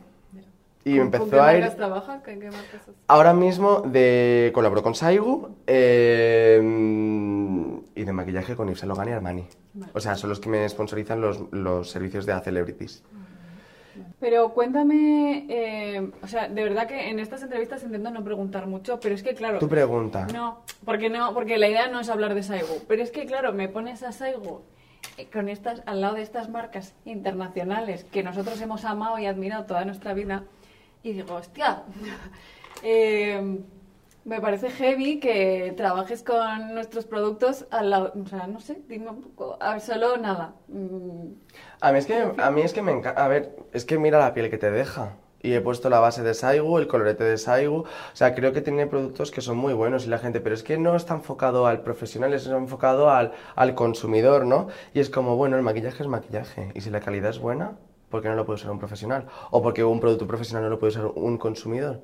Y 0.84 0.96
¿Con- 0.96 1.06
empezó 1.06 1.24
¿Con 1.24 1.30
qué 1.32 1.40
a 1.40 1.58
ir... 1.58 1.76
¿Con 1.76 1.76
qué 2.26 2.46
haces? 2.48 2.94
Ahora 3.08 3.34
mismo 3.34 3.82
de, 3.82 4.50
colaboro 4.54 4.82
con 4.82 4.94
Saigu 4.94 5.50
eh, 5.66 6.58
y 8.02 8.04
de 8.04 8.12
maquillaje 8.12 8.54
con 8.56 8.68
Yves 8.68 8.80
Saint 8.80 8.88
Laurent 8.88 9.10
y 9.10 9.12
Armani. 9.14 9.46
O 9.94 10.00
sea, 10.00 10.16
son 10.16 10.30
los 10.30 10.40
que 10.40 10.48
me 10.48 10.68
sponsorizan 10.68 11.20
los, 11.20 11.40
los 11.52 11.90
servicios 11.90 12.26
de 12.26 12.32
A 12.32 12.40
Celebrities. 12.40 13.02
Pero 14.20 14.52
cuéntame, 14.54 15.46
eh, 15.48 16.10
o 16.22 16.26
sea, 16.26 16.48
de 16.48 16.62
verdad 16.62 16.86
que 16.86 17.10
en 17.10 17.18
estas 17.18 17.42
entrevistas 17.42 17.82
intento 17.82 18.10
no 18.10 18.24
preguntar 18.24 18.66
mucho, 18.66 18.98
pero 19.00 19.14
es 19.14 19.22
que 19.22 19.34
claro... 19.34 19.58
Tu 19.58 19.68
pregunta. 19.68 20.26
No, 20.32 20.62
porque 20.84 21.10
no, 21.10 21.34
porque 21.34 21.58
la 21.58 21.68
idea 21.68 21.88
no 21.88 22.00
es 22.00 22.08
hablar 22.08 22.34
de 22.34 22.42
Saigo, 22.42 22.76
pero 22.88 23.02
es 23.02 23.10
que 23.10 23.26
claro, 23.26 23.52
me 23.52 23.68
pones 23.68 24.02
a 24.02 24.12
Saigo 24.12 24.62
eh, 25.18 25.28
con 25.30 25.48
estas, 25.48 25.82
al 25.86 26.00
lado 26.00 26.14
de 26.14 26.22
estas 26.22 26.48
marcas 26.48 26.94
internacionales 27.04 28.04
que 28.04 28.22
nosotros 28.22 28.60
hemos 28.60 28.84
amado 28.84 29.18
y 29.18 29.26
admirado 29.26 29.66
toda 29.66 29.84
nuestra 29.84 30.14
vida 30.14 30.44
y 31.02 31.12
digo, 31.12 31.34
hostia, 31.34 31.82
eh, 32.82 33.60
me 34.24 34.40
parece 34.40 34.70
heavy 34.70 35.20
que 35.20 35.72
trabajes 35.76 36.22
con 36.22 36.74
nuestros 36.74 37.06
productos 37.06 37.66
al 37.70 37.90
lado, 37.90 38.12
o 38.22 38.26
sea, 38.26 38.46
no 38.46 38.60
sé, 38.60 38.82
dime 38.88 39.10
un 39.10 39.20
poco, 39.22 39.56
a 39.60 39.72
ver, 39.72 39.80
solo 39.80 40.16
nada. 40.16 40.54
mm, 40.68 41.32
A 41.80 41.92
mí 41.92 41.98
es 41.98 42.06
que, 42.06 42.14
a 42.38 42.50
mí 42.50 42.62
es 42.62 42.72
que 42.72 42.82
me 42.82 42.92
encanta. 42.92 43.24
A 43.24 43.28
ver, 43.28 43.56
es 43.72 43.84
que 43.84 43.98
mira 43.98 44.18
la 44.18 44.34
piel 44.34 44.50
que 44.50 44.58
te 44.58 44.70
deja. 44.70 45.16
Y 45.44 45.54
he 45.54 45.60
puesto 45.60 45.90
la 45.90 45.98
base 45.98 46.22
de 46.22 46.34
Saigu, 46.34 46.78
el 46.78 46.86
colorete 46.86 47.24
de 47.24 47.36
Saigu. 47.36 47.78
O 47.80 47.86
sea, 48.12 48.32
creo 48.34 48.52
que 48.52 48.60
tiene 48.60 48.86
productos 48.86 49.32
que 49.32 49.40
son 49.40 49.56
muy 49.58 49.74
buenos 49.74 50.06
y 50.06 50.08
la 50.08 50.18
gente, 50.18 50.40
pero 50.40 50.54
es 50.54 50.62
que 50.62 50.78
no 50.78 50.94
está 50.94 51.14
enfocado 51.14 51.66
al 51.66 51.82
profesional, 51.82 52.32
está 52.32 52.56
enfocado 52.56 53.10
al, 53.10 53.32
al 53.56 53.74
consumidor, 53.74 54.46
¿no? 54.46 54.68
Y 54.94 55.00
es 55.00 55.10
como, 55.10 55.36
bueno, 55.36 55.56
el 55.56 55.62
maquillaje 55.62 56.02
es 56.04 56.08
maquillaje. 56.08 56.70
Y 56.74 56.80
si 56.82 56.90
la 56.90 57.00
calidad 57.00 57.30
es 57.30 57.40
buena, 57.40 57.76
¿por 58.08 58.22
qué 58.22 58.28
no 58.28 58.36
lo 58.36 58.46
puede 58.46 58.56
usar 58.60 58.70
un 58.70 58.78
profesional? 58.78 59.26
O 59.50 59.62
porque 59.62 59.82
un 59.82 59.98
producto 59.98 60.28
profesional 60.28 60.62
no 60.64 60.70
lo 60.70 60.78
puede 60.78 60.92
usar 60.92 61.06
un 61.06 61.36
consumidor. 61.38 62.02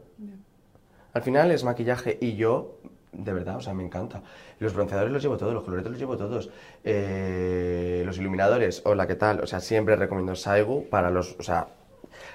Al 1.18 1.24
final 1.24 1.50
es 1.50 1.64
maquillaje 1.64 2.16
y 2.20 2.36
yo, 2.36 2.76
de 3.10 3.32
verdad, 3.32 3.56
o 3.56 3.60
sea, 3.60 3.74
me 3.74 3.82
encanta. 3.84 4.22
Los 4.60 4.72
bronceadores 4.72 5.12
los 5.12 5.20
llevo 5.20 5.36
todos, 5.36 5.52
los 5.52 5.64
coloretes 5.64 5.90
los 5.90 5.98
llevo 6.00 6.16
todos. 6.16 6.48
Eh, 6.84 8.04
los 8.06 8.18
iluminadores, 8.18 8.82
hola, 8.84 9.04
¿qué 9.08 9.16
tal? 9.16 9.40
O 9.40 9.46
sea, 9.48 9.58
siempre 9.58 9.96
recomiendo 9.96 10.36
Saigu 10.36 10.88
para 10.88 11.10
los, 11.10 11.34
o 11.36 11.42
sea, 11.42 11.66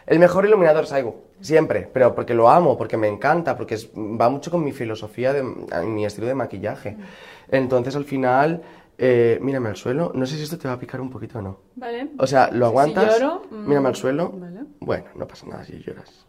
el 0.06 0.20
mejor 0.20 0.44
iluminador 0.46 0.86
Saigu, 0.86 1.16
siempre, 1.40 1.90
pero 1.94 2.14
porque 2.14 2.34
lo 2.34 2.50
amo, 2.50 2.78
porque 2.78 2.98
me 2.98 3.08
encanta, 3.08 3.56
porque 3.56 3.76
es- 3.76 3.90
va 3.96 4.28
mucho 4.28 4.52
con 4.52 4.62
mi 4.62 4.74
filosofía, 4.74 5.32
de, 5.32 5.44
mi 5.86 6.06
estilo 6.06 6.28
de 6.28 6.36
maquillaje. 6.36 6.98
Entonces, 7.52 7.96
al 7.96 8.04
final, 8.04 8.64
eh, 8.98 9.40
mírame 9.42 9.70
al 9.70 9.78
suelo, 9.78 10.12
no 10.14 10.26
sé 10.26 10.36
si 10.36 10.44
esto 10.44 10.58
te 10.58 10.68
va 10.68 10.74
a 10.74 10.80
picar 10.80 11.00
un 11.00 11.10
poquito 11.10 11.40
o 11.40 11.42
no. 11.42 11.58
Vale. 11.78 12.10
O 12.18 12.28
sea, 12.28 12.50
lo 12.52 12.66
Si 12.66 12.70
aguantas, 12.72 13.18
lloro, 13.22 13.44
mm, 13.50 13.66
mírame 13.70 13.88
al 13.88 13.96
suelo. 13.96 14.30
vale. 14.34 14.60
Bueno, 14.82 15.06
no 15.16 15.26
pasa 15.26 15.48
nada 15.48 15.64
si 15.64 15.80
lloras. 15.82 16.26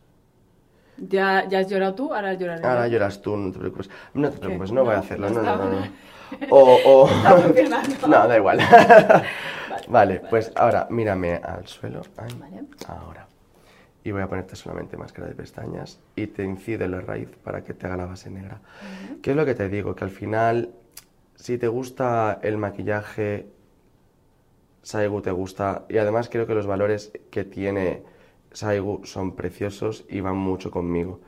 Ya, 0.99 1.47
ya 1.49 1.59
has 1.61 1.69
llorado 1.69 1.95
tú, 1.95 2.15
ahora 2.15 2.35
lloraré. 2.35 2.63
yo. 2.63 2.69
Ahora 2.69 2.89
lloras 2.89 3.21
tú, 3.21 3.37
no 3.37 3.53
te 3.53 3.59
preocupes. 3.59 3.91
No 4.15 4.31
te 4.31 4.39
preocupes, 4.39 4.71
no, 4.71 4.81
¿No? 4.81 4.85
voy 4.87 4.95
a 4.95 4.99
hacerlo. 4.99 5.29
No, 5.31 5.43
¿No 5.43 5.57
no, 5.57 5.71
no. 5.71 5.87
O, 6.51 6.79
o... 6.85 7.09
No, 8.09 8.29
da 8.29 8.37
igual. 8.37 8.59
vale, 9.89 10.21
pues 10.31 10.53
ahora 10.57 10.87
mírame 10.91 11.35
al 11.35 11.67
suelo. 11.67 12.03
Ay, 12.17 12.35
Vale. 12.39 12.63
Ahora. 12.87 13.27
Y 14.05 14.11
voy 14.13 14.21
a 14.23 14.29
ponerte 14.29 14.55
solamente 14.55 14.97
máscara 14.99 15.29
de 15.29 15.35
pestañas 15.35 15.99
y 16.15 16.27
te 16.27 16.45
incido 16.45 16.85
en 16.85 16.91
la 16.91 17.01
raíz 17.01 17.31
para 17.43 17.65
que 17.65 17.73
te 17.73 17.87
haga 17.87 17.97
la 17.97 18.05
base 18.05 18.29
negra. 18.31 18.61
¿Qué 19.23 19.31
es 19.31 19.37
lo 19.37 19.47
que 19.47 19.55
te 19.55 19.71
digo? 19.71 19.95
Que 19.97 20.05
al 20.05 20.11
final, 20.11 20.71
si 21.37 21.57
te 21.57 21.69
gusta 21.69 22.39
el 22.43 22.59
maquillaje, 22.59 23.47
Saigu 24.83 25.23
te 25.23 25.31
gusta. 25.31 25.87
Y 25.89 25.97
además 25.97 26.29
creo 26.29 26.47
que 26.47 26.55
los 26.55 26.67
valores 26.67 27.13
que 27.31 27.45
tiene 27.45 28.03
Saigu 28.59 29.05
son 29.05 29.33
preciosos 29.37 30.05
y 30.09 30.21
van 30.21 30.37
mucho 30.37 30.71
conmigo. 30.71 31.21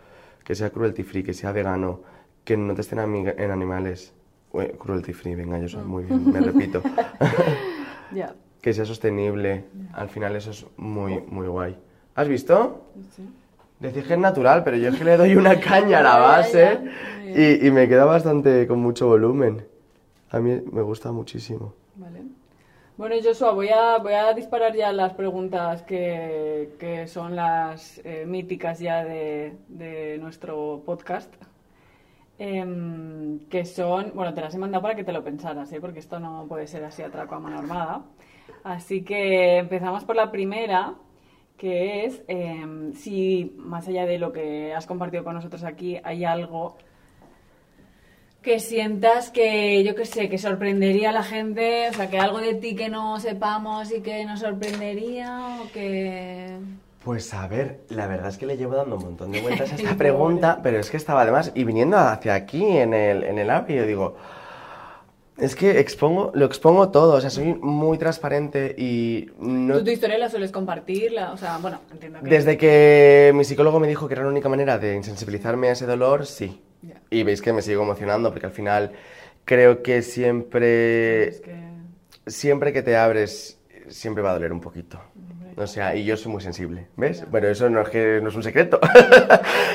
Que 0.45 0.55
sea 0.55 0.71
cruelty 0.71 1.03
free, 1.03 1.23
que 1.23 1.35
sea 1.35 1.53
vegano, 1.53 2.01
que 2.45 2.57
no 2.57 2.75
testen 2.75 2.99
ami- 3.01 3.35
en 3.37 3.51
animales. 3.51 4.15
Cruelty 4.79 5.13
free, 5.13 5.35
venga, 5.35 5.59
yo 5.59 5.69
soy 5.69 5.85
muy 5.85 6.05
bien, 6.05 6.33
me 6.33 6.41
repito. 6.41 6.81
Ya. 8.13 8.35
que 8.63 8.73
sea 8.73 8.85
sostenible. 8.85 9.65
Al 9.93 10.09
final 10.09 10.37
eso 10.37 10.53
es 10.53 10.65
muy, 10.77 11.21
muy 11.29 11.49
guay. 11.49 11.77
¿Has 12.15 12.29
visto? 12.29 12.85
Sí. 13.15 13.29
Decís 13.81 14.05
que 14.05 14.15
es 14.15 14.19
natural, 14.19 14.63
pero 14.65 14.77
yo 14.77 14.89
es 14.91 14.97
que 14.97 15.05
le 15.05 15.17
doy 15.17 15.37
una 15.37 15.59
caña 15.61 15.99
a 15.99 16.03
la 16.03 16.17
base 16.29 16.79
y, 17.35 17.67
y 17.67 17.71
me 17.73 17.89
queda 17.89 18.05
bastante 18.05 18.67
con 18.67 18.79
mucho 18.79 19.09
volumen. 19.09 19.67
A 20.31 20.39
mí 20.39 20.63
me 20.73 20.83
gusta 20.83 21.11
muchísimo. 21.13 21.75
Vale. 21.97 22.23
Bueno, 22.97 23.15
Joshua, 23.23 23.53
voy 23.53 23.69
a, 23.69 23.99
voy 23.99 24.15
a 24.15 24.33
disparar 24.33 24.75
ya 24.75 24.91
las 24.91 25.13
preguntas 25.13 25.83
que, 25.83 26.73
que 26.79 27.07
son 27.07 27.37
las 27.37 28.01
eh, 28.05 28.25
míticas 28.27 28.79
ya 28.79 29.05
de, 29.05 29.55
de 29.69 30.17
nuestro 30.19 30.83
podcast. 30.87 31.31
Em, 32.39 33.41
que 33.49 33.65
son, 33.67 34.13
bueno, 34.15 34.33
te 34.35 34.41
las 34.41 34.55
he 34.55 34.59
mandado 34.59 34.83
para 34.83 34.95
que 34.95 35.05
te 35.05 35.13
lo 35.13 35.25
pensaras, 35.25 35.73
¿eh? 35.73 35.81
porque 35.81 35.99
esto 36.01 36.21
no 36.21 36.47
puede 36.49 36.67
ser 36.67 36.85
así 36.85 37.03
atraco 37.03 37.35
a 37.35 37.41
mano 37.41 37.59
armada. 37.59 38.05
Así 38.65 39.05
que 39.05 39.59
empezamos 39.59 40.05
por 40.05 40.17
la 40.17 40.31
primera, 40.31 40.95
que 41.59 42.07
es 42.07 42.23
em, 42.29 42.93
si, 42.95 43.55
más 43.59 43.89
allá 43.89 44.07
de 44.07 44.19
lo 44.19 44.33
que 44.33 44.75
has 44.75 44.87
compartido 44.87 45.25
con 45.25 45.35
nosotros 45.35 45.65
aquí, 45.65 45.99
hay 46.03 46.25
algo 46.25 46.77
que 48.47 48.61
sientas 48.61 49.31
que, 49.31 49.83
yo 49.83 49.97
qué 49.97 50.05
sé, 50.05 50.29
que 50.29 50.39
sorprendería 50.39 51.11
a 51.11 51.13
la 51.13 51.25
gente, 51.25 51.89
o 51.91 51.93
sea, 51.93 52.09
que 52.09 52.21
algo 52.21 52.39
de 52.39 52.55
ti 52.55 52.77
que 52.77 52.89
no 52.89 53.19
sepamos 53.19 53.91
y 53.91 54.03
que 54.03 54.25
nos 54.25 54.39
sorprendería, 54.39 55.59
o 55.65 55.73
que... 55.73 56.57
Pues 57.03 57.35
a 57.35 57.49
ver, 57.49 57.81
la 57.89 58.07
verdad 58.07 58.29
es 58.29 58.39
que 58.39 58.47
le 58.47 58.57
llevo 58.57 58.77
dando 58.77 58.99
un 58.99 59.03
montón 59.03 59.33
de 59.33 59.41
vueltas 59.41 59.73
a 59.73 59.75
esta 59.81 59.97
pregunta, 59.97 60.61
pero 60.63 60.79
es 60.79 60.91
que 60.91 60.97
estaba 60.97 61.23
además, 61.23 61.51
y 61.57 61.65
viniendo 61.65 61.97
hacia 61.99 62.35
aquí 62.37 62.65
en 62.65 62.95
el, 62.95 63.25
en 63.25 63.39
el 63.41 63.51
app, 63.51 63.69
y 63.69 63.75
yo 63.75 63.85
digo, 63.85 64.17
es 65.39 65.57
que 65.57 65.81
expongo, 65.81 66.31
lo 66.33 66.47
expongo 66.47 66.91
todo, 66.91 67.15
o 67.15 67.21
sea, 67.21 67.31
soy 67.31 67.53
muy 67.55 67.99
transparente 67.99 68.77
y 68.79 69.29
no... 69.41 69.79
¿Tú 69.79 69.87
tu 69.87 69.91
historia 69.91 70.19
la 70.19 70.31
sueles 70.31 70.53
compartir? 70.53 71.11
La- 71.11 71.33
o 71.33 71.37
sea, 71.37 71.59
bueno, 71.59 71.81
entiendo 71.91 72.21
que... 72.23 72.31
Desde 72.31 72.57
que 72.57 73.33
mi 73.35 73.43
psicólogo 73.43 73.81
me 73.81 73.89
dijo 73.89 74.07
que 74.07 74.15
era 74.15 74.23
la 74.23 74.31
única 74.31 74.49
manera 74.49 74.79
de 74.79 74.95
insensibilizarme 74.95 75.69
a 75.69 75.73
ese 75.73 75.85
dolor, 75.87 76.27
sí. 76.27 76.63
Y 77.11 77.23
veis 77.23 77.43
que 77.43 77.53
me 77.53 77.63
sigo 77.63 77.83
emocionando 77.83 78.31
porque 78.31 78.47
al 78.47 78.53
final 78.53 78.93
creo 79.45 79.83
que 79.83 80.03
siempre, 80.03 81.29
Es 81.29 81.41
que... 81.41 81.57
siempre 82.27 82.73
que 82.73 82.83
te 82.83 82.97
abres, 82.97 83.59
siempre 83.89 84.23
va 84.23 84.31
a 84.31 84.35
doler 84.35 84.53
un 84.53 84.61
poquito. 84.61 85.01
O 85.57 85.67
sea, 85.67 85.97
y 85.97 86.05
yo 86.05 86.19
soy 86.19 86.33
muy 86.33 86.43
sensible, 86.43 86.89
¿ves? 86.97 87.25
Bueno, 87.31 87.49
eso 87.49 87.71
no 87.71 87.81
es 87.81 87.89
que 87.89 88.21
no 88.23 88.29
es 88.29 88.35
un 88.35 88.43
secreto. 88.43 88.79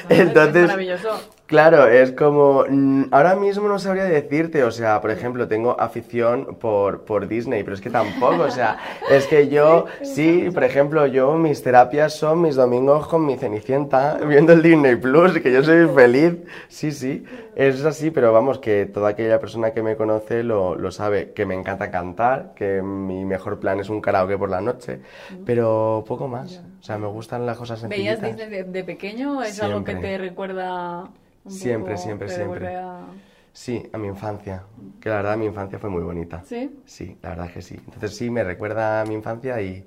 Es 0.10 0.20
Entonces, 0.20 0.68
maravilloso. 0.68 1.20
Claro, 1.52 1.86
es 1.86 2.14
como, 2.14 2.64
mm, 2.66 3.08
ahora 3.12 3.36
mismo 3.36 3.68
no 3.68 3.78
sabría 3.78 4.06
decirte, 4.06 4.64
o 4.64 4.72
sea, 4.72 5.02
por 5.02 5.12
ejemplo, 5.12 5.50
tengo 5.50 5.76
afición 5.78 6.56
por, 6.56 7.04
por 7.04 7.28
Disney, 7.28 7.62
pero 7.64 7.76
es 7.76 7.82
que 7.82 7.90
tampoco, 7.90 8.44
o 8.44 8.50
sea, 8.50 8.78
es 9.12 9.28
que 9.28 9.50
yo, 9.50 9.86
sí, 10.02 10.50
por 10.54 10.64
ejemplo, 10.64 11.06
yo, 11.08 11.34
mis 11.34 11.62
terapias 11.62 12.14
son 12.14 12.42
mis 12.42 12.56
domingos 12.56 13.06
con 13.06 13.26
mi 13.26 13.36
Cenicienta, 13.36 14.18
viendo 14.26 14.54
el 14.54 14.62
Disney 14.62 14.96
Plus, 14.96 15.40
que 15.40 15.52
yo 15.52 15.62
soy 15.62 15.90
feliz, 15.94 16.38
sí, 16.70 16.94
sí, 16.94 17.26
es 17.54 17.84
así, 17.84 18.12
pero 18.12 18.32
vamos, 18.32 18.60
que 18.60 18.86
toda 18.86 19.10
aquella 19.10 19.38
persona 19.42 19.72
que 19.72 19.84
me 19.84 19.98
conoce 19.98 20.44
lo, 20.44 20.76
lo 20.76 20.90
sabe, 20.90 21.34
que 21.34 21.46
me 21.46 21.54
encanta 21.54 21.92
cantar, 21.92 22.54
que 22.56 22.82
mi 22.82 23.26
mejor 23.26 23.60
plan 23.60 23.78
es 23.82 23.90
un 23.90 24.00
karaoke 24.00 24.38
por 24.38 24.50
la 24.50 24.62
noche, 24.62 25.02
pero 25.46 26.06
poco 26.08 26.30
más, 26.30 26.62
o 26.80 26.84
sea, 26.84 26.98
me 26.98 27.08
gustan 27.08 27.46
las 27.46 27.58
cosas 27.58 27.86
¿Veías 27.90 28.20
sencillitas. 28.20 28.48
Disney 28.50 28.64
de, 28.64 28.72
de 28.72 28.84
pequeño? 28.86 29.44
¿Es 29.44 29.62
algo 29.62 29.84
que 29.84 29.96
te 29.96 30.18
recuerda 30.18 31.10
un 31.46 31.52
Siempre, 31.52 31.94
poco, 31.96 32.04
siempre, 32.04 32.28
te 32.28 32.34
siempre. 32.34 32.76
a- 32.76 33.06
Sí, 33.54 33.84
a 33.92 33.98
mi 33.98 34.08
infancia. 34.08 34.64
Que 35.02 35.10
la 35.10 35.18
verdad 35.18 35.38
mi 35.38 35.46
infancia 35.46 35.78
fue 35.78 35.90
muy 35.90 36.04
bonita. 36.04 36.42
¿Sí? 36.46 36.80
Sí, 36.86 37.18
la 37.22 37.30
verdad 37.30 37.52
que 37.52 37.62
sí. 37.62 37.76
Entonces 37.76 38.16
sí, 38.16 38.30
me 38.30 38.44
recuerda 38.44 39.02
a 39.02 39.06
mi 39.06 39.14
infancia 39.14 39.62
y, 39.62 39.86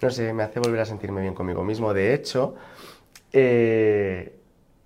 no 0.00 0.10
sé, 0.10 0.32
me 0.32 0.42
hace 0.42 0.60
volver 0.60 0.80
a 0.80 0.84
sentirme 0.86 1.20
bien 1.20 1.34
conmigo 1.34 1.62
mismo. 1.62 1.92
De 1.92 2.14
hecho, 2.14 2.54
eh, 3.32 4.38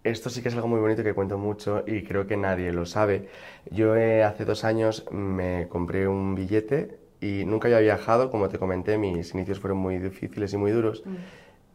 esto 0.05 0.31
sí 0.31 0.43
que 0.43 0.49
es 0.49 0.55
algo 0.55 0.69
muy 0.69 0.81
bonito 0.81 1.03
que 1.05 1.15
cuento 1.15 1.39
mucho 1.39 1.85
y 1.87 2.03
creo 2.05 2.27
que 2.27 2.37
nadie 2.37 2.73
lo 2.73 2.87
sabe. 2.87 3.29
Yo 3.71 3.97
eh, 3.97 4.25
hace 4.25 4.45
dos 4.45 4.65
años 4.65 5.05
me 5.11 5.69
compré 5.69 6.09
un 6.09 6.35
billete 6.35 6.99
y 7.21 7.45
nunca 7.45 7.69
había 7.69 7.81
viajado, 7.81 8.31
como 8.31 8.49
te 8.49 8.59
comenté, 8.59 8.99
mis 8.99 9.35
inicios 9.35 9.61
fueron 9.61 9.79
muy 9.79 9.99
difíciles 9.99 10.53
y 10.53 10.57
muy 10.57 10.71
duros. 10.73 11.05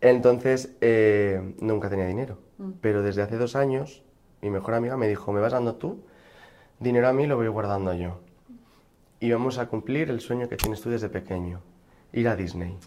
Entonces, 0.01 0.75
eh, 0.81 1.53
nunca 1.59 1.89
tenía 1.89 2.07
dinero. 2.07 2.39
Pero 2.81 3.03
desde 3.03 3.21
hace 3.21 3.37
dos 3.37 3.55
años, 3.55 4.03
mi 4.41 4.49
mejor 4.49 4.73
amiga 4.73 4.97
me 4.97 5.07
dijo, 5.07 5.31
¿me 5.31 5.39
vas 5.39 5.53
dando 5.53 5.75
tú? 5.75 5.99
Dinero 6.79 7.07
a 7.07 7.13
mí 7.13 7.27
lo 7.27 7.37
voy 7.37 7.47
guardando 7.47 7.93
yo. 7.93 8.19
Y 9.19 9.31
vamos 9.31 9.59
a 9.59 9.67
cumplir 9.67 10.09
el 10.09 10.19
sueño 10.19 10.49
que 10.49 10.57
tienes 10.57 10.81
tú 10.81 10.89
desde 10.89 11.09
pequeño, 11.09 11.61
ir 12.11 12.27
a 12.27 12.35
Disney. 12.35 12.77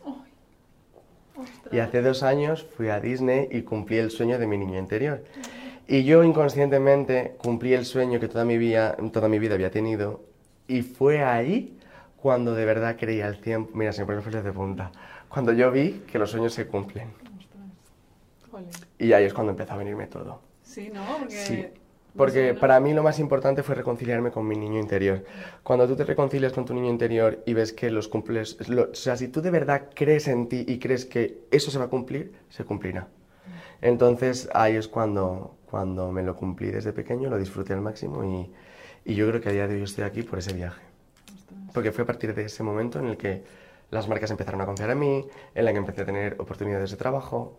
Y 1.70 1.78
hace 1.78 2.02
dos 2.02 2.22
años 2.22 2.66
fui 2.76 2.88
a 2.88 3.00
Disney 3.00 3.48
y 3.50 3.62
cumplí 3.62 3.98
el 3.98 4.10
sueño 4.10 4.38
de 4.38 4.46
mi 4.46 4.58
niño 4.58 4.78
interior. 4.78 5.22
Y 5.86 6.04
yo 6.04 6.24
inconscientemente 6.24 7.36
cumplí 7.38 7.74
el 7.74 7.84
sueño 7.84 8.18
que 8.18 8.28
toda 8.28 8.44
mi 8.44 8.58
vida, 8.58 8.96
toda 9.12 9.28
mi 9.28 9.38
vida 9.38 9.54
había 9.54 9.70
tenido. 9.70 10.22
Y 10.66 10.82
fue 10.82 11.22
ahí 11.22 11.78
cuando 12.16 12.54
de 12.54 12.64
verdad 12.64 12.96
creía 12.98 13.26
al 13.26 13.36
100... 13.36 13.70
Mira, 13.74 13.92
siempre 13.92 14.16
me 14.16 14.22
fue 14.22 14.32
de 14.32 14.52
punta. 14.52 14.90
Cuando 15.28 15.52
yo 15.52 15.70
vi 15.70 16.04
que 16.10 16.18
los 16.18 16.30
sueños 16.30 16.54
se 16.54 16.66
cumplen. 16.66 17.12
Y 18.98 19.12
ahí 19.12 19.24
es 19.24 19.34
cuando 19.34 19.50
empezó 19.52 19.74
a 19.74 19.76
venirme 19.76 20.06
todo. 20.06 20.40
Sí, 20.64 20.90
¿no? 20.92 21.02
Porque... 21.18 21.34
Sí. 21.36 21.62
no 21.62 22.18
Porque 22.18 22.32
sé, 22.48 22.52
¿no? 22.54 22.60
para 22.60 22.80
mí 22.80 22.92
lo 22.94 23.02
más 23.02 23.18
importante 23.18 23.62
fue 23.62 23.74
reconciliarme 23.74 24.30
con 24.30 24.46
mi 24.46 24.56
niño 24.56 24.78
interior. 24.80 25.24
Cuando 25.62 25.86
tú 25.86 25.96
te 25.96 26.04
reconcilias 26.04 26.52
con 26.52 26.64
tu 26.64 26.74
niño 26.74 26.88
interior 26.90 27.42
y 27.46 27.54
ves 27.54 27.72
que 27.72 27.90
los 27.90 28.08
cumples, 28.08 28.56
lo- 28.68 28.90
o 28.90 28.94
sea, 28.94 29.16
si 29.16 29.28
tú 29.28 29.40
de 29.42 29.50
verdad 29.50 29.90
crees 29.94 30.28
en 30.28 30.48
ti 30.48 30.64
y 30.66 30.78
crees 30.78 31.04
que 31.06 31.40
eso 31.50 31.70
se 31.70 31.78
va 31.78 31.84
a 31.86 31.88
cumplir, 31.88 32.32
se 32.50 32.64
cumplirá. 32.64 33.08
Entonces 33.82 34.48
ahí 34.54 34.76
es 34.76 34.88
cuando, 34.88 35.56
cuando 35.70 36.10
me 36.12 36.22
lo 36.22 36.36
cumplí 36.36 36.70
desde 36.70 36.92
pequeño, 36.92 37.28
lo 37.28 37.36
disfruté 37.38 37.72
al 37.74 37.80
máximo 37.80 38.24
y, 38.24 38.50
y 39.04 39.14
yo 39.14 39.28
creo 39.28 39.40
que 39.40 39.48
a 39.50 39.52
día 39.52 39.66
de 39.68 39.74
hoy 39.74 39.82
estoy 39.82 40.04
aquí 40.04 40.22
por 40.22 40.38
ese 40.38 40.52
viaje. 40.54 40.80
Porque 41.74 41.92
fue 41.92 42.04
a 42.04 42.06
partir 42.06 42.34
de 42.34 42.44
ese 42.44 42.62
momento 42.62 42.98
en 43.00 43.06
el 43.06 43.16
que 43.16 43.42
las 43.90 44.08
marcas 44.08 44.30
empezaron 44.30 44.60
a 44.60 44.66
confiar 44.66 44.90
en 44.90 44.98
mí, 44.98 45.26
en 45.54 45.64
la 45.64 45.72
que 45.72 45.78
empecé 45.78 46.02
a 46.02 46.04
tener 46.06 46.36
oportunidades 46.38 46.92
de 46.92 46.96
trabajo. 46.96 47.58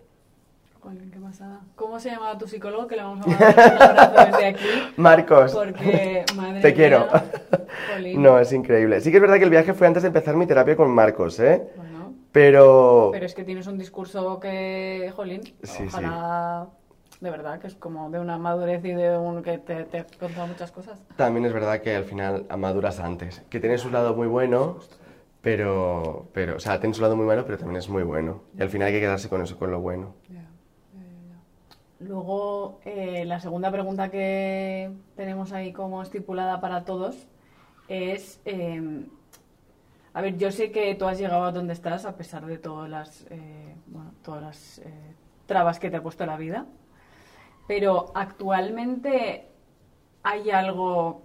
Qué 0.86 1.20
pasada. 1.20 1.62
¿Cómo 1.76 2.00
se 2.00 2.12
llamaba 2.12 2.38
tu 2.38 2.48
psicólogo? 2.48 2.86
Que 2.88 2.96
le 2.96 3.02
vamos 3.02 3.26
a 3.26 3.30
mandar 3.30 3.54
un 3.56 3.82
abrazo 3.82 4.26
desde 4.32 4.46
aquí. 4.46 4.68
Marcos, 4.98 5.52
Porque, 5.52 6.24
madre 6.36 6.62
te 6.62 6.74
quiero. 6.74 7.08
No, 8.16 8.40
es 8.40 8.54
increíble. 8.54 9.02
Sí 9.02 9.10
que 9.10 9.18
es 9.18 9.22
verdad 9.22 9.38
que 9.38 9.44
el 9.46 9.50
viaje 9.50 9.74
fue 9.74 9.88
antes 9.88 10.04
de 10.04 10.08
empezar 10.08 10.36
mi 10.36 10.46
terapia 10.46 10.76
con 10.76 10.92
Marcos, 10.92 11.40
¿eh? 11.40 11.64
Bueno, 11.76 12.14
Pero... 12.32 13.10
pero 13.12 13.26
es 13.26 13.34
que 13.34 13.44
tienes 13.44 13.68
un 13.68 13.78
discurso 13.78 14.40
que, 14.40 15.12
jolín, 15.16 15.42
Sí, 15.64 15.86
ojalá, 15.88 16.68
de 17.20 17.30
verdad, 17.30 17.60
que 17.60 17.68
es 17.68 17.76
como 17.76 18.10
de 18.12 18.20
una 18.20 18.38
madurez 18.38 18.84
y 18.86 18.92
de 18.92 19.18
un 19.18 19.42
que 19.44 19.58
te, 19.58 19.84
te 19.86 20.00
ha 20.00 20.06
contado 20.20 20.48
muchas 20.48 20.72
cosas. 20.72 21.00
También 21.16 21.46
es 21.46 21.54
verdad 21.54 21.82
que 21.82 21.96
al 21.96 22.04
final 22.04 22.46
maduras 22.58 23.00
antes. 23.00 23.44
Que 23.50 23.60
tiene 23.60 23.78
su 23.78 23.90
lado 23.90 24.16
muy 24.16 24.28
bueno, 24.28 24.78
pero... 25.42 26.28
pero 26.34 26.58
o 26.58 26.60
sea, 26.60 26.80
tiene 26.80 26.94
su 26.94 27.02
lado 27.02 27.16
muy 27.16 27.26
malo, 27.26 27.46
pero 27.46 27.58
también 27.58 27.78
es 27.78 27.90
muy 27.90 28.04
bueno. 28.04 28.44
Y 28.58 28.62
al 28.62 28.70
final 28.70 28.88
hay 28.88 28.94
que 28.94 29.02
quedarse 29.02 29.30
con 29.30 29.42
eso, 29.42 29.58
con 29.58 29.72
lo 29.72 29.80
bueno. 29.80 30.14
Luego, 32.00 32.80
eh, 32.84 33.24
la 33.26 33.40
segunda 33.40 33.72
pregunta 33.72 34.10
que 34.10 34.92
tenemos 35.16 35.54
ahí 35.54 35.72
como 35.72 36.02
estipulada 36.02 36.60
para 36.60 36.84
todos 36.84 37.28
es, 37.88 38.42
eh, 38.46 39.06
a 40.14 40.22
ver, 40.22 40.38
yo 40.38 40.52
sé 40.52 40.72
que 40.72 40.94
tú 40.96 41.06
has 41.08 41.20
llegado 41.20 41.46
a 41.46 41.52
donde 41.52 41.74
estás 41.74 42.06
a 42.06 42.18
pesar 42.18 42.46
de 42.46 42.58
todas 42.58 42.90
las, 42.90 43.26
eh, 43.30 43.76
bueno, 43.88 44.14
todas 44.24 44.42
las 44.42 44.80
eh, 44.80 45.16
trabas 45.46 45.80
que 45.80 45.90
te 45.90 45.98
ha 45.98 46.04
puesto 46.04 46.26
la 46.26 46.38
vida, 46.38 46.66
pero 47.68 48.12
actualmente 48.14 49.48
hay 50.24 50.52
algo, 50.52 51.24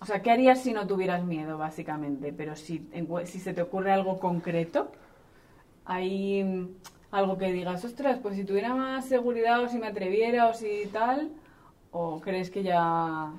o 0.00 0.06
sea, 0.06 0.22
¿qué 0.22 0.30
harías 0.30 0.60
si 0.60 0.72
no 0.72 0.86
tuvieras 0.86 1.24
miedo, 1.24 1.58
básicamente? 1.58 2.32
Pero 2.32 2.56
si, 2.56 2.88
si 3.24 3.40
se 3.40 3.54
te 3.54 3.62
ocurre 3.62 3.92
algo 3.92 4.18
concreto, 4.18 4.92
hay 5.84 6.76
algo 7.14 7.38
que 7.38 7.52
digas, 7.52 7.84
ostras, 7.84 8.18
pues 8.20 8.34
si 8.34 8.44
tuviera 8.44 8.74
más 8.74 9.06
seguridad 9.06 9.62
o 9.62 9.68
si 9.68 9.78
me 9.78 9.86
atreviera 9.86 10.48
o 10.48 10.54
si 10.54 10.88
tal, 10.92 11.30
o 11.92 12.20
crees 12.20 12.50
que 12.50 12.64
ya... 12.64 13.30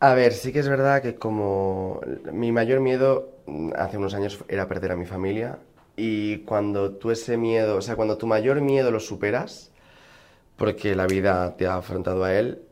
A 0.00 0.14
ver, 0.14 0.32
sí 0.32 0.52
que 0.52 0.60
es 0.60 0.68
verdad 0.68 1.02
que 1.02 1.16
como 1.16 2.00
mi 2.32 2.52
mayor 2.52 2.78
miedo 2.78 3.30
mm, 3.46 3.72
hace 3.76 3.98
unos 3.98 4.14
años 4.14 4.38
era 4.46 4.68
perder 4.68 4.92
a 4.92 4.96
mi 4.96 5.06
familia 5.06 5.58
y 5.96 6.38
cuando 6.44 6.92
tú 6.92 7.10
ese 7.10 7.36
miedo, 7.36 7.76
o 7.76 7.82
sea, 7.82 7.96
cuando 7.96 8.16
tu 8.16 8.28
mayor 8.28 8.60
miedo 8.60 8.92
lo 8.92 9.00
superas, 9.00 9.72
porque 10.56 10.94
la 10.94 11.08
vida 11.08 11.56
te 11.56 11.66
ha 11.66 11.74
afrontado 11.74 12.22
a 12.22 12.32
él, 12.32 12.62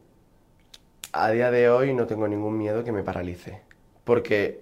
a 1.11 1.31
día 1.33 1.51
de 1.51 1.69
hoy 1.69 1.95
no 1.95 2.07
tengo 2.07 2.29
ningún 2.29 2.57
miedo 2.57 2.85
que 2.85 2.93
me 2.93 3.03
paralice, 3.03 3.61
porque 4.05 4.61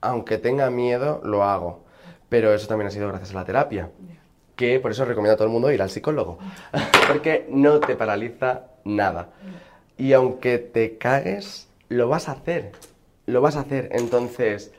aunque 0.00 0.38
tenga 0.38 0.70
miedo, 0.70 1.20
lo 1.22 1.44
hago, 1.44 1.84
pero 2.30 2.54
eso 2.54 2.66
también 2.66 2.88
ha 2.88 2.90
sido 2.90 3.08
gracias 3.08 3.32
a 3.32 3.34
la 3.34 3.44
terapia, 3.44 3.90
que 4.56 4.80
por 4.80 4.90
eso 4.90 5.04
recomiendo 5.04 5.34
a 5.34 5.36
todo 5.36 5.46
el 5.46 5.52
mundo 5.52 5.70
ir 5.70 5.82
al 5.82 5.90
psicólogo, 5.90 6.38
porque 7.08 7.46
no 7.50 7.78
te 7.78 7.94
paraliza 7.94 8.64
nada. 8.84 9.28
Y 9.98 10.12
aunque 10.12 10.58
te 10.58 10.98
cagues, 10.98 11.68
lo 11.88 12.08
vas 12.08 12.28
a 12.28 12.32
hacer. 12.32 12.72
Lo 13.26 13.40
vas 13.40 13.56
a 13.56 13.60
hacer. 13.60 13.90
Entonces, 13.92 14.72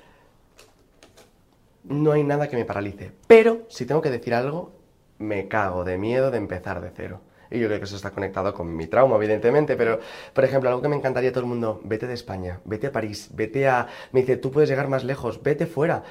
no 1.83 2.11
hay 2.11 2.23
nada 2.23 2.47
que 2.49 2.57
me 2.57 2.65
paralice. 2.65 3.11
Pero, 3.27 3.61
si 3.69 3.85
tengo 3.85 4.01
que 4.01 4.11
decir 4.11 4.33
algo, 4.33 4.71
me 5.19 5.47
cago 5.47 5.83
de 5.83 5.97
miedo 5.97 6.31
de 6.31 6.37
empezar 6.37 6.81
de 6.81 6.91
cero. 6.95 7.21
Y 7.49 7.59
yo 7.59 7.67
creo 7.67 7.79
que 7.79 7.85
eso 7.85 7.95
está 7.95 8.11
conectado 8.11 8.53
con 8.53 8.75
mi 8.75 8.87
trauma, 8.87 9.15
evidentemente. 9.15 9.75
Pero, 9.75 9.99
por 10.33 10.43
ejemplo, 10.43 10.69
algo 10.69 10.81
que 10.81 10.89
me 10.89 10.97
encantaría 10.97 11.29
a 11.29 11.33
todo 11.33 11.43
el 11.43 11.49
mundo, 11.49 11.81
vete 11.83 12.07
de 12.07 12.13
España, 12.13 12.59
vete 12.65 12.87
a 12.87 12.91
París, 12.91 13.29
vete 13.33 13.67
a... 13.67 13.87
Me 14.11 14.21
dice, 14.21 14.37
tú 14.37 14.51
puedes 14.51 14.69
llegar 14.69 14.87
más 14.87 15.03
lejos, 15.03 15.41
vete 15.41 15.65
fuera. 15.65 16.03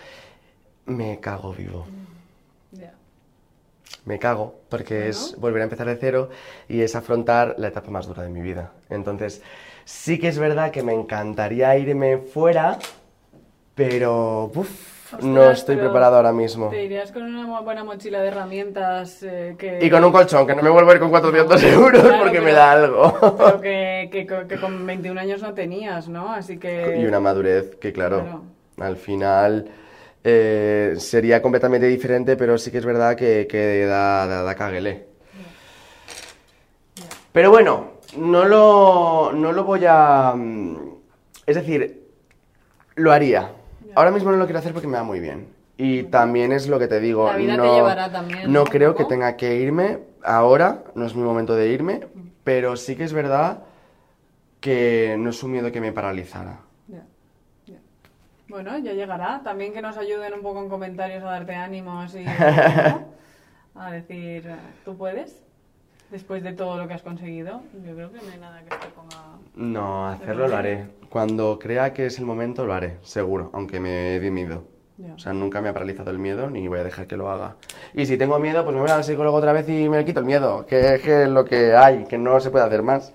Me 0.87 1.21
cago 1.21 1.53
vivo. 1.53 1.87
Me 4.05 4.19
cago, 4.21 4.55
porque 4.69 5.09
es 5.09 5.35
volver 5.39 5.63
a 5.63 5.65
empezar 5.65 5.87
de 5.89 5.97
cero 5.97 6.29
y 6.69 6.83
es 6.83 6.95
afrontar 6.95 7.55
la 7.59 7.69
etapa 7.69 7.91
más 7.91 8.07
dura 8.07 8.23
de 8.23 8.29
mi 8.29 8.41
vida. 8.41 8.71
Entonces, 8.89 9.43
sí 9.85 10.19
que 10.19 10.29
es 10.29 10.39
verdad 10.39 10.71
que 10.71 10.83
me 10.85 10.93
encantaría 10.95 11.77
irme 11.77 12.19
fuera, 12.19 12.79
pero 13.75 14.51
uf, 14.55 15.13
no 15.23 15.51
estoy 15.51 15.77
preparado 15.77 16.17
ahora 16.17 16.33
mismo. 16.33 16.69
Te 16.71 16.85
irías 16.85 17.13
con 17.13 17.23
una 17.23 17.61
buena 17.61 17.85
mochila 17.85 18.21
de 18.21 18.29
herramientas 18.29 19.23
eh, 19.23 19.55
que... 19.59 19.79
Y 19.85 19.91
con 19.91 20.05
un 20.05 20.13
colchón, 20.13 20.47
que 20.47 20.55
no 20.55 20.63
me 20.63 20.71
vuelvo 20.71 20.91
a 20.91 20.95
ir 20.95 21.01
con 21.01 21.11
400 21.11 21.63
euros 21.65 22.03
Claro, 22.03 22.23
porque 22.23 22.41
me 22.41 22.53
da 22.53 22.73
algo. 22.73 23.13
Pero 23.39 23.61
que, 23.61 24.09
que, 24.13 24.27
co- 24.27 24.47
que 24.49 24.57
con 24.59 24.87
21 24.87 25.21
años 25.21 25.43
no 25.43 25.53
tenías, 25.53 26.09
¿no? 26.09 26.33
Así 26.33 26.59
que... 26.59 26.97
Y 27.01 27.07
una 27.07 27.21
madurez 27.21 27.77
que, 27.77 27.93
claro, 27.93 28.21
Claro. 28.23 28.43
al 28.79 28.97
final 28.97 29.69
eh, 30.29 30.95
sería 30.99 31.41
completamente 31.41 31.87
diferente, 31.87 32.37
pero 32.37 32.59
sí 32.59 32.73
que 32.73 32.79
es 32.79 32.85
verdad 32.85 33.15
que, 33.15 33.47
que 33.49 33.87
da, 33.87 34.27
da, 34.27 34.43
da 34.43 34.55
caguelé. 34.57 35.07
Pero 37.31 37.51
bueno, 37.51 37.93
no 38.17 38.45
lo, 38.45 39.31
no 39.33 39.53
lo 39.53 39.63
voy 39.63 39.85
a... 39.87 40.33
mm, 40.35 40.77
Es 41.47 41.55
decir, 41.55 42.03
lo 42.97 43.13
haría. 43.13 43.53
Ahora 43.95 44.11
mismo 44.11 44.33
no 44.33 44.37
lo 44.37 44.47
quiero 44.47 44.59
hacer 44.59 44.73
porque 44.73 44.89
me 44.89 44.97
va 44.97 45.05
muy 45.05 45.21
bien. 45.21 45.47
Y 45.77 46.05
también 46.05 46.51
es 46.51 46.67
lo 46.67 46.81
que 46.81 46.89
te 46.89 46.99
digo. 46.99 47.29
La 47.29 47.37
vida 47.37 47.53
te 47.53 47.59
no, 47.59 47.77
llevará 47.77 48.11
también, 48.11 48.53
No 48.53 48.65
creo 48.65 48.97
que 48.97 49.05
tenga 49.05 49.37
que 49.37 49.57
irme 49.57 49.99
ahora, 50.25 50.83
no 50.97 51.07
es 51.07 51.15
mi 51.15 51.23
momento 51.23 51.55
de 51.55 51.69
irme, 51.69 52.01
pero 52.43 52.77
sí 52.77 52.97
que 52.97 53.05
es 53.05 53.13
verdad 53.13 53.63
que 54.59 55.15
no 55.19 55.31
es 55.31 55.41
un 55.45 55.53
miedo 55.53 55.71
que 55.71 55.81
me 55.81 55.93
paralizara. 55.93 56.66
Bueno, 58.49 58.79
ya 58.79 58.93
llegará. 58.93 59.41
También 59.43 59.73
que 59.73 59.83
nos 59.83 59.97
ayuden 59.97 60.35
un 60.35 60.43
poco 60.43 60.63
en 60.63 60.69
comentarios 60.69 61.23
a 61.23 61.27
darte 61.27 61.55
ánimos 61.55 62.15
y 62.15 62.25
¿no? 63.75 63.81
a 63.81 63.91
decir, 63.91 64.49
¿tú 64.85 64.97
puedes? 64.97 65.43
Después 66.11 66.45
de 66.45 66.53
todo 66.53 66.77
lo 66.77 66.87
que 66.87 66.95
has 66.95 67.03
conseguido, 67.03 67.63
yo 67.85 67.95
creo 67.95 68.13
que 68.13 68.19
no 68.19 68.33
hay 68.33 68.39
nada 68.39 68.63
que 68.63 68.77
te 68.77 68.87
ponga... 68.95 69.39
No, 69.57 70.07
hacerlo 70.07 70.47
lo 70.47 70.57
haré. 70.57 70.87
Cuando 71.11 71.59
crea 71.59 71.93
que 71.93 72.07
es 72.07 72.19
el 72.21 72.27
momento, 72.27 72.65
lo 72.65 72.75
haré, 72.75 72.99
seguro, 73.03 73.51
aunque 73.53 73.81
me 73.81 74.21
dé 74.21 74.31
miedo. 74.31 74.65
Ya. 74.99 75.15
O 75.15 75.19
sea, 75.19 75.33
nunca 75.33 75.61
me 75.61 75.69
ha 75.69 75.73
paralizado 75.73 76.11
el 76.13 76.19
miedo 76.19 76.49
ni 76.49 76.69
voy 76.69 76.79
a 76.79 76.85
dejar 76.85 77.09
que 77.09 77.17
lo 77.17 77.29
haga. 77.29 77.57
Y 77.93 78.07
si 78.07 78.17
tengo 78.17 78.39
miedo, 78.39 78.63
pues 78.63 78.75
me 78.75 78.81
voy 78.81 78.91
al 78.91 79.03
psicólogo 79.03 79.37
otra 79.37 79.53
vez 79.53 79.69
y 79.69 79.89
me 79.89 80.05
quito 80.05 80.21
el 80.21 80.27
miedo, 80.27 80.65
que 80.65 80.95
es 80.95 81.03
que 81.03 81.25
es 81.25 81.29
lo 81.29 81.45
que 81.45 81.75
hay, 81.75 82.05
que 82.05 82.19
no 82.19 82.39
se 82.39 82.51
puede 82.51 82.65
hacer 82.65 82.83
más. 82.83 83.13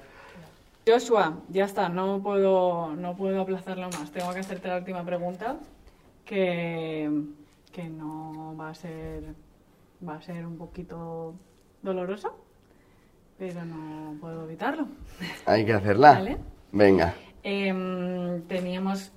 Joshua, 0.91 1.37
ya 1.47 1.63
está, 1.63 1.87
no 1.87 2.21
puedo, 2.21 2.93
no 2.97 3.15
puedo 3.15 3.41
aplazarlo 3.41 3.87
más. 3.91 4.11
Tengo 4.11 4.33
que 4.33 4.39
hacerte 4.39 4.67
la 4.67 4.77
última 4.77 5.05
pregunta, 5.05 5.55
que, 6.25 7.09
que 7.71 7.83
no 7.85 8.53
va 8.59 8.71
a 8.71 8.75
ser, 8.75 9.23
va 10.05 10.15
a 10.15 10.21
ser 10.21 10.45
un 10.45 10.57
poquito 10.57 11.33
dolorosa, 11.81 12.31
pero 13.37 13.63
no 13.63 14.19
puedo 14.19 14.43
evitarlo. 14.43 14.87
Hay 15.45 15.65
que 15.65 15.71
hacerla. 15.71 16.13
Vale. 16.13 16.37
Venga. 16.73 17.13
Em, 17.43 18.41
teníamos, 18.41 19.13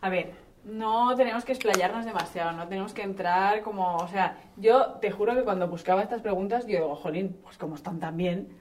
a 0.00 0.10
ver, 0.10 0.32
no 0.64 1.16
tenemos 1.16 1.44
que 1.44 1.50
explayarnos 1.50 2.04
demasiado, 2.04 2.52
no 2.52 2.68
tenemos 2.68 2.94
que 2.94 3.02
entrar 3.02 3.62
como, 3.62 3.96
o 3.96 4.06
sea, 4.06 4.38
yo 4.56 4.92
te 5.00 5.10
juro 5.10 5.34
que 5.34 5.42
cuando 5.42 5.66
buscaba 5.66 6.02
estas 6.02 6.22
preguntas, 6.22 6.66
yo 6.66 6.78
digo, 6.78 6.94
jolín, 6.94 7.36
pues 7.42 7.58
como 7.58 7.74
están 7.74 7.98
tan 7.98 8.16
bien, 8.16 8.59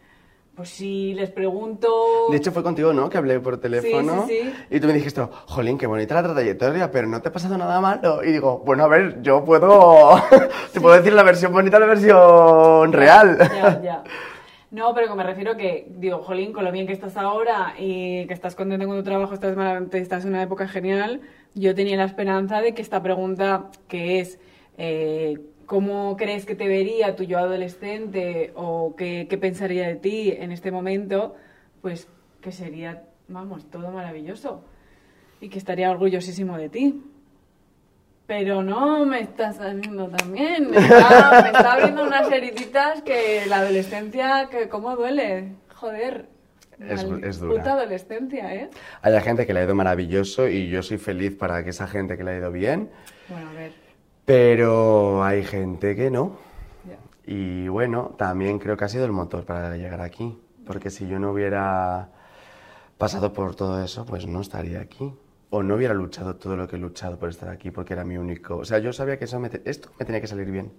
pues 0.59 0.71
si 0.71 1.13
les 1.13 1.29
pregunto... 1.29 1.87
De 2.29 2.35
hecho, 2.35 2.51
fue 2.51 2.61
contigo, 2.61 2.91
¿no? 2.91 3.09
Que 3.09 3.17
hablé 3.17 3.39
por 3.39 3.61
teléfono. 3.61 4.25
sí, 4.27 4.39
sí. 4.41 4.53
Y 4.69 4.81
tú 4.81 4.87
me 4.87 4.93
dijiste, 4.93 5.25
jolín, 5.45 5.77
qué 5.77 5.87
bonita 5.87 6.21
la 6.21 6.33
trayectoria, 6.33 6.91
pero 6.91 7.07
no 7.07 7.21
te 7.21 7.29
ha 7.29 7.31
pasado 7.31 7.57
nada 7.57 7.79
malo. 7.79 8.21
Y 8.25 8.33
digo, 8.33 8.61
bueno, 8.65 8.83
a 8.83 8.89
ver, 8.89 9.21
yo 9.21 9.45
puedo. 9.45 10.21
te 10.73 10.81
puedo 10.81 10.97
decir 10.97 11.13
la 11.13 11.23
versión 11.23 11.53
bonita 11.53 11.79
la 11.79 11.85
versión 11.85 12.91
real. 12.91 13.37
Ya, 13.39 13.81
ya. 13.81 14.03
No, 14.71 14.93
pero 14.93 15.07
que 15.07 15.15
me 15.15 15.23
refiero 15.23 15.55
que, 15.55 15.87
digo, 15.89 16.19
jolín, 16.19 16.51
con 16.51 16.63
lo 16.65 16.71
bien 16.71 16.85
que 16.85 16.93
estás 16.93 17.17
ahora 17.17 17.73
y 17.79 18.27
que 18.27 18.33
estás 18.33 18.53
contento 18.53 18.85
con 18.85 18.97
tu 18.97 19.03
trabajo, 19.03 19.33
estás, 19.33 19.57
estás 19.93 20.25
en 20.25 20.29
una 20.29 20.43
época 20.43 20.67
genial, 20.67 21.21
yo 21.55 21.73
tenía 21.73 21.97
la 21.97 22.03
esperanza 22.03 22.61
de 22.61 22.75
que 22.75 22.83
esta 22.83 23.01
pregunta, 23.01 23.71
que 23.87 24.19
es, 24.19 24.39
eh, 24.77 25.39
¿cómo 25.69 26.17
crees 26.17 26.45
que 26.47 26.55
te 26.55 26.67
vería 26.67 27.15
tu 27.15 27.23
yo 27.23 27.37
adolescente 27.37 28.51
o 28.55 28.95
qué, 28.97 29.27
qué 29.29 29.37
pensaría 29.37 29.87
de 29.87 29.95
ti 29.95 30.31
en 30.35 30.51
este 30.51 30.71
momento? 30.71 31.35
Pues 31.83 32.07
que 32.41 32.51
sería, 32.51 33.03
vamos, 33.27 33.69
todo 33.69 33.91
maravilloso 33.91 34.63
y 35.39 35.49
que 35.49 35.59
estaría 35.59 35.91
orgullosísimo 35.91 36.57
de 36.57 36.69
ti. 36.69 37.03
Pero 38.25 38.63
no 38.63 39.05
me 39.05 39.21
está 39.21 39.53
saliendo 39.53 40.07
también. 40.09 40.69
Me 40.71 40.77
está, 40.77 41.41
me 41.43 41.49
está 41.49 41.73
abriendo 41.73 42.03
unas 42.03 42.31
heriditas 42.31 43.01
que 43.03 43.43
la 43.47 43.57
adolescencia, 43.57 44.49
que 44.51 44.69
cómo 44.69 44.95
duele. 44.95 45.53
Joder. 45.75 46.25
Es- 46.79 47.03
es 47.23 47.39
dura. 47.39 47.55
Puta 47.57 47.73
adolescencia, 47.73 48.55
¿eh? 48.55 48.69
Hay 49.03 49.19
gente 49.21 49.45
que 49.45 49.53
le 49.53 49.59
ha 49.59 49.63
ido 49.65 49.75
maravilloso 49.75 50.47
y 50.47 50.67
yo 50.69 50.81
soy 50.81 50.97
feliz 50.97 51.35
para 51.37 51.63
que 51.63 51.69
esa 51.71 51.87
gente 51.87 52.17
que 52.17 52.23
le 52.23 52.31
ha 52.31 52.37
ido 52.37 52.51
bien, 52.51 52.89
Bueno, 53.29 53.49
a 53.49 53.53
ver. 53.53 53.88
Pero 54.29 55.23
hay 55.23 55.43
gente 55.43 55.95
que 55.95 56.11
no. 56.11 56.37
ya. 56.87 56.99
Y 57.25 57.67
bueno, 57.67 58.13
también 58.15 58.59
creo 58.59 58.77
que 58.77 58.85
ha 58.85 58.87
sido 58.87 59.05
el 59.05 59.11
motor 59.11 59.43
para 59.43 59.75
llegar 59.75 60.01
aquí, 60.01 60.37
porque 60.67 60.91
si 60.91 61.07
yo 61.07 61.17
no 61.17 61.31
hubiera 61.31 62.09
pasado 62.99 63.33
por 63.33 63.55
todo 63.55 63.83
eso, 63.83 64.05
pues 64.05 64.27
no 64.27 64.41
estaría 64.41 64.81
aquí. 64.81 65.11
O 65.49 65.63
no 65.63 65.73
hubiera 65.73 65.95
luchado 65.95 66.35
todo 66.35 66.55
lo 66.55 66.67
que 66.67 66.75
he 66.75 66.79
luchado 66.79 67.17
por 67.17 67.29
estar 67.29 67.49
aquí, 67.49 67.71
porque 67.71 67.93
era 67.93 68.03
mi 68.03 68.17
único... 68.17 68.57
O 68.57 68.65
sea, 68.65 68.77
yo 68.77 68.93
sabía 68.93 69.17
que 69.17 69.25
eso 69.25 69.39
me 69.39 69.49
te- 69.49 69.67
esto 69.67 69.89
me 69.97 70.05
tenía 70.05 70.21
que 70.21 70.27
salir 70.27 70.51
bien. 70.51 70.71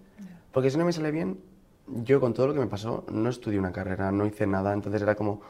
Porque 0.52 0.70
si 0.70 0.78
no 0.78 0.84
me 0.84 0.92
sale 0.92 1.10
bien, 1.10 1.40
yo 1.88 2.20
con 2.20 2.32
todo 2.34 2.46
lo 2.46 2.54
que 2.54 2.60
me 2.60 2.68
pasó, 2.68 3.04
no 3.10 3.30
estudié 3.30 3.58
una 3.58 3.72
carrera, 3.72 4.12
no 4.12 4.26
hice 4.26 4.46
nada, 4.46 4.72
entonces 4.72 5.02
era 5.02 5.16
como... 5.16 5.40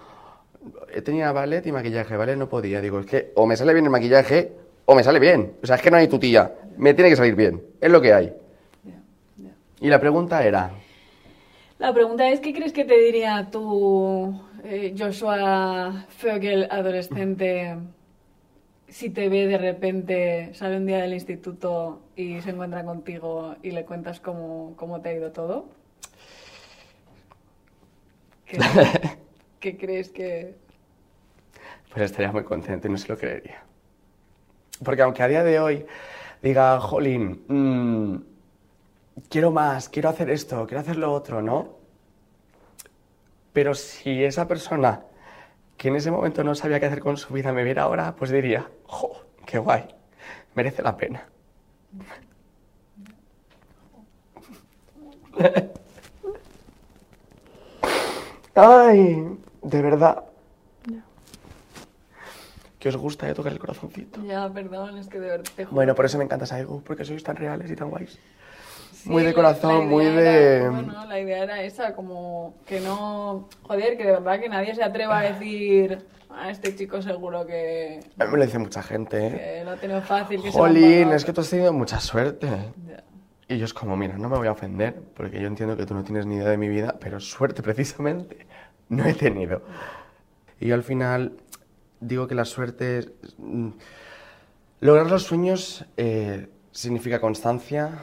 eh, 0.89 1.03
Tenía 1.03 1.33
ballet 1.33 1.67
y 1.67 1.73
maquillaje, 1.73 2.17
¿vale? 2.17 2.35
No 2.35 2.49
podía. 2.49 2.81
Digo, 2.81 2.99
es 3.01 3.05
que 3.05 3.33
o 3.35 3.47
me 3.47 3.59
sale 3.59 3.75
bien 3.75 3.85
el 3.85 3.91
maquillaje 3.91 4.57
o 4.91 4.95
me 4.97 5.05
sale 5.05 5.21
bien. 5.21 5.53
O 5.63 5.67
sea, 5.69 5.77
es 5.77 5.83
que 5.83 5.91
no 5.91 5.99
hay 5.99 6.09
tutilla. 6.09 6.53
Me 6.77 6.95
tiene 6.95 7.11
que 7.11 7.17
salir 7.17 7.37
bien. 7.37 7.63
Es 7.81 7.93
lo 7.93 8.01
que 8.01 8.13
hay. 8.13 8.33
Y 9.81 9.87
la 9.87 10.01
pregunta 10.01 10.45
era... 10.45 10.73
La 11.79 11.95
pregunta 11.95 12.29
es, 12.29 12.41
¿qué 12.41 12.53
crees 12.53 12.73
que 12.73 12.85
te 12.85 12.99
diría 12.99 13.49
tú, 13.53 14.43
eh, 14.65 14.93
Joshua 14.99 16.07
Vogel, 16.21 16.67
adolescente, 16.69 17.77
si 18.89 19.11
te 19.11 19.29
ve 19.29 19.47
de 19.47 19.59
repente, 19.59 20.51
sale 20.55 20.77
un 20.77 20.87
día 20.87 20.99
del 20.99 21.15
instituto 21.15 22.03
y 22.17 22.41
se 22.41 22.51
encuentra 22.51 22.85
contigo 22.85 23.55
y 23.63 23.71
le 23.71 23.85
cuentas 23.85 24.19
cómo, 24.19 24.75
cómo 24.77 25.01
te 25.01 25.11
ha 25.11 25.15
ido 25.15 25.31
todo? 25.31 25.69
¿Qué, 28.45 28.59
qué 29.61 29.77
crees 29.79 30.11
que...? 30.11 30.57
Pues 31.93 32.07
estaría 32.07 32.33
muy 32.33 32.43
contento 32.43 32.89
y 32.89 32.91
no 32.91 32.99
se 32.99 33.07
lo 33.07 33.17
creería. 33.17 33.70
Porque 34.85 35.03
aunque 35.03 35.23
a 35.23 35.29
día 35.29 35.45
de 35.45 35.61
hoy 35.61 35.87
diga, 36.43 36.81
jolín, 36.81 37.45
mm, 37.49 38.17
quiero 39.29 39.51
más, 39.51 39.89
quiero 39.89 40.09
hacer 40.09 40.31
esto, 40.31 40.67
quiero 40.67 40.81
hacer 40.81 40.97
lo 40.97 41.13
otro, 41.13 41.43
¿no? 41.43 41.69
Pero 43.53 43.75
si 43.75 44.25
esa 44.25 44.47
persona 44.49 45.03
que 45.77 45.89
en 45.89 45.97
ese 45.97 46.11
momento 46.11 46.45
no 46.45 46.55
sabía 46.55 46.79
qué 46.81 46.87
hacer 46.87 47.01
con 47.01 47.17
su 47.17 47.33
vida 47.35 47.53
me 47.53 47.65
viera 47.65 47.83
ahora, 47.83 48.15
pues 48.17 48.31
diría, 48.31 48.69
jo, 48.85 49.13
qué 49.47 49.59
guay, 49.59 49.85
merece 50.55 50.83
la 50.83 50.97
pena. 50.97 51.27
Ay, 58.55 59.39
de 59.63 59.83
verdad. 59.83 60.25
Que 62.81 62.89
os 62.89 62.97
gusta 62.97 63.27
de 63.27 63.35
tocar 63.35 63.53
el 63.53 63.59
corazoncito. 63.59 64.21
Ya, 64.25 64.49
perdón, 64.53 64.97
es 64.99 65.07
que 65.09 65.21
de 65.21 65.29
verdad 65.29 65.51
te 65.55 65.65
juro. 65.67 65.75
Bueno, 65.77 65.95
por 65.95 66.07
eso 66.07 66.19
me 66.19 66.25
encanta 66.25 66.47
Saigo, 66.47 66.81
porque 66.81 67.05
sois 67.05 67.23
tan 67.23 67.37
reales 67.37 67.71
y 67.71 67.77
tan 67.77 67.91
guays. 67.91 68.19
Sí, 68.95 69.09
muy 69.09 69.23
de 69.23 69.33
corazón, 69.35 69.89
muy 69.89 70.05
era- 70.07 70.21
de... 70.21 70.69
bueno, 70.69 71.07
la 71.07 71.21
idea 71.21 71.43
era 71.45 71.63
esa, 71.63 71.95
como 71.95 72.55
que 72.67 72.81
no... 72.81 73.49
Joder, 73.63 73.97
que 73.97 74.05
de 74.05 74.13
verdad 74.13 74.41
que 74.41 74.49
nadie 74.49 74.75
se 74.75 74.83
atreva 74.83 75.21
a 75.21 75.23
decir 75.23 75.99
a 76.31 76.51
este 76.51 76.75
chico 76.75 77.01
seguro 77.03 77.45
que, 77.47 78.01
A 78.19 78.25
mí 78.25 78.31
me 78.33 78.39
lo 78.39 78.45
dice 78.47 78.59
mucha 78.59 78.83
gente, 78.83 79.27
¿eh? 79.27 79.31
que 79.59 79.65
lo 79.65 79.71
ha 79.73 79.77
tenido 79.77 80.01
fácil, 80.03 80.43
que 80.43 80.51
se 80.51 80.59
Jolín, 80.59 80.99
pagado. 81.03 81.17
es 81.17 81.25
que 81.25 81.33
tú 81.33 81.41
has 81.43 81.51
tenido 81.51 81.73
mucha 81.73 82.01
suerte. 82.01 82.47
Ya. 82.89 83.05
Y 83.49 83.59
yo 83.59 83.65
es 83.65 83.75
como, 83.75 83.97
mira, 83.97 84.17
no 84.17 84.29
me 84.29 84.37
voy 84.39 84.47
a 84.49 84.53
ofender, 84.53 84.95
porque 85.15 85.41
yo 85.41 85.49
entiendo 85.49 85.77
que 85.77 85.85
tú 85.87 85.93
no 85.95 86.05
tienes 86.05 86.25
ni 86.27 86.37
idea 86.37 86.49
de 86.49 86.57
mi 86.57 86.69
vida, 86.69 86.97
pero 87.01 87.21
suerte 87.21 87.63
precisamente 87.63 88.47
no 88.89 89.05
he 89.05 89.13
tenido. 89.15 89.63
Y 90.61 90.69
yo 90.69 90.75
al 90.77 90.83
final 90.85 91.33
digo 92.01 92.27
que 92.27 92.35
la 92.35 92.45
suerte... 92.45 93.13
mm, 93.39 93.69
Lograr 94.81 95.11
los 95.11 95.25
sueños 95.25 95.85
eh, 95.99 96.49
significa 96.73 97.21
constancia, 97.21 98.03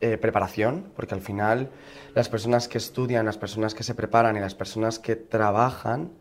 eh, 0.00 0.18
preparación, 0.18 0.92
porque 0.94 1.14
al 1.16 1.20
final 1.20 1.70
las 2.14 2.28
personas 2.28 2.68
que 2.68 2.78
estudian, 2.78 3.26
las 3.26 3.38
personas 3.38 3.74
que 3.74 3.82
se 3.82 3.96
preparan 3.96 4.36
y 4.36 4.40
las 4.40 4.54
personas 4.54 5.00
que 5.00 5.16
trabajan, 5.16 6.12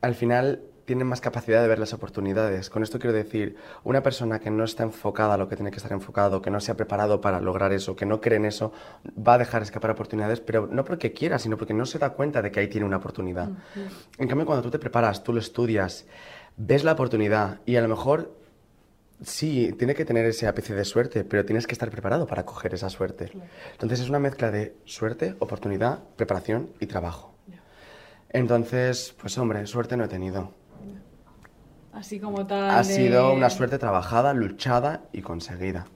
al 0.00 0.14
final 0.14 0.62
tienen 0.86 1.06
más 1.06 1.20
capacidad 1.20 1.60
de 1.60 1.68
ver 1.68 1.78
las 1.78 1.92
oportunidades. 1.92 2.70
Con 2.70 2.82
esto 2.82 2.98
quiero 2.98 3.14
decir, 3.14 3.56
una 3.84 4.02
persona 4.02 4.38
que 4.38 4.50
no 4.50 4.64
está 4.64 4.84
enfocada 4.84 5.34
a 5.34 5.36
lo 5.36 5.48
que 5.48 5.56
tiene 5.56 5.70
que 5.70 5.78
estar 5.78 5.92
enfocado, 5.92 6.40
que 6.40 6.50
no 6.50 6.60
se 6.60 6.70
ha 6.72 6.76
preparado 6.76 7.20
para 7.20 7.40
lograr 7.40 7.74
eso, 7.74 7.94
que 7.94 8.06
no 8.06 8.22
cree 8.22 8.38
en 8.38 8.46
eso, 8.46 8.72
va 9.18 9.34
a 9.34 9.38
dejar 9.38 9.60
escapar 9.62 9.90
oportunidades, 9.90 10.40
pero 10.40 10.66
no 10.70 10.84
porque 10.84 11.12
quiera, 11.12 11.38
sino 11.38 11.58
porque 11.58 11.74
no 11.74 11.84
se 11.84 11.98
da 11.98 12.10
cuenta 12.10 12.40
de 12.40 12.50
que 12.50 12.60
ahí 12.60 12.68
tiene 12.68 12.86
una 12.86 12.96
oportunidad. 12.96 13.50
En 14.16 14.28
cambio, 14.28 14.46
cuando 14.46 14.62
tú 14.62 14.70
te 14.70 14.78
preparas, 14.78 15.22
tú 15.22 15.34
lo 15.34 15.40
estudias, 15.40 16.06
ves 16.56 16.84
la 16.84 16.92
oportunidad 16.92 17.60
y 17.66 17.76
a 17.76 17.82
lo 17.82 17.88
mejor 17.88 18.36
Sí, 19.22 19.74
tiene 19.78 19.94
que 19.94 20.04
tener 20.04 20.26
ese 20.26 20.46
ápice 20.46 20.74
de 20.74 20.84
suerte, 20.84 21.24
pero 21.24 21.44
tienes 21.44 21.66
que 21.66 21.72
estar 21.72 21.90
preparado 21.90 22.26
para 22.26 22.44
coger 22.44 22.74
esa 22.74 22.90
suerte. 22.90 23.32
Entonces 23.72 24.00
es 24.00 24.10
una 24.10 24.18
mezcla 24.18 24.50
de 24.50 24.76
suerte, 24.84 25.36
oportunidad, 25.38 26.00
preparación 26.16 26.70
y 26.80 26.86
trabajo. 26.86 27.34
Entonces, 28.28 29.14
pues 29.18 29.38
hombre, 29.38 29.66
suerte 29.66 29.96
no 29.96 30.04
he 30.04 30.08
tenido. 30.08 30.52
Así 31.92 32.20
como 32.20 32.46
tal. 32.46 32.70
Ha 32.70 32.84
sido 32.84 33.32
una 33.32 33.48
suerte 33.48 33.78
trabajada, 33.78 34.34
luchada 34.34 35.04
y 35.12 35.22
conseguida. 35.22 35.86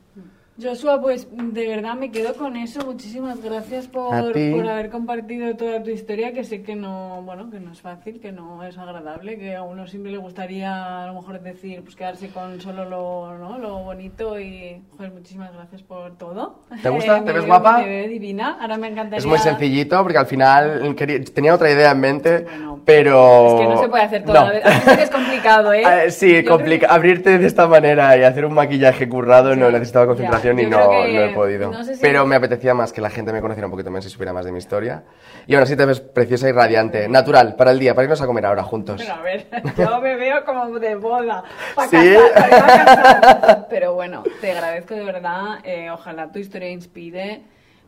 Joshua, 0.62 1.00
pues 1.00 1.26
de 1.32 1.68
verdad 1.68 1.94
me 1.94 2.10
quedo 2.10 2.34
con 2.34 2.56
eso. 2.56 2.84
Muchísimas 2.84 3.42
gracias 3.42 3.86
por, 3.86 4.10
por 4.32 4.68
haber 4.68 4.90
compartido 4.90 5.56
toda 5.56 5.82
tu 5.82 5.90
historia, 5.90 6.32
que 6.32 6.44
sé 6.44 6.62
que 6.62 6.76
no, 6.76 7.22
bueno, 7.22 7.50
que 7.50 7.60
no 7.60 7.72
es 7.72 7.80
fácil, 7.80 8.20
que 8.20 8.32
no 8.32 8.62
es 8.64 8.76
agradable, 8.76 9.38
que 9.38 9.56
a 9.56 9.62
uno 9.62 9.86
siempre 9.86 10.12
le 10.12 10.18
gustaría 10.18 11.04
a 11.04 11.06
lo 11.06 11.14
mejor 11.14 11.40
decir, 11.40 11.82
pues 11.82 11.96
quedarse 11.96 12.28
con 12.28 12.60
solo 12.60 12.84
lo, 12.84 13.38
¿no? 13.38 13.58
lo 13.58 13.78
bonito 13.84 14.38
y, 14.38 14.82
joder, 14.96 15.12
muchísimas 15.12 15.52
gracias 15.52 15.82
por 15.82 16.16
todo. 16.18 16.60
¿Te 16.82 16.88
gusta? 16.90 17.18
Eh, 17.18 17.22
¿Te 17.24 17.32
ves 17.32 17.46
guapa? 17.46 17.78
Me 17.78 17.86
veo 17.88 18.08
divina. 18.08 18.58
Ahora 18.60 18.76
me 18.76 18.88
encantaría. 18.88 19.18
Es 19.18 19.26
muy 19.26 19.38
sencillito 19.38 20.02
porque 20.02 20.18
al 20.18 20.26
final 20.26 20.94
quería- 20.96 21.24
tenía 21.24 21.54
otra 21.54 21.70
idea 21.70 21.92
en 21.92 22.00
mente, 22.00 22.44
Bueno, 22.44 22.80
pero... 22.84 23.46
Es 23.48 23.60
que 23.62 23.66
no 23.74 23.80
se 23.82 23.88
puede 23.88 24.02
hacer 24.04 24.24
todo 24.24 24.34
No. 24.34 24.40
a 24.46 24.96
que 24.96 25.02
es 25.02 25.10
complicado, 25.10 25.72
¿eh? 25.72 25.82
Eh, 26.06 26.10
sí, 26.10 26.44
complica- 26.44 26.88
abrirte 26.88 27.38
de 27.38 27.46
esta 27.46 27.66
manera 27.66 28.16
y 28.16 28.22
hacer 28.24 28.44
un 28.44 28.54
maquillaje 28.54 29.08
currado 29.08 29.54
no 29.56 29.66
Ya, 29.66 29.72
necesitaba 29.78 30.14
ya. 30.14 30.49
Concentración 30.54 31.08
y 31.10 31.12
no, 31.14 31.20
no 31.20 31.24
he 31.26 31.34
podido. 31.34 31.70
no 31.72 31.84
sé 31.84 31.94
si- 31.96 32.00
Pero 32.02 32.26
me 32.26 32.36
apetecía 32.36 32.74
más 32.74 32.92
que 32.92 33.00
la 33.00 33.10
gente 33.10 33.32
me 33.32 33.40
conociera 33.40 33.66
un 33.66 33.70
poquito 33.70 33.90
más 33.90 34.04
y 34.06 34.10
supiera 34.10 34.32
más 34.32 34.44
de 34.44 34.52
mi 34.52 34.58
historia. 34.58 35.04
Y 35.46 35.54
ahora 35.54 35.66
sí 35.66 35.76
te 35.76 35.84
ves 35.86 36.00
preciosa 36.00 36.48
y 36.48 36.52
radiante, 36.52 37.08
natural, 37.08 37.56
para 37.56 37.70
el 37.70 37.78
día, 37.78 37.94
para 37.94 38.04
irnos 38.04 38.20
a 38.22 38.26
comer 38.26 38.46
ahora 38.46 38.62
juntos. 38.62 39.00
Pero 39.00 39.14
a 39.14 39.22
ver, 39.22 39.46
yo 39.76 40.00
me 40.00 40.16
veo 40.16 40.44
como 40.44 40.78
de 40.78 40.94
boda. 40.96 41.44
¿Sí? 41.90 42.14
casar, 42.34 42.44
a 42.44 42.84
casar. 42.84 43.66
Pero 43.70 43.94
bueno, 43.94 44.22
te 44.40 44.52
agradezco 44.52 44.94
de 44.94 45.04
verdad. 45.04 45.58
eh, 45.64 45.90
ojalá 45.90 46.30
tu 46.32 46.38
historia 46.38 46.70
inspire, 46.70 47.42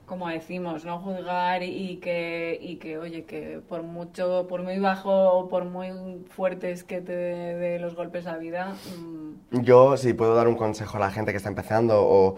como 0.06 0.28
decimos, 0.28 0.84
no 0.84 0.98
juzgar 0.98 1.62
y 1.62 1.96
que, 1.96 2.58
y 2.60 2.76
que, 2.76 2.98
oye, 2.98 3.24
que 3.24 3.60
por 3.68 3.82
mucho, 3.82 4.46
por 4.48 4.62
muy 4.62 4.78
bajo 4.78 5.10
o 5.32 5.48
por 5.48 5.64
muy 5.64 5.90
fuertes 6.28 6.84
que 6.84 7.00
te 7.00 7.12
dé 7.14 7.78
los 7.78 7.94
golpes 7.94 8.24
la 8.24 8.36
vida, 8.36 8.74
mm, 8.98 9.21
Yo, 9.52 9.96
si 9.96 10.14
puedo 10.14 10.34
dar 10.34 10.48
un 10.48 10.56
consejo 10.56 10.96
a 10.96 11.00
la 11.00 11.10
gente 11.10 11.30
que 11.30 11.36
está 11.36 11.48
empezando 11.48 12.02
o 12.02 12.36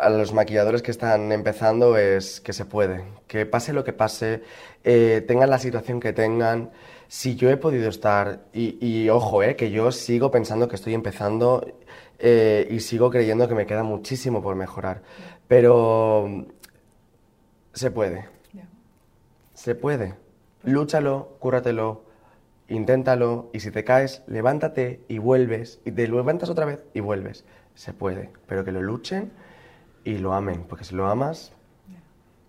a 0.00 0.08
los 0.08 0.32
maquilladores 0.32 0.82
que 0.82 0.90
están 0.90 1.30
empezando, 1.32 1.96
es 1.96 2.40
que 2.40 2.52
se 2.52 2.64
puede. 2.64 3.04
Que 3.28 3.46
pase 3.46 3.72
lo 3.72 3.84
que 3.84 3.92
pase, 3.92 4.42
eh, 4.82 5.24
tengan 5.26 5.50
la 5.50 5.58
situación 5.58 6.00
que 6.00 6.12
tengan. 6.12 6.70
Si 7.08 7.36
yo 7.36 7.50
he 7.50 7.56
podido 7.56 7.88
estar, 7.88 8.46
y, 8.52 8.78
y 8.84 9.10
ojo, 9.10 9.42
eh, 9.42 9.56
que 9.56 9.70
yo 9.70 9.92
sigo 9.92 10.30
pensando 10.30 10.68
que 10.68 10.76
estoy 10.76 10.94
empezando 10.94 11.64
eh, 12.18 12.66
y 12.70 12.80
sigo 12.80 13.10
creyendo 13.10 13.46
que 13.48 13.54
me 13.54 13.66
queda 13.66 13.82
muchísimo 13.82 14.42
por 14.42 14.56
mejorar. 14.56 15.02
Pero 15.46 16.46
se 17.72 17.90
puede. 17.90 18.28
Se 19.52 19.74
puede. 19.74 20.14
Lúchalo, 20.64 21.36
cúrratelo, 21.38 22.03
inténtalo 22.68 23.50
y 23.52 23.60
si 23.60 23.70
te 23.70 23.84
caes, 23.84 24.22
levántate 24.26 25.04
y 25.08 25.18
vuelves 25.18 25.80
y 25.84 25.92
te 25.92 26.08
levantas 26.08 26.50
otra 26.50 26.64
vez 26.64 26.84
y 26.94 27.00
vuelves. 27.00 27.44
Se 27.74 27.92
puede, 27.92 28.30
pero 28.46 28.64
que 28.64 28.72
lo 28.72 28.82
luchen 28.82 29.32
y 30.04 30.18
lo 30.18 30.34
amen, 30.34 30.64
porque 30.68 30.84
si 30.84 30.94
lo 30.94 31.06
amas, 31.06 31.52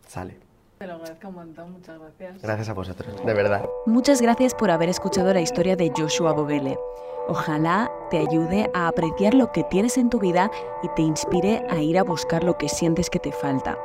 sale. 0.07 0.37
te 0.77 0.87
lo 0.87 0.93
agradezco 0.93 1.29
un 1.29 1.35
montón, 1.35 1.71
muchas 1.71 1.99
gracias. 1.99 2.41
Gracias 2.41 2.69
a 2.69 2.73
vosotros, 2.73 3.25
de 3.25 3.33
verdad. 3.33 3.65
Muchas 3.85 4.21
gracias 4.21 4.53
por 4.53 4.69
haber 4.71 4.89
escuchado 4.89 5.33
la 5.33 5.41
historia 5.41 5.75
de 5.75 5.91
Joshua 5.95 6.33
Bogele. 6.33 6.77
Ojalá 7.27 7.91
te 8.11 8.19
ayude 8.19 8.69
a 8.75 8.87
apreciar 8.87 9.33
lo 9.33 9.51
que 9.51 9.63
tienes 9.63 9.97
en 9.97 10.09
tu 10.11 10.19
vida 10.19 10.51
y 10.83 10.89
te 10.89 11.01
inspire 11.01 11.65
a 11.69 11.81
ir 11.81 11.97
a 11.97 12.03
buscar 12.03 12.43
lo 12.43 12.57
que 12.57 12.69
sientes 12.69 13.09
que 13.09 13.19
te 13.19 13.31
falta. 13.31 13.77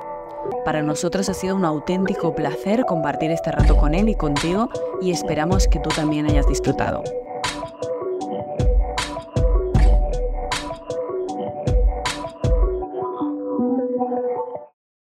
Para 0.65 0.83
nosotros 0.83 1.29
ha 1.29 1.35
sido 1.35 1.57
un 1.57 1.65
auténtico 1.65 2.35
placer 2.35 2.85
compartir 2.87 3.31
este 3.31 3.53
rato 3.53 3.77
con 3.77 3.95
él 3.95 4.09
y 4.09 4.15
contigo 4.15 4.69
y 5.01 5.11
esperamos 5.11 5.69
que 5.69 5.79
tú 5.81 5.89
también 5.91 6.27
hayas 6.27 6.47
disfrutado. 6.47 7.03